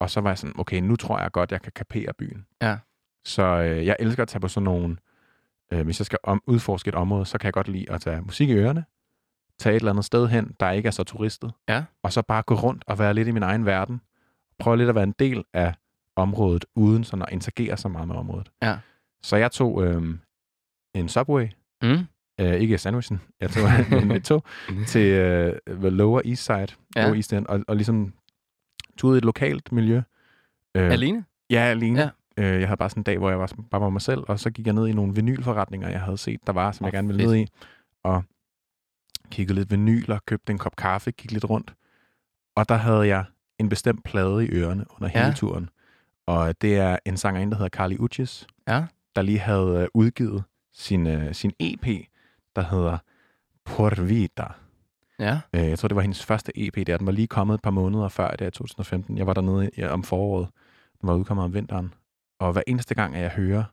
og 0.00 0.10
så 0.10 0.20
var 0.20 0.30
jeg 0.30 0.38
sådan, 0.38 0.54
okay, 0.58 0.80
nu 0.80 0.96
tror 0.96 1.20
jeg 1.20 1.32
godt, 1.32 1.52
jeg 1.52 1.62
kan 1.62 1.72
kapere 1.76 2.12
byen. 2.18 2.46
Ja. 2.62 2.76
Så 3.24 3.42
øh, 3.42 3.86
jeg 3.86 3.96
elsker 4.00 4.22
at 4.22 4.28
tage 4.28 4.40
på 4.40 4.48
sådan 4.48 4.64
nogle, 4.64 4.96
øh, 5.72 5.84
hvis 5.84 6.00
jeg 6.00 6.06
skal 6.06 6.18
om, 6.22 6.42
udforske 6.46 6.88
et 6.88 6.94
område, 6.94 7.26
så 7.26 7.38
kan 7.38 7.44
jeg 7.46 7.52
godt 7.52 7.68
lide 7.68 7.90
at 7.90 8.00
tage 8.00 8.20
musik 8.20 8.48
i 8.48 8.52
ørerne, 8.54 8.84
tage 9.58 9.76
et 9.76 9.80
eller 9.80 9.90
andet 9.92 10.04
sted 10.04 10.28
hen, 10.28 10.54
der 10.60 10.70
ikke 10.70 10.86
er 10.86 10.90
så 10.90 11.04
turistet, 11.04 11.52
Ja. 11.68 11.84
og 12.02 12.12
så 12.12 12.22
bare 12.22 12.42
gå 12.42 12.54
rundt 12.54 12.84
og 12.86 12.98
være 12.98 13.14
lidt 13.14 13.28
i 13.28 13.30
min 13.30 13.42
egen 13.42 13.66
verden. 13.66 14.00
Prøve 14.58 14.76
lidt 14.76 14.88
at 14.88 14.94
være 14.94 15.04
en 15.04 15.14
del 15.18 15.44
af 15.54 15.74
området, 16.16 16.64
uden 16.74 17.04
sådan 17.04 17.22
at 17.22 17.28
interagere 17.32 17.76
så 17.76 17.88
meget 17.88 18.08
med 18.08 18.16
området. 18.16 18.50
Ja. 18.62 18.76
Så 19.22 19.36
jeg 19.36 19.52
tog 19.52 19.84
øh, 19.84 20.02
en 20.94 21.08
Subway, 21.08 21.48
Mm. 21.82 22.06
øh, 22.40 22.54
ikke 22.54 22.78
sandwichen, 22.78 23.20
jeg 23.40 23.50
tog 23.50 23.62
en 24.02 24.10
et 24.10 24.24
tog 24.24 24.44
til 24.92 25.06
øh, 25.12 25.58
the 25.68 25.90
Lower 25.90 26.20
East 26.24 26.44
Side, 26.44 26.66
Ja. 26.96 27.02
Lower 27.02 27.14
East 27.14 27.32
End, 27.32 27.46
og, 27.46 27.60
og 27.68 27.76
ligesom 27.76 28.14
tog 28.98 29.10
ud 29.10 29.16
i 29.16 29.18
et 29.18 29.24
lokalt 29.24 29.72
miljø. 29.72 29.96
Øh, 30.76 30.92
Alene? 30.92 31.24
Ja, 31.50 31.60
alene. 31.60 32.00
Ja. 32.00 32.08
Øh, 32.38 32.60
jeg 32.60 32.68
havde 32.68 32.76
bare 32.78 32.90
sådan 32.90 33.00
en 33.00 33.04
dag, 33.04 33.18
hvor 33.18 33.30
jeg 33.30 33.38
var 33.38 33.50
bare 33.70 33.80
var 33.80 33.88
mig 33.90 34.02
selv, 34.02 34.20
og 34.28 34.40
så 34.40 34.50
gik 34.50 34.66
jeg 34.66 34.74
ned 34.74 34.86
i 34.86 34.92
nogle 34.92 35.14
vinylforretninger, 35.14 35.88
jeg 35.88 36.00
havde 36.00 36.18
set, 36.18 36.40
der 36.46 36.52
var, 36.52 36.72
som 36.72 36.84
Åh, 36.84 36.86
jeg 36.86 36.92
gerne 36.92 37.08
ville 37.08 37.22
fedt. 37.22 37.30
ned 37.32 37.38
i, 37.40 37.46
og 38.02 38.22
kiggede 39.30 39.58
lidt 39.58 39.70
vinyler, 39.70 40.18
købte 40.26 40.50
en 40.52 40.58
kop 40.58 40.76
kaffe, 40.76 41.10
gik 41.10 41.32
lidt 41.32 41.50
rundt, 41.50 41.74
og 42.56 42.68
der 42.68 42.74
havde 42.74 43.06
jeg 43.08 43.24
en 43.58 43.68
bestemt 43.68 44.04
plade 44.04 44.46
i 44.46 44.48
ørerne 44.50 44.84
under 44.90 45.10
Ja. 45.14 45.22
hele 45.24 45.34
turen. 45.36 45.68
Og 46.26 46.60
det 46.60 46.76
er 46.76 46.98
en 47.04 47.16
sangerinde, 47.16 47.50
der 47.50 47.56
hedder 47.56 47.76
Carly 47.78 47.96
Uchis, 47.98 48.46
Ja. 48.68 48.84
der 49.16 49.22
lige 49.22 49.38
havde 49.38 49.80
øh, 49.82 49.88
udgivet 49.94 50.44
sin, 50.72 51.06
øh, 51.06 51.34
sin 51.34 51.52
EP, 51.60 51.86
der 52.56 52.62
hedder 52.62 52.98
Por 53.64 54.02
Vida. 54.02 54.46
Ja. 55.18 55.40
Øh, 55.54 55.60
jeg 55.68 55.78
tror, 55.78 55.88
det 55.88 55.96
var 55.96 56.02
hendes 56.02 56.24
første 56.24 56.52
EP 56.66 56.86
der. 56.86 56.96
Den 56.96 57.06
var 57.06 57.12
lige 57.12 57.26
kommet 57.26 57.54
et 57.54 57.62
par 57.62 57.70
måneder 57.70 58.08
før 58.08 58.30
det 58.30 58.46
i 58.46 58.50
2015. 58.50 59.18
Jeg 59.18 59.26
var 59.26 59.34
dernede 59.34 59.70
ja, 59.78 59.88
om 59.88 60.02
foråret. 60.02 60.48
Den 61.00 61.06
var 61.08 61.14
udkommet 61.14 61.44
om 61.44 61.54
vinteren. 61.54 61.94
Og 62.40 62.52
hver 62.52 62.62
eneste 62.66 62.94
gang, 62.94 63.16
at 63.16 63.22
jeg 63.22 63.30
hører 63.30 63.64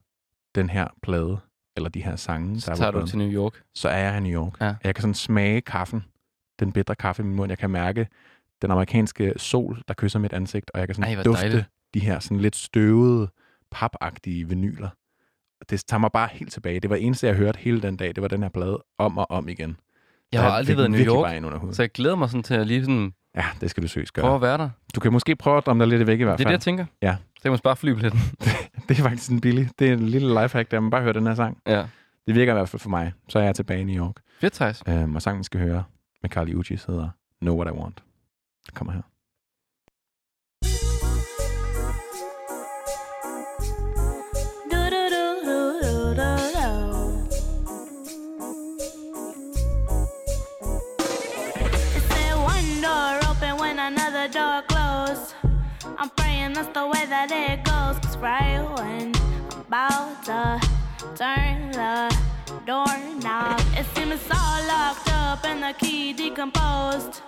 den 0.56 0.70
her 0.70 0.88
plade, 1.02 1.38
eller 1.78 1.90
de 1.90 2.04
her 2.04 2.16
sange, 2.16 2.62
Så 2.62 2.66
der 2.66 2.72
er 2.72 2.78
tager 2.78 2.92
du 2.92 3.08
til 3.08 3.18
New 3.18 3.32
York. 3.32 3.64
så 3.76 3.90
er 3.90 3.98
jeg 3.98 4.18
i 4.18 4.20
New 4.30 4.42
York. 4.44 4.62
Ja. 4.62 4.76
Jeg 4.84 4.96
kan 4.96 5.02
sådan 5.02 5.14
smage 5.14 5.62
kaffen, 5.62 6.04
den 6.60 6.72
bitre 6.72 6.96
kaffe 6.96 7.22
i 7.24 7.26
min 7.26 7.36
mund. 7.36 7.52
Jeg 7.52 7.58
kan 7.58 7.70
mærke 7.70 8.08
den 8.62 8.72
amerikanske 8.72 9.34
sol, 9.38 9.82
der 9.88 9.94
kysser 9.94 10.20
mit 10.20 10.34
ansigt, 10.34 10.72
og 10.74 10.80
jeg 10.80 10.88
kan 10.88 10.96
sådan 10.96 11.18
Ej, 11.18 11.24
dufte 11.24 11.42
dejligt. 11.42 11.66
de 11.94 12.00
her 12.00 12.20
sådan 12.20 12.40
lidt 12.40 12.56
støvede, 12.56 13.30
papagtige 13.72 14.50
vinyler. 14.50 14.90
Det 15.70 15.84
tager 15.88 16.00
mig 16.00 16.12
bare 16.12 16.30
helt 16.32 16.52
tilbage. 16.54 16.80
Det 16.80 16.90
var 16.90 16.96
det 16.96 17.06
eneste, 17.06 17.28
jeg 17.28 17.36
hørte 17.36 17.60
hele 17.60 17.82
den 17.82 17.98
dag. 17.98 18.16
Det 18.16 18.22
var 18.22 18.28
den 18.28 18.42
her 18.42 18.50
plade 18.50 18.84
om 18.98 19.18
og 19.18 19.32
om 19.32 19.50
igen. 19.50 19.78
Jeg 20.32 20.42
har 20.42 20.50
aldrig 20.50 20.78
været 20.78 20.88
i 20.88 20.92
New 20.92 21.02
York, 21.16 21.74
så 21.76 21.84
jeg 21.84 21.92
glæder 21.92 22.16
mig 22.16 22.30
sådan 22.30 22.44
til 22.44 22.54
at 22.54 22.68
lige 22.68 22.82
sådan 22.86 23.14
Ja, 23.36 23.46
det 23.62 23.70
skal 23.70 23.84
du 23.84 23.88
seriøst 23.88 24.14
gøre. 24.14 24.24
prøve 24.24 24.36
at 24.36 24.42
være 24.42 24.58
der. 24.58 24.70
Du 24.96 25.00
kan 25.00 25.14
måske 25.14 25.36
prøve 25.36 25.58
at 25.58 25.66
drømme 25.66 25.84
dig 25.84 25.98
lidt 25.98 26.08
væk 26.08 26.20
i 26.20 26.24
hvert 26.24 26.38
Det 26.40 26.46
er 26.46 26.50
fald. 26.50 26.54
det, 26.60 26.68
jeg 26.68 26.78
tænker. 26.78 26.86
Ja. 27.02 27.16
Så 27.46 27.50
jeg 27.50 27.54
må 27.54 27.58
spare 27.58 27.76
flybilletten. 27.76 28.20
det 28.88 29.00
er 29.00 29.04
faktisk 29.04 29.32
en 29.32 29.42
billig. 29.42 29.70
Det 29.80 29.90
er 29.90 29.94
en 29.94 30.10
lille 30.10 30.42
lifehack, 30.42 30.72
der 30.72 30.80
man 30.80 30.90
bare 30.90 31.02
hører 31.02 31.14
den 31.14 31.28
her 31.28 31.36
sang. 31.36 31.58
ja. 31.68 31.86
Det 32.28 32.36
virker 32.36 32.54
i 32.54 32.56
hvert 32.56 32.70
fald 32.70 32.80
for 32.80 32.90
mig. 32.90 33.14
Så 33.30 33.40
er 33.40 33.44
jeg 33.44 33.56
tilbage 33.56 33.82
i 33.82 33.84
New 33.84 34.06
York. 34.06 34.16
Fedt, 34.42 34.54
Thijs. 34.54 34.84
Øhm, 34.88 35.16
og 35.16 35.22
sangen, 35.22 35.40
vi 35.40 35.44
skal 35.44 35.60
høre 35.60 35.84
med 36.22 36.30
Carly 36.30 36.54
Uchis 36.54 36.84
hedder 36.84 37.10
Know 37.42 37.56
What 37.56 37.74
I 37.74 37.78
Want. 37.78 38.04
Det 38.66 38.74
kommer 38.74 38.94
her. 38.94 39.02
Do 54.34 54.62
do 54.62 54.75
I'm 56.46 56.54
that's 56.54 56.68
the 56.68 56.86
way 56.86 57.06
that 57.08 57.32
it 57.32 57.64
goes. 57.64 57.98
Cause 58.06 58.18
right 58.18 58.62
when 58.78 59.16
I'm 59.16 59.62
about 59.62 60.24
to 60.26 60.62
turn 61.16 61.72
the 61.72 62.16
doorknob, 62.68 63.60
it 63.74 63.86
seems 63.96 64.22
all 64.30 64.68
locked 64.68 65.12
up 65.12 65.44
and 65.44 65.64
the 65.64 65.74
key 65.80 66.14
decomposed. 66.14 67.22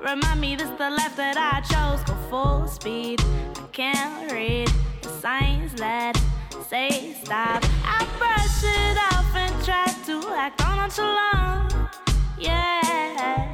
Remind 0.00 0.40
me 0.40 0.56
this 0.56 0.70
the 0.78 0.88
life 0.88 1.14
that 1.16 1.36
I 1.36 1.60
chose. 1.60 2.02
Go 2.04 2.14
full 2.30 2.66
speed. 2.66 3.20
I 3.20 3.66
can't 3.72 4.32
read 4.32 4.70
the 5.02 5.10
signs 5.10 5.74
that 5.74 6.18
say 6.66 7.12
stop. 7.22 7.62
I 7.84 8.00
brush 8.16 8.64
it 8.64 8.96
off 9.12 9.36
and 9.36 9.54
try 9.62 9.86
to 10.06 10.34
act 10.34 10.64
on 10.64 10.76
nonchalant. 10.78 11.74
Yeah, 12.38 13.52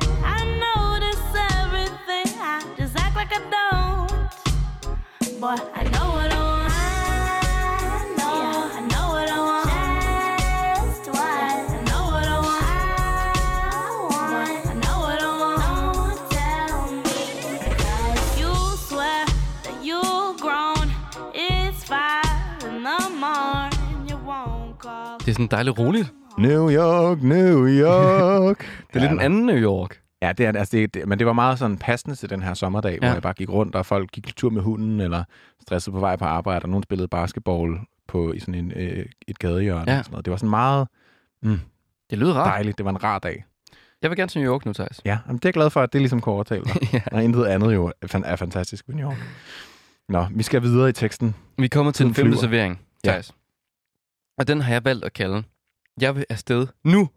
swear 18.88 19.24
that 19.64 19.76
you've 19.82 20.36
grown. 20.40 20.90
It's 21.34 21.84
five 21.84 22.30
Det 25.18 25.28
er 25.28 25.32
sådan 25.32 25.46
dejligt 25.46 25.78
roligt. 25.78 26.12
New 26.38 26.70
York, 26.70 27.22
New 27.22 27.66
York. 27.66 28.58
Det 28.92 28.96
er 28.96 29.00
lidt 29.00 29.12
en 29.12 29.20
anden 29.20 29.46
New 29.46 29.56
York. 29.56 30.00
Ja, 30.22 30.32
det 30.32 30.46
er, 30.46 30.52
altså 30.58 30.76
det, 30.76 30.94
det, 30.94 31.08
men 31.08 31.18
det 31.18 31.26
var 31.26 31.32
meget 31.32 31.58
sådan 31.58 31.78
passende 31.78 32.16
til 32.16 32.30
den 32.30 32.42
her 32.42 32.54
sommerdag, 32.54 32.92
ja. 32.92 32.98
hvor 32.98 33.06
Ja. 33.08 33.12
jeg 33.12 33.22
bare 33.22 33.32
gik 33.32 33.48
rundt, 33.50 33.74
og 33.76 33.86
folk 33.86 34.10
gik 34.10 34.36
tur 34.36 34.50
med 34.50 34.62
hunden, 34.62 35.00
eller 35.00 35.24
stressede 35.62 35.94
på 35.94 36.00
vej 36.00 36.16
på 36.16 36.24
arbejde, 36.24 36.62
og 36.64 36.68
nogen 36.68 36.82
spillede 36.82 37.08
basketball 37.08 37.78
på, 38.06 38.32
i 38.32 38.40
sådan 38.40 38.54
en, 38.54 38.72
øh, 38.76 39.06
et 39.28 39.38
gadehjørne. 39.38 39.92
Ja. 39.92 39.98
Og 39.98 40.04
sådan 40.04 40.12
noget. 40.12 40.24
Det 40.24 40.30
var 40.30 40.36
sådan 40.36 40.50
meget 40.50 40.88
Det 42.10 42.18
lyder 42.18 42.34
rart. 42.34 42.46
dejligt. 42.54 42.78
Det 42.78 42.84
var 42.84 42.90
en 42.90 43.04
rar 43.04 43.18
dag. 43.18 43.44
Jeg 44.02 44.10
vil 44.10 44.16
gerne 44.16 44.28
til 44.28 44.40
New 44.42 44.52
York 44.52 44.64
nu, 44.66 44.72
Thijs. 44.72 45.00
Ja, 45.04 45.18
men 45.26 45.36
det 45.36 45.44
er 45.44 45.48
jeg 45.48 45.54
glad 45.54 45.70
for, 45.70 45.80
at 45.80 45.92
det 45.92 45.98
er 45.98 46.00
ligesom 46.00 46.20
kunne 46.20 46.32
overtale 46.34 46.64
dig. 46.64 46.74
ja. 46.94 47.02
Og 47.12 47.24
intet 47.24 47.44
andet 47.44 47.74
jo 47.74 47.92
er 48.02 48.06
fan- 48.06 48.36
fantastisk 48.38 48.88
ved 48.88 48.94
New 48.94 49.08
York. 49.10 49.18
Nå, 50.08 50.26
vi 50.30 50.42
skal 50.42 50.62
videre 50.62 50.88
i 50.88 50.92
teksten. 50.92 51.34
Vi 51.58 51.64
er 51.64 51.68
kommet 51.68 51.94
til 51.94 52.06
den 52.06 52.14
femte 52.14 52.28
flyver. 52.30 52.40
servering, 52.40 52.80
Ja. 53.04 53.10
Thijs. 53.10 53.32
Og 54.38 54.48
den 54.48 54.60
har 54.60 54.72
jeg 54.72 54.84
valgt 54.84 55.04
at 55.04 55.12
kalde. 55.12 55.42
Jeg 56.00 56.16
vil 56.16 56.24
afsted 56.30 56.66
nu 56.84 57.08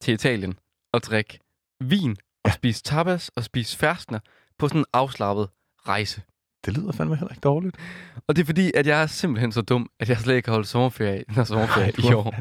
til 0.00 0.14
Italien 0.14 0.58
og 0.92 1.02
drikke 1.02 1.38
vin 1.80 2.10
Ja. 2.10 2.14
Spise 2.56 2.82
tapas 2.82 3.28
og 3.36 3.44
spise 3.44 3.76
ferskner 3.76 4.18
på 4.58 4.68
sådan 4.68 4.80
en 4.80 4.84
afslappet 4.92 5.48
rejse. 5.88 6.22
Det 6.64 6.76
lyder 6.76 6.92
fandme 6.92 7.16
heller 7.16 7.32
ikke 7.32 7.40
dårligt. 7.40 7.76
Og 8.28 8.36
det 8.36 8.42
er 8.42 8.46
fordi, 8.46 8.72
at 8.74 8.86
jeg 8.86 9.02
er 9.02 9.06
simpelthen 9.06 9.52
så 9.52 9.62
dum, 9.62 9.90
at 10.00 10.08
jeg 10.08 10.18
slet 10.18 10.36
ikke 10.36 10.48
har 10.48 10.54
holdt 10.54 10.68
sommerferie, 10.68 11.24
når 11.36 11.44
sommerferie 11.44 11.92
i 11.98 12.12
år. 12.12 12.34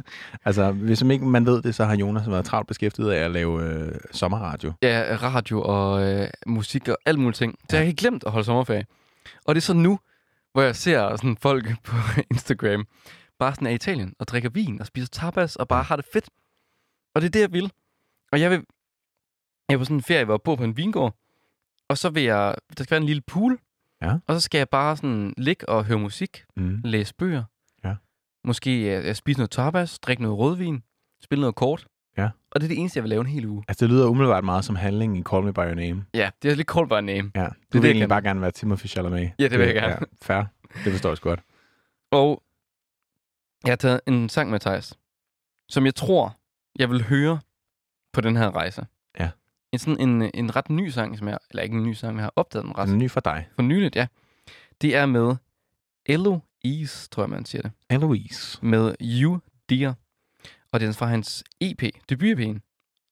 Altså, 0.45 0.71
hvis 0.71 1.01
ikke 1.01 1.25
man 1.25 1.45
ved 1.45 1.61
det, 1.61 1.75
så 1.75 1.85
har 1.85 1.95
Jonas 1.95 2.29
været 2.29 2.45
travlt 2.45 2.67
beskæftiget 2.67 3.11
af 3.11 3.25
at 3.25 3.31
lave 3.31 3.63
øh, 3.63 3.95
sommerradio. 4.11 4.73
Ja, 4.81 5.17
radio 5.21 5.61
og 5.61 6.03
øh, 6.03 6.27
musik 6.47 6.87
og 6.87 6.97
alt 7.05 7.19
muligt 7.19 7.37
ting. 7.37 7.59
Så 7.69 7.75
jeg 7.75 7.79
har 7.79 7.85
helt 7.85 7.99
glemt 7.99 8.23
at 8.25 8.31
holde 8.31 8.45
sommerferie. 8.45 8.85
Og 9.45 9.55
det 9.55 9.61
er 9.61 9.65
så 9.65 9.73
nu, 9.73 9.99
hvor 10.53 10.61
jeg 10.61 10.75
ser 10.75 11.15
sådan 11.15 11.37
folk 11.41 11.65
på 11.87 11.95
Instagram, 12.31 12.85
bare 13.39 13.55
sådan 13.55 13.71
i 13.71 13.73
Italien 13.73 14.13
og 14.19 14.27
drikker 14.27 14.49
vin 14.49 14.81
og 14.81 14.85
spiser 14.87 15.07
tapas 15.07 15.55
og 15.55 15.67
bare 15.67 15.83
har 15.83 15.95
det 15.95 16.05
fedt. 16.13 16.29
Og 17.15 17.21
det 17.21 17.27
er 17.27 17.31
det, 17.31 17.39
jeg 17.39 17.53
vil. 17.53 17.71
Og 18.31 18.41
jeg 18.41 18.51
vil, 18.51 18.63
jeg 19.69 19.73
er 19.75 19.77
på 19.77 19.83
sådan 19.85 19.97
en 19.97 20.03
ferie, 20.03 20.25
hvor 20.25 20.33
jeg 20.33 20.41
bor 20.41 20.55
på 20.55 20.63
en 20.63 20.77
vingård, 20.77 21.15
og 21.87 21.97
så 21.97 22.09
vil 22.09 22.23
jeg, 22.23 22.55
der 22.77 22.83
skal 22.83 22.91
være 22.91 23.01
en 23.01 23.05
lille 23.07 23.21
pool, 23.21 23.59
Ja. 24.01 24.17
og 24.27 24.35
så 24.35 24.39
skal 24.41 24.57
jeg 24.57 24.69
bare 24.69 24.97
sådan 24.97 25.33
ligge 25.37 25.69
og 25.69 25.85
høre 25.85 25.99
musik, 25.99 26.45
Mm. 26.55 26.81
læse 26.83 27.13
bøger, 27.15 27.43
Ja. 27.83 27.95
måske 28.43 28.97
øh, 28.97 29.15
spise 29.15 29.39
noget 29.39 29.51
tapas, 29.51 29.99
drikke 29.99 30.23
noget 30.23 30.37
rødvin, 30.37 30.83
spille 31.23 31.41
noget 31.41 31.55
kort. 31.55 31.87
Ja. 32.17 32.29
Og 32.51 32.61
det 32.61 32.63
er 32.63 32.67
det 32.67 32.79
eneste, 32.79 32.97
jeg 32.97 33.03
vil 33.03 33.09
lave 33.09 33.21
en 33.21 33.27
hel 33.27 33.45
uge. 33.45 33.63
Altså, 33.67 33.85
det 33.85 33.93
lyder 33.93 34.07
umiddelbart 34.07 34.43
meget 34.43 34.65
som 34.65 34.75
handling 34.75 35.17
i 35.17 35.23
Call 35.23 35.43
Me 35.43 35.53
By 35.53 35.57
Your 35.59 35.73
Name. 35.73 36.05
Ja, 36.13 36.29
det 36.41 36.51
er 36.51 36.55
lidt 36.55 36.67
call 36.71 36.87
by 36.87 36.93
name. 36.93 37.31
Ja, 37.35 37.43
du 37.43 37.47
det, 37.47 37.53
vil 37.73 37.81
jeg 37.81 37.85
egentlig 37.87 38.01
kan. 38.01 38.09
bare 38.09 38.21
gerne 38.21 38.41
være 38.41 38.51
Timothy 38.51 38.85
Chalamet. 38.87 39.31
Ja, 39.39 39.43
det 39.47 39.59
vil 39.59 39.65
jeg 39.65 39.75
gerne. 39.75 39.87
Ja, 39.93 39.97
fair. 40.21 40.43
Det 40.83 40.91
forstår 40.91 41.09
jeg 41.09 41.17
godt. 41.21 41.39
Og 42.11 42.43
jeg 43.63 43.71
har 43.71 43.75
taget 43.75 44.01
en 44.07 44.29
sang 44.29 44.49
med 44.49 44.59
Thijs, 44.59 44.93
som 45.69 45.85
jeg 45.85 45.95
tror, 45.95 46.37
jeg 46.79 46.89
vil 46.89 47.03
høre 47.03 47.39
på 48.13 48.21
den 48.21 48.35
her 48.35 48.55
rejse. 48.55 48.85
Ja. 49.75 49.91
En, 49.93 49.97
sådan 49.97 50.09
en, 50.09 50.31
en 50.33 50.55
ret 50.55 50.69
ny 50.69 50.89
sang, 50.89 51.17
som 51.17 51.27
jeg, 51.27 51.37
eller 51.49 51.63
ikke 51.63 51.75
en 51.77 51.83
ny 51.83 51.93
sang, 51.93 52.17
jeg 52.17 52.23
har 52.23 52.33
opdaget 52.35 52.65
den 52.65 52.77
ret 52.77 52.87
Den 52.87 52.95
er 52.95 52.99
ny 52.99 53.11
for 53.11 53.19
dig. 53.19 53.47
for 53.55 53.61
nyligt, 53.61 53.95
ja. 53.95 54.07
Det 54.81 54.95
er 54.95 55.05
med 55.05 55.35
Eloise, 56.05 57.09
tror 57.09 57.23
jeg, 57.23 57.29
man 57.29 57.45
siger 57.45 57.61
det. 57.61 57.71
Eloise. 57.89 58.65
Med 58.65 58.95
You 59.01 59.39
Dear. 59.69 59.95
Og 60.71 60.79
det 60.79 60.87
er 60.89 60.93
fra 60.93 61.05
hans 61.05 61.43
E 61.61 61.69
EP, 61.71 61.83
debut-EP'en, 62.09 62.59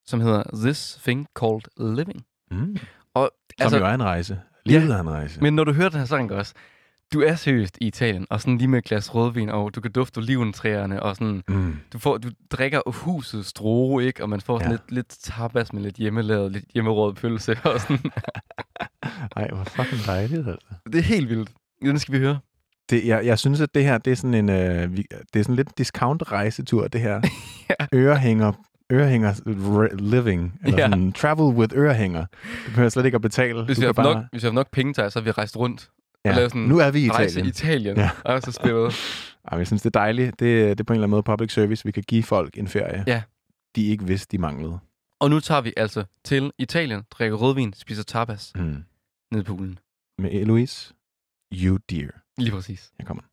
som 0.06 0.22
hedder 0.22 0.44
This 0.54 1.00
Thing 1.04 1.28
Called 1.40 1.96
Living. 1.96 2.26
Mm. 2.52 2.78
Og, 3.14 3.32
Som 3.58 3.64
altså, 3.66 3.78
jo 3.78 3.86
er 3.86 3.94
en 3.94 4.04
rejse. 4.04 4.42
Livet 4.66 4.92
er 4.92 5.00
en 5.00 5.10
rejse. 5.10 5.42
Men 5.42 5.54
når 5.56 5.64
du 5.64 5.74
hører 5.74 5.90
den 5.90 6.00
her 6.00 6.06
sang 6.06 6.32
også, 6.32 6.54
du 7.14 7.22
er 7.22 7.36
seriøst 7.36 7.78
i 7.82 7.88
Italien, 7.88 8.28
og 8.30 8.42
sådan 8.42 8.58
lige 8.58 8.68
med 8.68 8.80
et 8.80 8.86
glas 8.86 9.16
rødvin, 9.16 9.50
og 9.50 9.76
du 9.76 9.82
kan 9.82 9.92
dufte 9.92 10.18
oliventræerne, 10.18 11.04
og 11.04 11.16
sådan, 11.16 11.44
Mm. 11.48 11.76
du, 11.94 12.00
får, 12.00 12.18
du 12.18 12.30
drikker 12.52 12.82
husets 12.86 13.50
stro, 13.50 14.00
ikke? 14.00 14.24
Og 14.24 14.30
man 14.30 14.42
får 14.42 14.60
sådan 14.60 14.72
Ja. 14.72 14.78
lidt, 14.78 14.92
lidt 14.92 15.18
tapas 15.24 15.74
med 15.74 15.82
lidt 15.82 15.96
hjemmelavet, 15.96 16.52
lidt 16.52 16.66
hjemmerød 16.74 17.14
pølse, 17.14 17.58
og 17.64 17.80
sådan. 17.82 18.00
Ej, 19.38 19.48
hvor 19.48 19.64
fucking 19.64 20.02
dejligt, 20.06 20.48
altså. 20.48 20.68
Det 20.86 20.96
er 20.96 21.02
helt 21.04 21.30
vildt. 21.30 21.50
Den 21.82 22.00
skal 22.00 22.14
vi 22.14 22.20
høre. 22.20 22.40
Det, 22.90 23.06
jeg, 23.06 23.26
jeg 23.26 23.40
synes, 23.40 23.62
at 23.62 23.76
det 23.76 23.84
her, 23.84 23.98
det 23.98 24.12
er 24.12 24.16
sådan 24.16 24.34
en, 24.34 24.50
øh, 24.50 24.98
vi, 24.98 25.06
det 25.34 25.40
er 25.40 25.44
sådan 25.44 25.56
lidt 25.56 25.78
discount-rejsetur, 25.78 26.88
det 26.88 27.02
her. 27.02 27.22
Ja. 27.70 27.86
Ørehænger, 27.94 28.52
ørehænger 28.92 29.34
re- 29.34 29.96
living, 29.96 30.60
eller 30.66 30.80
Ja. 30.80 30.86
sådan 30.90 31.12
travel 31.12 31.56
with 31.58 31.78
ørehænger. 31.78 32.26
Du 32.66 32.70
behøver 32.70 32.90
slet 32.90 33.06
ikke 33.06 33.16
at 33.16 33.22
betale. 33.22 33.64
Hvis 33.64 33.78
vi, 33.78 33.82
har 33.82 33.88
haft 33.88 33.96
bare, 33.96 34.14
nok, 34.16 34.24
hvis 34.32 34.44
vi 34.44 34.48
har 34.48 34.54
nok 34.54 34.72
penge 34.72 34.94
til, 34.94 35.12
så 35.12 35.20
har 35.20 35.24
vi 35.24 35.32
rejst 35.32 35.58
rundt. 35.58 35.90
Ja. 36.26 36.36
lavet 36.36 36.52
sådan 36.52 36.62
Nu 36.62 36.78
er 36.80 36.92
vi 36.92 37.06
i 37.06 37.10
Rejse 37.10 37.40
i 37.40 37.48
Italien. 37.48 37.48
Italien. 37.48 37.98
Ja. 37.98 38.10
Og 38.26 38.42
så 38.42 38.52
spillet. 38.52 38.94
Ej, 39.52 39.58
jeg 39.58 39.68
synes, 39.68 39.82
det 39.82 39.96
er 39.96 40.00
dejligt. 40.00 40.40
Det, 40.40 40.40
det 40.78 40.80
er 40.80 40.84
på 40.84 40.94
en 40.94 40.96
eller 40.98 41.04
anden 41.04 41.10
måde 41.12 41.24
public 41.24 41.54
service. 41.54 41.86
Vi 41.86 41.92
kan 41.92 42.04
give 42.08 42.24
folk 42.24 42.58
en 42.58 42.68
ferie, 42.68 43.04
Ja. 43.08 43.22
de 43.76 43.86
ikke 43.88 44.06
vidste, 44.08 44.38
de 44.38 44.42
manglede. 44.42 44.80
Og 45.20 45.30
nu 45.30 45.40
tager 45.40 45.62
vi 45.62 45.74
altså 45.78 46.04
til 46.24 46.52
Italien, 46.58 47.02
drikker 47.12 47.38
rødvin, 47.38 47.74
spiser 47.74 48.04
tapas 48.04 48.52
Mm. 48.56 48.84
ned 49.32 49.42
i 49.42 49.44
poolen. 49.44 49.80
Med 50.20 50.30
Eloise, 50.32 50.94
you 51.54 51.78
dear. 51.90 52.10
Lige 52.38 52.52
præcis. 52.52 52.92
Her 53.00 53.06
kommer. 53.06 53.24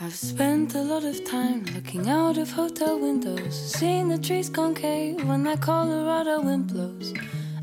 I've 0.00 0.10
spent 0.34 0.74
a 0.74 0.82
lot 0.82 1.04
of 1.04 1.14
time 1.30 1.64
looking 1.74 2.08
out 2.10 2.38
of 2.38 2.52
hotel 2.52 2.92
windows, 3.02 3.54
seeing 3.54 4.10
the 4.10 4.22
trees 4.22 4.46
concave 4.54 5.16
when 5.24 5.44
that 5.44 5.58
Colorado 5.62 6.46
wind 6.48 6.68
blows. 6.68 7.12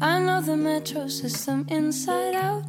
I 0.03 0.17
know 0.17 0.41
the 0.41 0.57
metro 0.57 1.07
system 1.07 1.67
inside 1.69 2.33
out. 2.33 2.65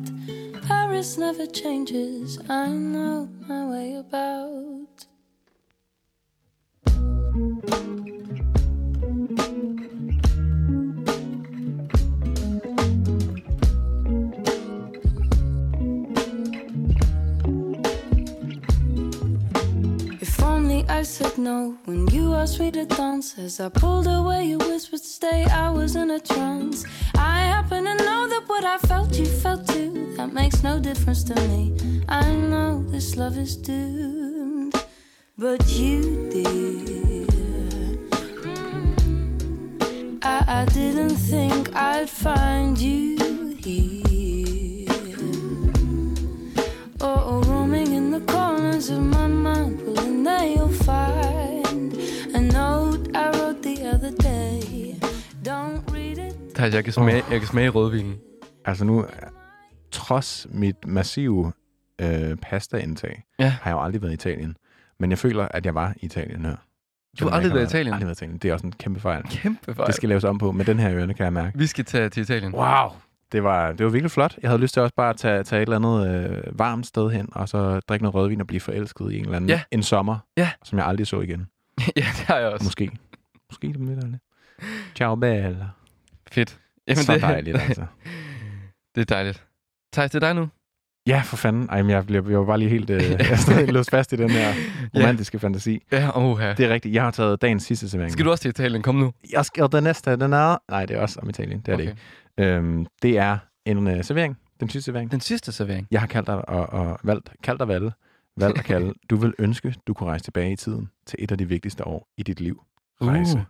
Paris 0.69 1.17
never 1.17 1.47
changes. 1.47 2.39
I 2.47 2.69
know 2.69 3.27
my 3.49 3.65
way 3.71 3.95
about. 3.95 5.07
I 20.89 21.03
said 21.03 21.39
no 21.39 21.77
when 21.85 22.09
you 22.09 22.35
asked 22.35 22.61
me 22.61 22.71
to 22.73 22.85
dance. 22.85 23.39
As 23.39 23.61
I 23.61 23.69
pulled 23.69 24.07
away, 24.07 24.45
you 24.47 24.59
whispered, 24.59 25.01
Stay. 25.01 25.45
I 25.45 25.71
was 25.71 25.97
in 25.97 26.11
a 26.11 26.21
trance. 26.21 26.85
I 27.15 27.41
happen 27.41 27.85
to 27.85 27.95
know 27.95 28.29
that 28.29 28.45
what 28.47 28.65
I 28.65 28.79
felt, 28.79 29.13
you 29.19 29.27
felt 29.27 29.67
too. 29.69 30.15
That 30.17 30.33
makes 30.33 30.63
no 30.63 30.79
difference 30.79 31.25
to 31.25 31.35
me. 31.49 32.03
I 32.09 32.33
know 32.33 32.83
this 32.89 33.17
love 33.17 33.37
is 33.37 33.57
doomed, 33.57 34.75
but 35.37 35.69
you 35.71 36.31
did. 36.31 37.29
I, 40.23 40.45
I 40.47 40.65
didn't 40.73 41.17
think 41.17 41.75
I'd 41.75 42.09
find 42.09 42.79
you 42.79 43.57
here. 43.61 44.89
Oh, 47.01 47.23
oh 47.27 47.41
roaming 47.51 47.93
in 47.93 48.11
the 48.11 48.21
corners 48.21 48.89
of 48.91 49.01
my 49.01 49.27
mind. 49.27 49.82
Thijs, 56.63 56.75
jeg 56.75 56.85
kan 56.85 56.93
smage, 56.93 57.23
jeg 57.31 57.39
kan 57.41 57.49
smage 57.49 57.69
rødvinen. 57.69 58.17
Altså 58.65 58.85
nu, 58.85 59.07
trods 59.91 60.47
mit 60.51 60.77
massive 60.87 61.53
øh, 62.01 62.37
pastaindtag, 62.37 63.25
Ja. 63.39 63.49
har 63.49 63.71
jeg 63.71 63.77
jo 63.77 63.83
aldrig 63.83 64.03
været 64.03 64.13
i 64.13 64.15
Italien. 64.15 64.57
Men 65.01 65.11
jeg 65.11 65.19
føler, 65.19 65.49
at 65.51 65.67
jeg 65.67 65.75
var 65.75 65.95
i 65.97 66.05
Italien 66.07 66.45
her. 66.45 66.57
Du 67.21 67.29
har 67.29 67.37
aldrig 67.37 67.53
været 67.55 67.63
i 67.65 67.67
Italien? 67.67 67.95
Aldrig 67.95 68.07
været 68.07 68.21
i 68.21 68.25
Italien. 68.25 68.39
Det 68.39 68.49
er 68.49 68.53
også 68.53 68.67
en 68.67 68.73
kæmpe 68.73 69.01
fejl. 69.01 69.23
Kæmpe 69.31 69.75
fejl. 69.75 69.87
Det 69.87 69.95
skal 69.95 70.09
laves 70.09 70.25
om 70.25 70.39
på. 70.39 70.53
Med 70.53 70.65
den 70.65 70.79
her 70.79 70.93
ørne, 70.95 71.15
kan 71.15 71.25
jeg 71.25 71.33
mærke. 71.33 71.59
Vi 71.59 71.67
skal 71.67 71.85
tage 71.85 72.09
til 72.09 72.21
Italien. 72.21 72.55
Wow! 72.55 72.89
Det 73.33 73.45
var, 73.45 73.73
det 73.73 73.87
var 73.87 73.93
virkelig 73.93 74.11
flot. 74.11 74.39
Jeg 74.43 74.51
havde 74.51 74.61
lyst 74.63 74.75
til 74.75 74.83
også 74.83 74.95
bare 74.95 75.11
at 75.11 75.17
tage, 75.17 75.43
tage 75.43 75.63
et 75.63 75.67
eller 75.73 75.77
andet 75.77 76.31
øh, 76.31 76.59
varmt 76.59 76.87
sted 76.87 77.11
hen, 77.11 77.29
og 77.33 77.49
så 77.49 77.81
drikke 77.81 78.03
noget 78.03 78.15
rødvin 78.15 78.41
og 78.41 78.47
blive 78.47 78.61
forelsket 78.61 79.13
i 79.13 79.19
en 79.19 79.25
eller 79.25 79.37
anden 79.37 79.51
Ja. 79.51 79.61
en 79.71 79.83
sommer, 79.83 80.19
Ja. 80.37 80.51
som 80.65 80.79
jeg 80.79 80.87
aldrig 80.87 81.07
så 81.07 81.21
igen. 81.21 81.47
ja, 81.97 82.01
det 82.01 82.25
har 82.27 82.37
jeg 82.39 82.49
også. 82.49 82.65
Måske. 82.65 82.91
Måske 83.51 83.67
det 83.67 83.81
med 83.81 83.97
det. 83.97 84.19
Ciao, 84.97 85.15
Bella. 85.15 85.67
Fedt. 86.33 86.59
Jamen, 86.89 86.97
så 86.97 87.19
dejligt, 87.19 87.57
altså. 87.57 87.87
det 88.95 89.01
er 89.01 89.05
dejligt. 89.05 89.45
Thijs, 89.93 90.11
det 90.11 90.23
er 90.23 90.27
dig 90.27 90.35
nu. 90.35 90.49
Ja, 91.07 91.23
for 91.25 91.37
fanden. 91.37 91.69
Ej, 91.71 91.83
men 91.83 91.91
jeg, 91.91 92.07
blev, 92.07 92.29
jeg 92.31 92.39
var 92.39 92.45
bare 92.45 92.59
lige 92.59 92.69
helt 92.69 92.91
øh, 92.91 93.69
låst 93.75 93.91
fast 93.91 94.13
i 94.13 94.17
den 94.17 94.31
her 94.31 94.53
romantiske 94.97 95.39
fantasi. 95.39 95.83
Ja, 95.93 96.11
oha. 96.15 96.55
Det 96.55 96.67
er 96.67 96.69
rigtigt. 96.69 96.95
Jeg 96.95 97.03
har 97.03 97.11
taget 97.11 97.43
dagens 97.43 97.63
sidste 97.63 97.89
servering. 97.89 98.13
Skal 98.13 98.25
du 98.25 98.31
også 98.31 98.43
til 98.43 98.49
Italien? 98.49 98.83
Kom 98.83 98.95
nu. 98.95 99.13
Jeg 99.33 99.45
skal 99.45 99.69
den 99.73 99.85
næste, 99.85 100.17
den 100.17 100.33
er... 100.33 100.57
Nej, 100.71 100.87
det 100.87 100.97
er 100.97 101.01
også 101.01 101.21
om 101.23 101.29
Italien. 101.29 101.61
Det 101.61 101.69
er 101.69 101.75
okay. 101.75 101.85
det 101.85 101.97
ikke. 102.39 102.57
Øhm, 102.57 102.87
det 103.03 103.19
er 103.19 103.39
en 103.67 103.87
uh, 103.87 104.03
servering. 104.03 104.39
Den 104.61 104.69
sidste 104.69 104.85
servering. 104.85 105.11
Den 105.11 105.21
sidste 105.21 105.53
servering. 105.53 105.87
Jeg 105.91 106.01
har 106.01 106.07
kaldt 106.07 106.27
dig 106.27 106.49
og, 106.49 106.67
og 106.67 106.99
valgt, 107.05 107.31
kaldt 107.43 107.61
dig 107.61 107.69
valgt, 107.69 107.95
valgt 108.37 108.59
at 108.59 108.65
kalde. 108.65 108.93
Du 109.11 109.17
vil 109.17 109.35
ønske, 109.39 109.75
du 109.87 109.95
kunne 109.95 110.09
rejse 110.09 110.25
tilbage 110.25 110.53
i 110.53 110.57
tiden 110.57 110.91
til 111.07 111.17
et 111.23 111.33
af 111.33 111.39
de 111.39 111.49
vigtigste 111.49 111.87
år 111.87 112.09
i 112.17 112.23
dit 112.23 112.41
liv. 112.41 112.63
Rejse. 113.03 113.39
Uh. 113.39 113.45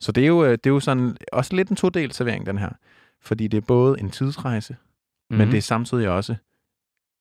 Så 0.00 0.12
det 0.12 0.22
er, 0.22 0.26
jo, 0.28 0.44
øh, 0.44 0.50
det 0.52 0.66
er 0.66 0.70
jo 0.70 0.80
sådan 0.80 1.16
også 1.32 1.56
lidt 1.56 1.68
en 1.68 1.76
todel 1.76 2.12
servering, 2.12 2.46
den 2.46 2.58
her. 2.58 2.70
Fordi 3.20 3.48
det 3.48 3.56
er 3.56 3.66
både 3.66 4.00
en 4.00 4.10
tidsrejse, 4.10 4.72
mm-hmm. 4.72 5.38
men 5.38 5.50
det 5.50 5.58
er 5.58 5.62
samtidig 5.62 6.08
også 6.08 6.36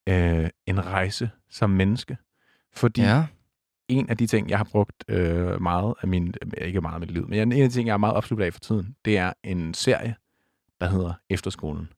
øh, 0.10 0.50
en 0.66 0.86
rejse 0.86 1.30
som 1.50 1.70
menneske. 1.70 2.18
Fordi 2.74 3.02
Ja. 3.02 3.26
en 3.88 4.10
af 4.10 4.18
de 4.18 4.28
ting, 4.28 4.50
jeg 4.50 4.58
har 4.58 4.68
brugt 4.72 5.04
øh, 5.08 5.62
meget 5.62 5.94
af 6.02 6.08
min, 6.08 6.34
øh, 6.58 6.68
ikke 6.68 6.82
meget 6.82 6.94
af 6.94 7.00
mit 7.00 7.12
liv, 7.12 7.28
men 7.30 7.52
en 7.52 7.62
af 7.62 7.70
de 7.70 7.76
ting, 7.76 7.88
jeg 7.88 7.94
er 7.94 7.98
meget 7.98 8.16
opslugt 8.16 8.44
af 8.44 8.54
for 8.54 8.60
tiden, 8.60 8.96
det 9.06 9.18
er 9.18 9.34
en 9.44 9.74
serie, 9.74 10.16
der 10.80 10.90
hedder 10.90 11.14
Efterskolen. 11.30 11.90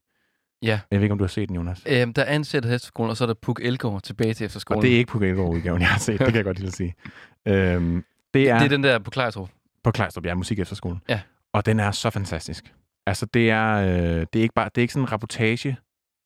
Ja. 0.62 0.80
Jeg 0.90 0.98
ved 1.00 1.04
ikke, 1.04 1.12
om 1.12 1.18
du 1.18 1.24
har 1.24 1.28
set 1.28 1.48
den, 1.48 1.56
Jonas. 1.56 1.82
Øhm, 1.86 2.12
der 2.12 2.22
er 2.22 2.34
ansættet 2.34 2.74
efterskolen, 2.74 3.10
og 3.10 3.16
så 3.16 3.24
er 3.24 3.26
der 3.26 3.34
Puk 3.34 3.60
Elgård 3.62 4.02
tilbage 4.02 4.34
til 4.34 4.44
efterskolen. 4.44 4.78
Og 4.78 4.82
det 4.82 4.92
er 4.94 4.98
ikke 4.98 5.12
på 5.12 5.18
udgaven 5.18 5.80
jeg 5.80 5.88
har 5.88 5.98
set. 5.98 6.18
Det 6.18 6.26
kan 6.26 6.36
jeg 6.36 6.44
godt 6.44 6.58
lide 6.58 6.68
at 6.68 6.74
sige. 6.74 6.94
Øhm, 7.48 8.04
det 8.34 8.50
er, 8.50 8.58
det 8.58 8.64
er 8.64 8.68
den 8.68 8.82
der 8.84 8.98
på 8.98 9.10
Klejtrup. 9.10 9.50
På 9.84 9.90
Klejstrup, 9.90 10.26
ja, 10.26 10.34
musik 10.34 10.58
efterskolen. 10.58 11.02
Ja. 11.08 11.20
Og 11.52 11.66
den 11.66 11.80
er 11.80 11.90
så 11.90 12.10
fantastisk. 12.10 12.74
Altså, 13.06 13.26
det 13.26 13.50
er, 13.50 13.74
øh, 13.74 14.26
det 14.32 14.36
er 14.38 14.42
ikke 14.42 14.54
bare, 14.54 14.68
det 14.74 14.78
er 14.78 14.82
ikke 14.82 14.92
sådan 14.94 15.04
en 15.04 15.12
reportage 15.12 15.76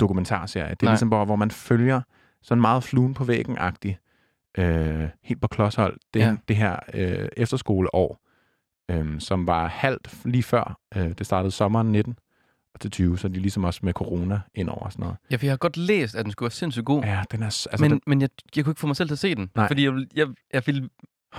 dokumentarserie. 0.00 0.70
Det 0.70 0.82
er 0.82 0.86
Nej. 0.86 0.92
ligesom, 0.92 1.08
hvor, 1.08 1.24
hvor 1.24 1.36
man 1.36 1.50
følger 1.50 2.00
sådan 2.42 2.60
meget 2.60 2.84
fluen 2.84 3.14
på 3.14 3.24
væggen-agtigt, 3.24 3.96
øh, 4.58 5.08
helt 5.24 5.40
på 5.40 5.48
klodshold, 5.48 5.98
det, 6.14 6.20
Ja. 6.20 6.36
det 6.48 6.56
her 6.56 6.76
øh, 6.94 7.28
efterskoleår, 7.36 8.20
øh, 8.90 9.20
som 9.20 9.46
var 9.46 9.66
halvt 9.68 10.14
lige 10.24 10.42
før. 10.42 10.78
Øh, 10.96 11.10
det 11.18 11.26
startede 11.26 11.50
sommeren 11.52 11.92
19 11.92 12.18
og 12.74 12.80
til 12.80 12.90
20, 12.90 13.18
så 13.18 13.28
de 13.28 13.34
ligesom 13.34 13.64
også 13.64 13.80
med 13.82 13.92
corona 13.92 14.40
ind 14.54 14.68
over 14.68 14.84
og 14.84 14.92
sådan 14.92 15.02
noget. 15.02 15.16
Ja, 15.30 15.36
for 15.36 15.46
jeg 15.46 15.52
har 15.52 15.56
godt 15.56 15.76
læst, 15.76 16.14
at 16.14 16.24
den 16.24 16.32
skulle 16.32 16.46
være 16.46 16.50
sindssygt 16.50 16.84
god. 16.84 17.02
Ja, 17.04 17.22
den 17.30 17.42
er... 17.42 17.46
Altså, 17.46 17.76
men 17.80 17.90
den, 17.90 18.00
men 18.06 18.20
jeg, 18.20 18.28
jeg 18.56 18.64
kunne 18.64 18.70
ikke 18.72 18.80
få 18.80 18.86
mig 18.86 18.96
selv 18.96 19.08
til 19.08 19.14
at 19.14 19.18
se 19.18 19.34
den. 19.34 19.50
Nej. 19.54 19.66
Fordi 19.68 19.84
jeg, 19.84 19.92
jeg, 20.16 20.26
jeg, 20.52 20.62
vil, 20.66 20.90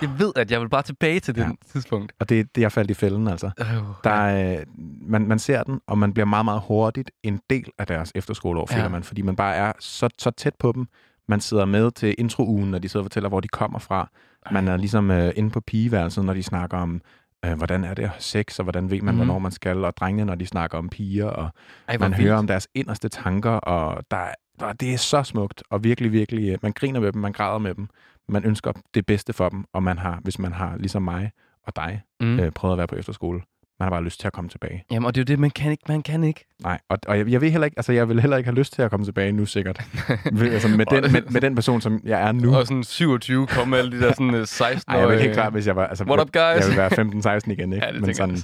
jeg 0.01 0.09
ved, 0.19 0.31
at 0.35 0.51
jeg 0.51 0.61
vil 0.61 0.69
bare 0.69 0.81
tilbage 0.83 1.19
til 1.19 1.35
den 1.35 1.57
tidspunkt. 1.71 2.13
og 2.19 2.29
det, 2.29 2.55
det 2.55 2.61
er 2.61 2.65
jeg 2.65 2.71
faldt 2.71 2.91
i 2.91 2.93
fælden, 2.93 3.27
altså. 3.27 3.49
Øh, 3.59 3.65
Der 4.03 4.09
er, 4.09 4.57
øh, 4.59 4.65
man, 5.01 5.27
man 5.27 5.39
ser 5.39 5.63
den, 5.63 5.81
og 5.87 5.97
man 5.97 6.13
bliver 6.13 6.25
meget, 6.25 6.45
meget 6.45 6.61
hurtigt 6.67 7.11
en 7.23 7.39
del 7.49 7.65
af 7.79 7.87
deres 7.87 8.11
efterskoleår, 8.15 8.65
føler 8.65 8.83
Ja. 8.83 8.89
man, 8.89 9.03
fordi 9.03 9.21
man 9.21 9.35
bare 9.35 9.55
er 9.55 9.73
så, 9.79 10.09
så 10.19 10.29
tæt 10.31 10.53
på 10.59 10.71
dem. 10.71 10.87
Man 11.27 11.39
sidder 11.41 11.65
med 11.65 11.91
til 11.91 12.15
introugen, 12.17 12.71
når 12.71 12.79
de 12.79 12.89
sidder 12.89 13.03
og 13.03 13.05
fortæller, 13.05 13.29
hvor 13.29 13.39
de 13.39 13.47
kommer 13.47 13.79
fra. 13.79 14.09
Man 14.51 14.67
er 14.67 14.77
ligesom 14.77 15.11
øh, 15.11 15.33
inde 15.35 15.49
på 15.49 15.61
pigeværelset, 15.61 16.25
når 16.25 16.33
de 16.33 16.43
snakker 16.43 16.77
om, 16.77 17.01
øh, 17.45 17.53
hvordan 17.53 17.83
er 17.83 17.93
det 17.93 18.03
at 18.03 18.09
have 18.09 18.21
sex, 18.21 18.59
og 18.59 18.63
hvordan 18.63 18.91
ved 18.91 19.01
man, 19.01 19.13
mm. 19.13 19.17
hvornår 19.17 19.39
man 19.39 19.51
skal, 19.51 19.85
og 19.85 19.97
drengene, 19.97 20.25
når 20.25 20.35
de 20.35 20.45
snakker 20.45 20.77
om 20.77 20.89
piger, 20.89 21.25
og 21.25 21.49
Ej, 21.87 21.97
man 21.97 22.11
vildt. 22.11 22.23
hører 22.23 22.37
om 22.37 22.47
deres 22.47 22.67
inderste 22.75 23.09
tanker, 23.09 23.51
og 23.51 24.03
der, 24.11 24.17
er- 24.17 24.33
der, 24.59 24.73
det 24.73 24.93
er 24.93 24.97
så 24.97 25.23
smukt, 25.23 25.63
og 25.69 25.83
virkelig, 25.83 26.11
virkelig, 26.11 26.49
øh, 26.51 26.57
man 26.61 26.71
griner 26.71 26.99
med 26.99 27.11
dem, 27.11 27.21
man 27.21 27.31
græder 27.31 27.57
med 27.57 27.73
dem, 27.75 27.87
man 28.29 28.45
ønsker 28.45 28.71
det 28.93 29.05
bedste 29.05 29.33
for 29.33 29.49
dem, 29.49 29.65
og 29.73 29.83
man 29.83 29.97
har, 29.97 30.19
hvis 30.23 30.39
man 30.39 30.51
har, 30.53 30.77
ligesom 30.77 31.01
mig 31.03 31.31
og 31.63 31.75
dig, 31.75 32.01
Mm. 32.21 32.39
øh, 32.39 32.51
prøvet 32.51 32.73
at 32.73 32.77
være 32.77 32.87
på 32.87 32.95
efterskole, 32.95 33.41
man 33.79 33.85
har 33.85 33.89
bare 33.89 34.03
lyst 34.03 34.19
til 34.19 34.27
at 34.27 34.33
komme 34.33 34.49
tilbage. 34.49 34.83
Jamen, 34.91 35.05
og 35.07 35.15
det 35.15 35.21
er 35.21 35.23
jo 35.23 35.33
det, 35.33 35.39
man 35.39 35.49
kan 35.49 35.71
ikke. 35.71 35.83
Man 35.87 36.03
kan 36.03 36.23
ikke. 36.23 36.45
Nej, 36.63 36.79
og, 36.89 36.97
og 37.07 37.17
jeg, 37.17 37.27
jeg 37.27 37.41
ved 37.41 37.49
heller 37.51 37.65
ikke, 37.65 37.79
altså 37.79 37.93
jeg 37.93 38.09
vil 38.09 38.19
heller 38.21 38.37
ikke 38.37 38.47
have 38.47 38.55
lyst 38.57 38.73
til 38.73 38.81
at 38.81 38.89
komme 38.91 39.05
tilbage 39.05 39.31
nu, 39.31 39.45
sikkert. 39.45 39.81
Altså 40.25 40.67
med, 40.67 40.85
den, 41.01 41.11
med, 41.11 41.21
med 41.31 41.41
den 41.41 41.55
person, 41.55 41.81
som 41.81 42.01
jeg 42.03 42.21
er 42.27 42.31
nu. 42.31 42.55
Og 42.55 42.67
sådan 42.67 42.83
27 42.83 43.47
kom 43.47 43.73
alle 43.73 43.91
de 43.91 43.99
der 44.01 44.13
sådan 44.13 44.33
øh, 44.35 44.47
16 44.47 44.93
Ej, 44.93 44.99
jeg 44.99 45.09
vil 45.09 45.19
helt 45.19 45.33
klart, 45.33 45.51
hvis 45.53 45.67
jeg 45.67 45.75
var... 45.75 45.87
Altså, 45.87 46.03
What 46.03 46.19
up, 46.21 46.31
guys? 46.31 46.33
Jeg 46.35 46.67
vil 46.67 47.23
være 47.23 47.39
15-16 47.41 47.51
igen, 47.51 47.73
ikke? 47.73 47.85
Ja, 47.85 47.91
det 47.91 48.01
men, 48.01 48.13
tænker 48.13 48.33
jeg 48.33 48.43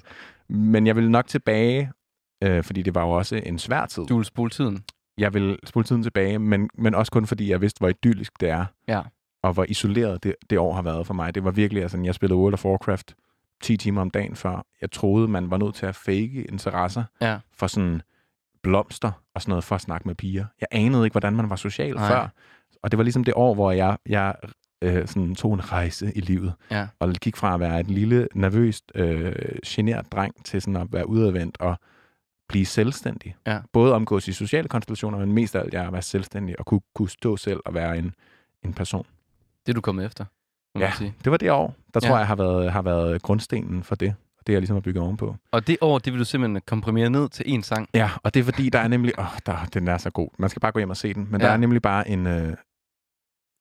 men 0.58 0.88
jeg 0.88 0.96
vil 0.96 1.12
nok 1.12 1.28
tilbage, 1.28 1.92
øh, 2.44 2.64
fordi 2.64 2.82
det 2.82 2.96
var 2.96 3.02
jo 3.02 3.10
også 3.10 3.42
en 3.46 3.60
svær 3.60 3.86
tid. 3.86 4.06
Du 4.06 4.16
vil 4.16 4.26
spole 4.26 4.50
tiden. 4.50 4.84
Jeg 5.18 5.34
vil 5.34 5.60
spole 5.66 5.84
tiden 5.86 6.04
tilbage, 6.04 6.40
men, 6.40 6.70
men 6.78 6.96
også 6.96 7.12
kun 7.12 7.26
fordi 7.28 7.50
jeg 7.52 7.62
vidste, 7.62 7.80
hvor 7.80 7.90
idyllisk 7.90 8.34
det 8.40 8.50
er. 8.50 8.66
Ja. 8.88 9.02
Og 9.44 9.54
hvor 9.54 9.66
isoleret 9.70 10.24
det, 10.24 10.36
det 10.50 10.58
år 10.58 10.74
har 10.74 10.82
været 10.82 11.08
for 11.08 11.14
mig. 11.14 11.36
Det 11.36 11.44
var 11.44 11.52
virkelig, 11.52 11.82
altså, 11.84 11.98
jeg 12.04 12.16
spillede 12.16 12.40
World 12.40 12.54
of 12.54 12.66
Warcraft 12.66 13.16
10 13.62 13.78
timer 13.78 14.02
om 14.02 14.10
dagen 14.10 14.36
før. 14.36 14.66
Jeg 14.82 14.92
troede, 14.92 15.28
man 15.28 15.52
var 15.52 15.58
nødt 15.58 15.76
til 15.76 15.86
at 15.86 15.96
fake 15.96 16.46
interesser 16.50 17.04
Ja. 17.22 17.38
for 17.54 17.68
sådan 17.68 18.02
blomster 18.64 19.12
og 19.36 19.42
sådan 19.42 19.52
noget 19.52 19.64
for 19.64 19.76
at 19.76 19.82
snakke 19.82 20.08
med 20.08 20.16
piger. 20.16 20.46
Jeg 20.62 20.68
anede 20.72 21.06
ikke, 21.06 21.14
hvordan 21.14 21.36
man 21.36 21.50
var 21.50 21.56
social 21.56 21.96
Nej. 21.96 22.08
før. 22.08 22.28
Og 22.84 22.92
det 22.92 22.98
var 22.98 23.04
ligesom 23.04 23.24
det 23.24 23.34
år, 23.38 23.54
hvor 23.54 23.72
jeg, 23.72 23.98
jeg 24.06 24.36
øh, 24.82 25.08
sådan 25.08 25.36
tog 25.36 25.54
en 25.54 25.72
rejse 25.72 26.12
i 26.18 26.20
livet. 26.20 26.54
Ja. 26.72 26.88
Og 27.00 27.14
gik 27.14 27.36
fra 27.36 27.54
at 27.54 27.60
være 27.60 27.80
et 27.80 27.88
lille, 27.88 28.28
nervøst, 28.36 28.92
øh, 28.96 29.36
genert 29.66 30.12
dreng 30.12 30.46
til 30.46 30.62
sådan 30.62 30.76
at 30.76 30.88
være 30.92 31.10
udadvendt 31.10 31.58
og 31.62 31.76
blive 32.50 32.66
selvstændig. 32.66 33.36
Ja. 33.48 33.60
Både 33.74 33.94
omgås 33.94 34.28
i 34.28 34.34
sociale 34.34 34.68
konstellationer, 34.68 35.18
men 35.20 35.32
mest 35.32 35.56
af 35.56 35.60
alt 35.60 35.74
jeg 35.74 35.86
at 35.86 35.94
være 35.94 36.02
selvstændig 36.02 36.60
og 36.60 36.66
kunne, 36.66 36.82
kunne 36.96 37.10
stå 37.10 37.38
selv 37.38 37.60
og 37.66 37.74
være 37.74 37.98
en, 37.98 38.14
en 38.64 38.74
person. 38.74 39.06
Det 39.66 39.72
er 39.72 39.74
du 39.74 39.82
kommet 39.82 40.06
efter, 40.06 40.26
må 40.76 40.82
Ja. 40.82 40.88
man 40.88 40.98
sige. 40.98 41.14
Det 41.24 41.32
var 41.32 41.38
det 41.38 41.52
år, 41.52 41.76
der 41.94 42.00
Ja. 42.04 42.08
tror 42.10 42.18
jeg 42.18 42.28
har 42.28 42.36
været, 42.36 42.72
har 42.72 42.82
været 42.82 43.22
grundstenen 43.22 43.84
for 43.84 43.96
det. 43.96 44.16
Og 44.38 44.48
det 44.48 44.54
er 44.54 44.56
jeg 44.56 44.62
ligesom 44.62 44.78
at 44.78 44.84
bygge 44.84 45.00
ovenpå. 45.02 45.36
Og 45.52 45.68
det 45.68 45.78
år, 45.82 46.00
det 46.00 46.14
vil 46.14 46.20
du 46.20 46.26
simpelthen 46.26 46.62
komprimere 46.68 47.10
ned 47.10 47.30
til 47.30 47.44
én 47.44 47.62
sang. 47.62 47.90
Ja, 47.94 48.10
og 48.24 48.34
det 48.34 48.40
er 48.40 48.44
fordi, 48.44 48.70
der 48.70 48.80
er 48.80 48.88
nemlig... 48.88 49.20
Åh, 49.20 49.26
der, 49.46 49.66
den 49.74 49.88
er 49.88 49.98
så 49.98 50.10
god. 50.10 50.30
Man 50.40 50.50
skal 50.50 50.60
bare 50.60 50.72
gå 50.72 50.80
hjem 50.80 50.90
og 50.90 50.98
se 50.98 51.14
den. 51.14 51.28
Men 51.32 51.42
ja. 51.42 51.48
der 51.48 51.54
er 51.54 51.58
nemlig 51.58 51.82
bare 51.82 52.10
en, 52.10 52.28
øh, 52.28 52.54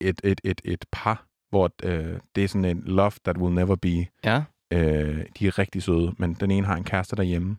et, 0.01 0.21
et, 0.25 0.41
et, 0.45 0.61
et 0.65 0.85
par, 0.93 1.27
hvor 1.51 1.71
øh, 1.83 2.19
det 2.35 2.45
er 2.45 2.49
sådan 2.49 2.65
en 2.65 2.83
love 2.87 3.13
that 3.25 3.39
will 3.39 3.55
never 3.55 3.77
be. 3.77 4.07
Ja. 4.25 4.43
Øh, 4.73 5.25
de 5.39 5.47
er 5.47 5.59
rigtig 5.59 5.83
søde, 5.83 6.15
men 6.19 6.35
den 6.35 6.51
ene 6.51 6.67
har 6.67 6.77
en 6.77 6.85
kæreste 6.85 7.17
derhjemme. 7.17 7.57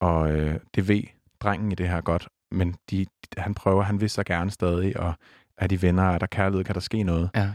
Og 0.00 0.32
øh, 0.32 0.60
det 0.74 0.88
ved 0.88 1.02
drengen 1.40 1.72
i 1.72 1.74
det 1.74 1.88
her 1.88 2.00
godt. 2.00 2.28
Men 2.50 2.74
de, 2.90 3.06
han 3.38 3.54
prøver, 3.54 3.82
han 3.82 4.00
vil 4.00 4.10
så 4.10 4.24
gerne 4.24 4.50
stadig, 4.50 5.00
og 5.00 5.14
er 5.58 5.66
de 5.66 5.82
venner, 5.82 6.02
er 6.02 6.18
der 6.18 6.26
kærlighed, 6.26 6.64
kan 6.64 6.74
der 6.74 6.80
ske 6.80 7.02
noget. 7.02 7.30
Ja. 7.34 7.50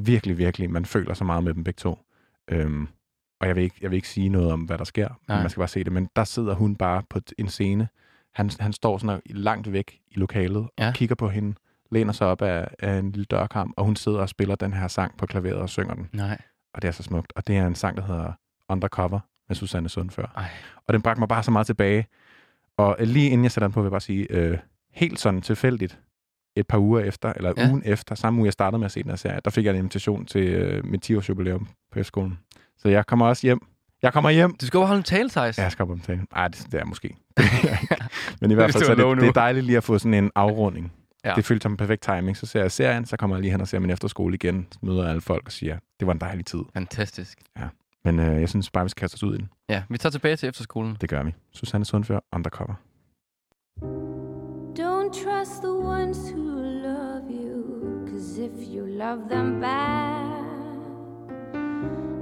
Virkelig, 0.00 0.38
virkelig. 0.38 0.70
Man 0.70 0.84
føler 0.84 1.14
så 1.14 1.24
meget 1.24 1.44
med 1.44 1.54
dem 1.54 1.64
begge 1.64 1.78
to. 1.78 1.98
Øhm, 2.48 2.88
og 3.40 3.46
jeg 3.46 3.56
vil, 3.56 3.62
ikke, 3.64 3.76
jeg 3.80 3.90
vil 3.90 3.96
ikke 3.96 4.08
sige 4.08 4.28
noget 4.28 4.52
om, 4.52 4.60
hvad 4.60 4.78
der 4.78 4.84
sker. 4.84 5.08
Nej. 5.08 5.36
Men 5.36 5.42
man 5.42 5.50
skal 5.50 5.60
bare 5.60 5.68
se 5.68 5.84
det. 5.84 5.92
Men 5.92 6.08
der 6.16 6.24
sidder 6.24 6.54
hun 6.54 6.76
bare 6.76 7.02
på 7.10 7.20
en 7.38 7.48
scene. 7.48 7.88
Han, 8.34 8.50
han 8.60 8.72
står 8.72 8.98
sådan 8.98 9.20
langt 9.26 9.72
væk 9.72 9.98
i 10.08 10.18
lokalet, 10.18 10.68
Ja. 10.78 10.88
og 10.88 10.94
kigger 10.94 11.14
på 11.14 11.28
hende, 11.28 11.54
læner 11.90 12.12
sig 12.12 12.26
op 12.26 12.42
af, 12.42 12.68
af 12.78 12.98
en 12.98 13.12
lille 13.12 13.24
dørkarm, 13.24 13.74
og 13.76 13.84
hun 13.84 13.96
sidder 13.96 14.18
og 14.18 14.28
spiller 14.28 14.54
den 14.54 14.72
her 14.72 14.88
sang 14.88 15.16
på 15.16 15.26
klaveret 15.26 15.56
og 15.58 15.68
synger 15.68 15.94
den. 15.94 16.08
Nej. 16.12 16.38
Og 16.74 16.82
det 16.82 16.88
er 16.88 16.92
så 16.92 17.02
smukt. 17.02 17.32
Og 17.36 17.46
det 17.46 17.56
er 17.56 17.66
en 17.66 17.74
sang, 17.74 17.96
der 17.96 18.02
hedder 18.02 18.32
Undercover 18.68 19.20
med 19.48 19.56
Susanne 19.56 19.88
Sundfør. 19.88 20.32
Ej. 20.36 20.48
Og 20.86 20.94
den 20.94 21.02
bragte 21.02 21.18
mig 21.20 21.28
bare 21.28 21.42
så 21.42 21.50
meget 21.50 21.66
tilbage. 21.66 22.06
Og 22.76 22.96
lige 23.00 23.30
inden 23.30 23.44
jeg 23.44 23.52
sætter 23.52 23.68
den 23.68 23.72
på, 23.72 23.80
vil 23.80 23.86
jeg 23.86 23.90
bare 23.90 24.00
sige, 24.00 24.26
øh, 24.30 24.58
helt 24.92 25.20
sådan 25.20 25.42
tilfældigt, 25.42 26.00
et 26.56 26.66
par 26.66 26.78
uger 26.78 27.00
efter, 27.00 27.32
eller 27.36 27.52
Ja. 27.56 27.62
ja. 27.62 27.70
ugen 27.70 27.82
efter, 27.84 28.14
samme 28.14 28.38
uge 28.38 28.46
jeg 28.46 28.52
startede 28.52 28.78
med 28.78 28.84
at 28.86 28.92
se 28.92 29.02
den 29.02 29.10
her 29.10 29.16
serie, 29.16 29.40
der 29.44 29.50
fik 29.50 29.64
jeg 29.64 29.70
en 29.70 29.76
invitation 29.76 30.26
til 30.26 30.42
øh, 30.42 30.84
mit 30.84 31.10
10-års 31.10 31.28
jubilæum 31.28 31.68
på 31.92 31.98
efterskolen. 31.98 32.38
Så 32.78 32.88
jeg 32.88 33.06
kommer 33.06 33.26
også 33.26 33.46
hjem. 33.46 33.60
Jeg 34.02 34.12
kommer 34.12 34.30
hjem. 34.30 34.56
Du 34.60 34.66
skal 34.66 34.78
jo 34.78 34.84
holde 34.84 34.98
en 34.98 35.04
tale, 35.04 35.28
Thijs. 35.30 35.58
Ja, 35.58 35.62
jeg 35.62 35.72
skal 35.72 35.82
op 35.82 35.90
om 35.90 36.00
tale. 36.00 36.22
Ej, 36.36 36.48
det, 36.48 36.66
det 36.72 36.80
er 36.80 36.84
måske. 36.84 37.16
Men 38.40 38.50
i 38.50 38.54
hvert 38.54 38.72
fald, 38.72 38.80
det 38.80 38.86
så 38.86 38.92
er 38.92 39.14
det, 39.14 39.20
det 39.20 39.28
er 39.28 39.32
dejligt 39.32 39.66
lige 39.66 39.76
at 39.76 39.84
få 39.84 39.98
sådan 39.98 40.14
en 40.14 40.30
afrunding. 40.34 40.92
Ja. 41.24 41.30
Ja. 41.30 41.34
Det 41.34 41.44
føltes 41.44 41.62
som 41.62 41.72
en 41.72 41.76
perfekt 41.76 42.02
timing. 42.02 42.36
Så 42.36 42.46
ser 42.46 42.60
jeg 42.60 42.72
serien, 42.72 43.06
så 43.06 43.16
kommer 43.16 43.36
jeg 43.36 43.40
lige 43.42 43.50
hen 43.50 43.60
og 43.60 43.68
ser 43.68 43.78
min 43.78 43.90
efterskole 43.90 44.34
igen, 44.34 44.66
møder 44.82 45.08
alle 45.08 45.20
folk 45.20 45.42
og 45.46 45.52
siger, 45.52 45.78
det 46.00 46.06
var 46.06 46.12
en 46.12 46.20
dejlig 46.20 46.46
tid. 46.46 46.60
Fantastisk. 46.74 47.38
Men 48.04 48.18
øh, 48.20 48.40
jeg 48.40 48.48
synes 48.48 48.70
bare, 48.70 48.84
vi 48.84 48.88
skal 48.88 49.00
kaste 49.00 49.14
os 49.14 49.22
ud 49.22 49.34
i 49.34 49.38
den. 49.38 49.48
Ja, 49.68 49.82
vi 49.88 49.98
tager 49.98 50.10
tilbage 50.10 50.36
til 50.36 50.48
efterskolen. 50.48 50.96
Det 51.00 51.08
gør 51.08 51.22
vi. 51.22 51.34
Susanne 51.52 51.84
Sundfør, 51.84 52.20
Undercover. 52.32 52.74
Don't 55.06 55.22
trust 55.22 55.62
the 55.62 55.72
ones 55.72 56.28
who 56.30 56.42
love 56.82 57.30
you, 57.30 58.04
cause 58.10 58.38
if 58.38 58.66
you 58.68 58.84
love 58.86 59.28
them 59.28 59.60
back, 59.60 60.42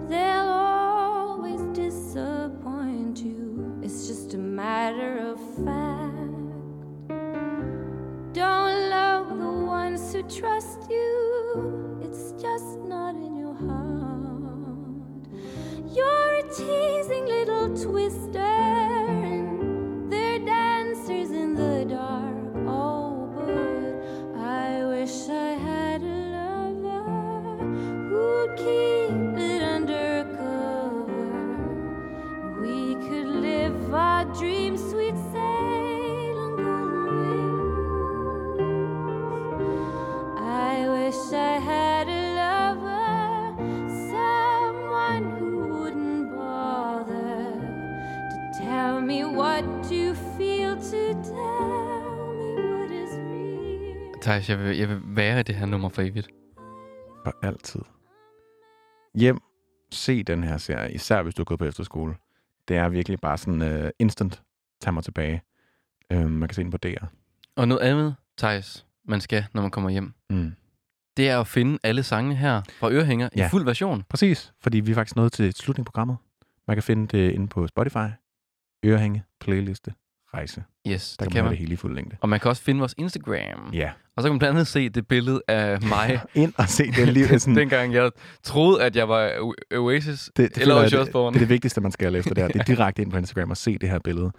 they'll 0.07 0.53
always 0.53 1.63
disappoint 1.73 3.21
you. 3.21 3.81
It's 3.83 4.07
just 4.07 4.35
a 4.35 4.37
matter 4.37 5.17
of 5.17 5.41
fact. 5.65 7.09
Don't 8.35 8.91
love 8.91 9.29
the 9.31 9.65
ones 9.65 10.13
who 10.13 10.23
trust 10.25 10.81
you, 10.91 12.01
it's 12.03 12.33
just 12.33 12.81
not 12.81 13.15
in 13.15 13.35
your 13.35 13.55
heart. 13.55 15.27
You're 15.91 16.35
a 16.35 16.43
teasing 16.55 17.25
little 17.25 17.75
twister, 17.75 18.94
Thijs, 54.25 54.49
jeg 54.49 54.59
vil, 54.59 54.77
jeg 54.77 54.89
vil 54.89 55.01
være 55.05 55.41
i 55.41 55.43
det 55.43 55.55
her 55.55 55.67
nummer 55.67 55.89
for 55.89 56.03
evigt. 56.03 56.29
For 57.25 57.47
altid. 57.47 57.81
Hjem, 59.15 59.39
se 59.93 60.23
den 60.23 60.45
her 60.45 60.57
serie, 60.57 60.95
især 60.95 61.23
hvis 61.23 61.35
du 61.35 61.43
er 61.43 61.45
gået 61.45 61.59
på 61.59 61.65
efterskole. 61.65 62.17
Det 62.69 62.77
er 62.77 62.89
virkelig 62.89 63.19
bare 63.21 63.39
sådan 63.39 63.85
uh, 63.85 63.91
instant, 63.99 64.43
tag 64.81 64.95
mig 64.95 65.05
tilbage. 65.05 65.43
Um, 66.15 66.31
man 66.31 66.49
kan 66.49 66.55
se 66.55 66.63
den 66.63 66.71
på 66.71 66.77
DR. 66.77 67.05
Og 67.57 67.69
noget 67.69 67.81
andet, 67.81 68.17
Thijs, 68.39 68.87
man 69.05 69.21
skal, 69.21 69.47
når 69.55 69.63
man 69.63 69.71
kommer 69.71 69.91
hjem. 69.91 70.15
Mm. 70.31 70.53
det 71.17 71.29
er 71.29 71.41
at 71.41 71.47
finde 71.47 71.79
alle 71.83 72.03
sangene 72.03 72.35
her 72.35 72.63
fra 72.79 72.91
Ørehænger 72.91 73.29
ja. 73.37 73.47
I 73.47 73.51
fuld 73.51 73.65
version. 73.65 74.03
Præcis, 74.09 74.53
fordi 74.63 74.81
vi 74.81 74.91
er 74.91 74.95
faktisk 74.95 75.17
nået 75.17 75.33
til 75.33 75.53
slutningsprogrammet. 75.53 76.17
Man 76.67 76.77
kan 76.77 76.83
finde 76.83 77.07
det 77.07 77.33
inde 77.33 77.49
på 77.49 77.67
Spotify. 77.67 78.09
Ørehænge, 78.85 79.25
playliste, 79.41 79.95
rejse. 80.35 80.63
Yes, 80.89 81.17
Der 81.17 81.25
det 81.25 81.35
kan 81.35 81.45
man 81.45 81.51
det 81.51 81.59
hele 81.59 81.73
i 81.73 81.77
fuld 81.77 81.95
længde. 81.95 82.17
Og 82.21 82.29
man 82.29 82.41
kan 82.41 82.49
også 82.49 82.63
finde 82.63 82.79
vores 82.81 82.95
Instagram. 82.99 83.71
Ja. 83.73 83.91
Og 84.17 84.23
så 84.23 84.29
kan 84.29 84.33
man 84.33 84.39
blandt 84.39 84.55
andet 84.55 84.67
se 84.67 84.89
det 84.89 85.09
billede 85.09 85.43
af 85.49 85.83
mig, 85.83 86.21
Ind 86.35 86.53
og 86.57 86.69
se 86.69 86.91
det 86.91 87.09
liv. 87.09 87.27
Sådan, 87.39 87.57
dengang 87.63 87.95
jeg 87.95 88.11
troede, 88.43 88.83
at 88.83 88.97
jeg 88.97 89.09
var 89.09 89.33
Oasis 89.77 90.31
det, 90.37 90.55
det, 90.55 90.63
eller 90.63 90.75
Ozzy 90.75 90.95
det, 90.95 91.07
det 91.07 91.15
er 91.15 91.31
det 91.31 91.49
vigtigste, 91.49 91.81
man 91.81 91.93
skal 91.93 92.15
efter 92.15 92.35
det 92.35 92.43
her. 92.43 92.49
Det 92.49 92.61
er 92.61 92.65
direkte 92.65 93.03
ind 93.03 93.11
på 93.11 93.17
Instagram 93.19 93.51
og 93.51 93.57
se 93.57 93.79
det 93.79 93.91
her 93.91 93.99
billede. 93.99 94.33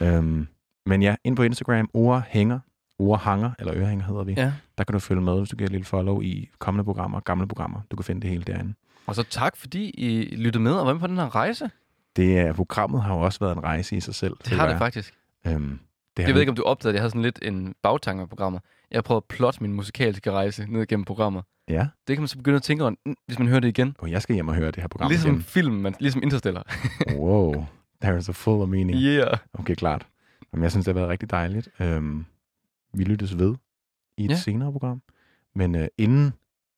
Um, 0.00 0.48
men 0.86 1.02
ja, 1.02 1.14
ind 1.24 1.36
på 1.36 1.42
Instagram, 1.42 1.90
ord 1.94 2.22
hænger, 2.28 2.58
ord 2.98 3.20
hanger, 3.20 3.50
eller 3.58 3.74
ørehænger 3.76 4.04
hedder 4.06 4.24
vi. 4.24 4.34
Ja. 4.36 4.52
Der 4.78 4.84
kan 4.84 4.92
du 4.92 4.98
følge 4.98 5.22
med, 5.22 5.38
hvis 5.38 5.48
du 5.48 5.56
giver 5.56 5.68
et 5.68 5.72
lille 5.72 5.84
follow 5.84 6.20
i 6.20 6.48
kommende 6.58 6.84
programmer, 6.84 7.20
gamle 7.20 7.48
programmer. 7.48 7.80
Du 7.90 7.96
kan 7.96 8.04
finde 8.04 8.20
det 8.20 8.30
hele 8.30 8.42
derinde. 8.42 8.74
Og 9.06 9.14
så 9.14 9.22
tak, 9.22 9.56
fordi 9.56 9.90
I 9.90 10.36
lyttede 10.36 10.62
med 10.62 10.72
og 10.72 10.86
var 10.86 10.92
med 10.92 11.00
på 11.00 11.06
den 11.06 11.16
her 11.16 11.34
rejse. 11.34 11.70
Det 12.16 12.38
er, 12.38 12.52
programmet 12.52 13.02
har 13.02 13.14
jo 13.14 13.20
også 13.20 13.38
været 13.40 13.56
en 13.56 13.62
rejse 13.64 13.96
i 13.96 14.00
sig 14.00 14.14
selv. 14.14 14.36
Det 14.44 14.52
har 14.52 14.68
det 14.68 14.78
faktisk. 14.78 15.14
Um, 15.48 15.80
det 16.16 16.22
Jeg 16.26 16.34
ved 16.34 16.40
ikke, 16.40 16.50
om 16.50 16.56
du 16.56 16.62
opdagede, 16.62 16.92
at 16.92 16.94
jeg 16.94 17.02
havde 17.02 17.10
sådan 17.10 17.22
lidt 17.22 17.38
en 17.42 17.74
bagtanke 17.82 18.18
med 18.20 18.26
programmet. 18.28 18.60
Jeg 18.90 18.96
har 18.96 19.02
prøvet 19.02 19.20
at 19.20 19.24
plotte 19.28 19.62
min 19.62 19.72
musikalske 19.72 20.30
rejse 20.32 20.66
ned 20.72 20.86
gennem 20.86 21.04
programmet. 21.04 21.44
Ja, 21.68 21.86
Det 22.06 22.16
kan 22.16 22.20
man 22.22 22.28
så 22.28 22.36
begynde 22.36 22.56
at 22.56 22.62
tænke 22.62 22.84
over, 22.84 22.94
hvis 23.26 23.38
man 23.38 23.48
hører 23.48 23.60
det 23.60 23.68
igen. 23.68 23.96
og 23.98 24.10
jeg 24.10 24.22
skal 24.22 24.34
hjem 24.34 24.48
og 24.48 24.54
høre 24.54 24.66
det 24.70 24.76
her 24.80 24.88
program 24.88 25.10
Ligesom 25.10 25.30
igen. 25.30 25.42
film, 25.42 25.74
man, 25.74 25.94
ligesom 26.00 26.22
Interstellar. 26.22 26.76
Wow, 27.16 27.66
there 28.02 28.18
is 28.18 28.28
a 28.28 28.32
full 28.32 28.62
of 28.62 28.68
meaning. 28.68 28.98
Yeah. 29.02 29.38
Okay, 29.54 29.74
klart. 29.74 30.06
Jamen, 30.52 30.62
jeg 30.62 30.70
synes, 30.70 30.84
det 30.86 30.94
har 30.94 31.00
været 31.00 31.10
rigtig 31.10 31.30
dejligt. 31.30 31.68
Øhm, 31.80 32.24
vi 32.94 33.04
lyttes 33.04 33.38
ved 33.38 33.54
i 34.16 34.24
et 34.24 34.28
Ja. 34.30 34.34
ja. 34.34 34.40
senere 34.40 34.72
program. 34.72 35.02
Men 35.54 35.74
øh, 35.74 35.88
inden 35.98 36.32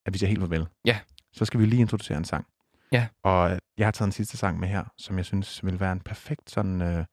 at 0.06 0.12
vi 0.12 0.18
siger 0.18 0.28
helt 0.28 0.40
farvel, 0.40 0.66
Ja. 0.84 0.98
så 1.32 1.44
skal 1.44 1.60
vi 1.60 1.66
lige 1.66 1.80
introducere 1.80 2.18
en 2.18 2.24
sang. 2.24 2.46
Ja. 2.92 3.06
Og 3.22 3.50
øh, 3.52 3.58
jeg 3.78 3.86
har 3.86 3.90
taget 3.90 4.06
en 4.08 4.12
sidste 4.12 4.36
sang 4.36 4.60
med 4.60 4.68
her, 4.68 4.84
som 4.98 5.16
jeg 5.16 5.24
synes 5.24 5.64
vil 5.64 5.80
være 5.80 5.92
en 5.92 6.00
perfekt 6.00 6.50
sådan, 6.50 6.82
øh, 6.82 7.04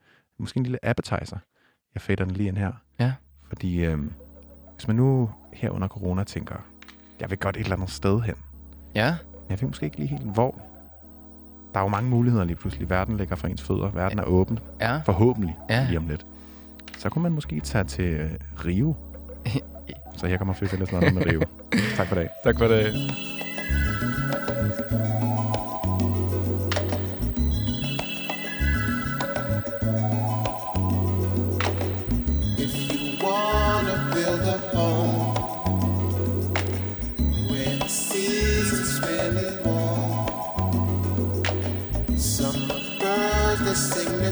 måske 0.41 0.57
en 0.57 0.63
lille 0.63 0.85
appetizer. 0.85 1.37
Jeg 1.93 2.01
fader 2.01 2.25
den 2.25 2.33
lige 2.35 2.47
ind 2.47 2.57
her. 2.57 2.71
Ja. 2.99 3.13
Fordi 3.47 3.85
øh, 3.85 3.99
hvis 4.75 4.87
man 4.87 4.95
nu 4.95 5.29
her 5.53 5.69
under 5.69 5.87
corona 5.87 6.23
tænker, 6.23 6.55
jeg 7.19 7.29
vil 7.29 7.37
godt 7.37 7.57
et 7.57 7.63
eller 7.63 7.75
andet 7.75 7.89
sted 7.89 8.21
hen. 8.21 8.35
Ja. 8.95 9.15
Jeg 9.49 9.61
ved 9.61 9.67
måske 9.67 9.85
ikke 9.85 9.97
lige 9.97 10.07
helt 10.07 10.23
hvor. 10.33 10.61
Der 11.73 11.79
er 11.79 11.83
jo 11.83 11.89
mange 11.89 12.09
muligheder 12.09 12.43
lige 12.43 12.55
pludselig. 12.55 12.89
Verden 12.89 13.17
ligger 13.17 13.35
for 13.35 13.47
ens 13.47 13.61
fødder. 13.61 13.89
Verden 13.89 14.19
er 14.19 14.23
åben. 14.23 14.59
Ja. 14.81 14.97
Forhåbentlig 14.97 15.57
Ja. 15.69 15.85
lige 15.87 15.97
om 15.97 16.07
lidt. 16.07 16.25
Så 16.97 17.09
kunne 17.09 17.23
man 17.23 17.31
måske 17.31 17.59
tage 17.59 17.83
til 17.83 18.05
øh, 18.05 18.31
Rio. 18.65 18.95
Så 20.17 20.27
her 20.27 20.37
kommer 20.37 20.53
eller 20.73 20.91
noget 20.91 21.13
med 21.13 21.25
Rio. 21.25 21.41
tak 21.97 22.07
for 22.07 22.15
dag. 22.15 22.29
Tak 22.43 22.57
for 22.57 22.67
det. 22.67 22.93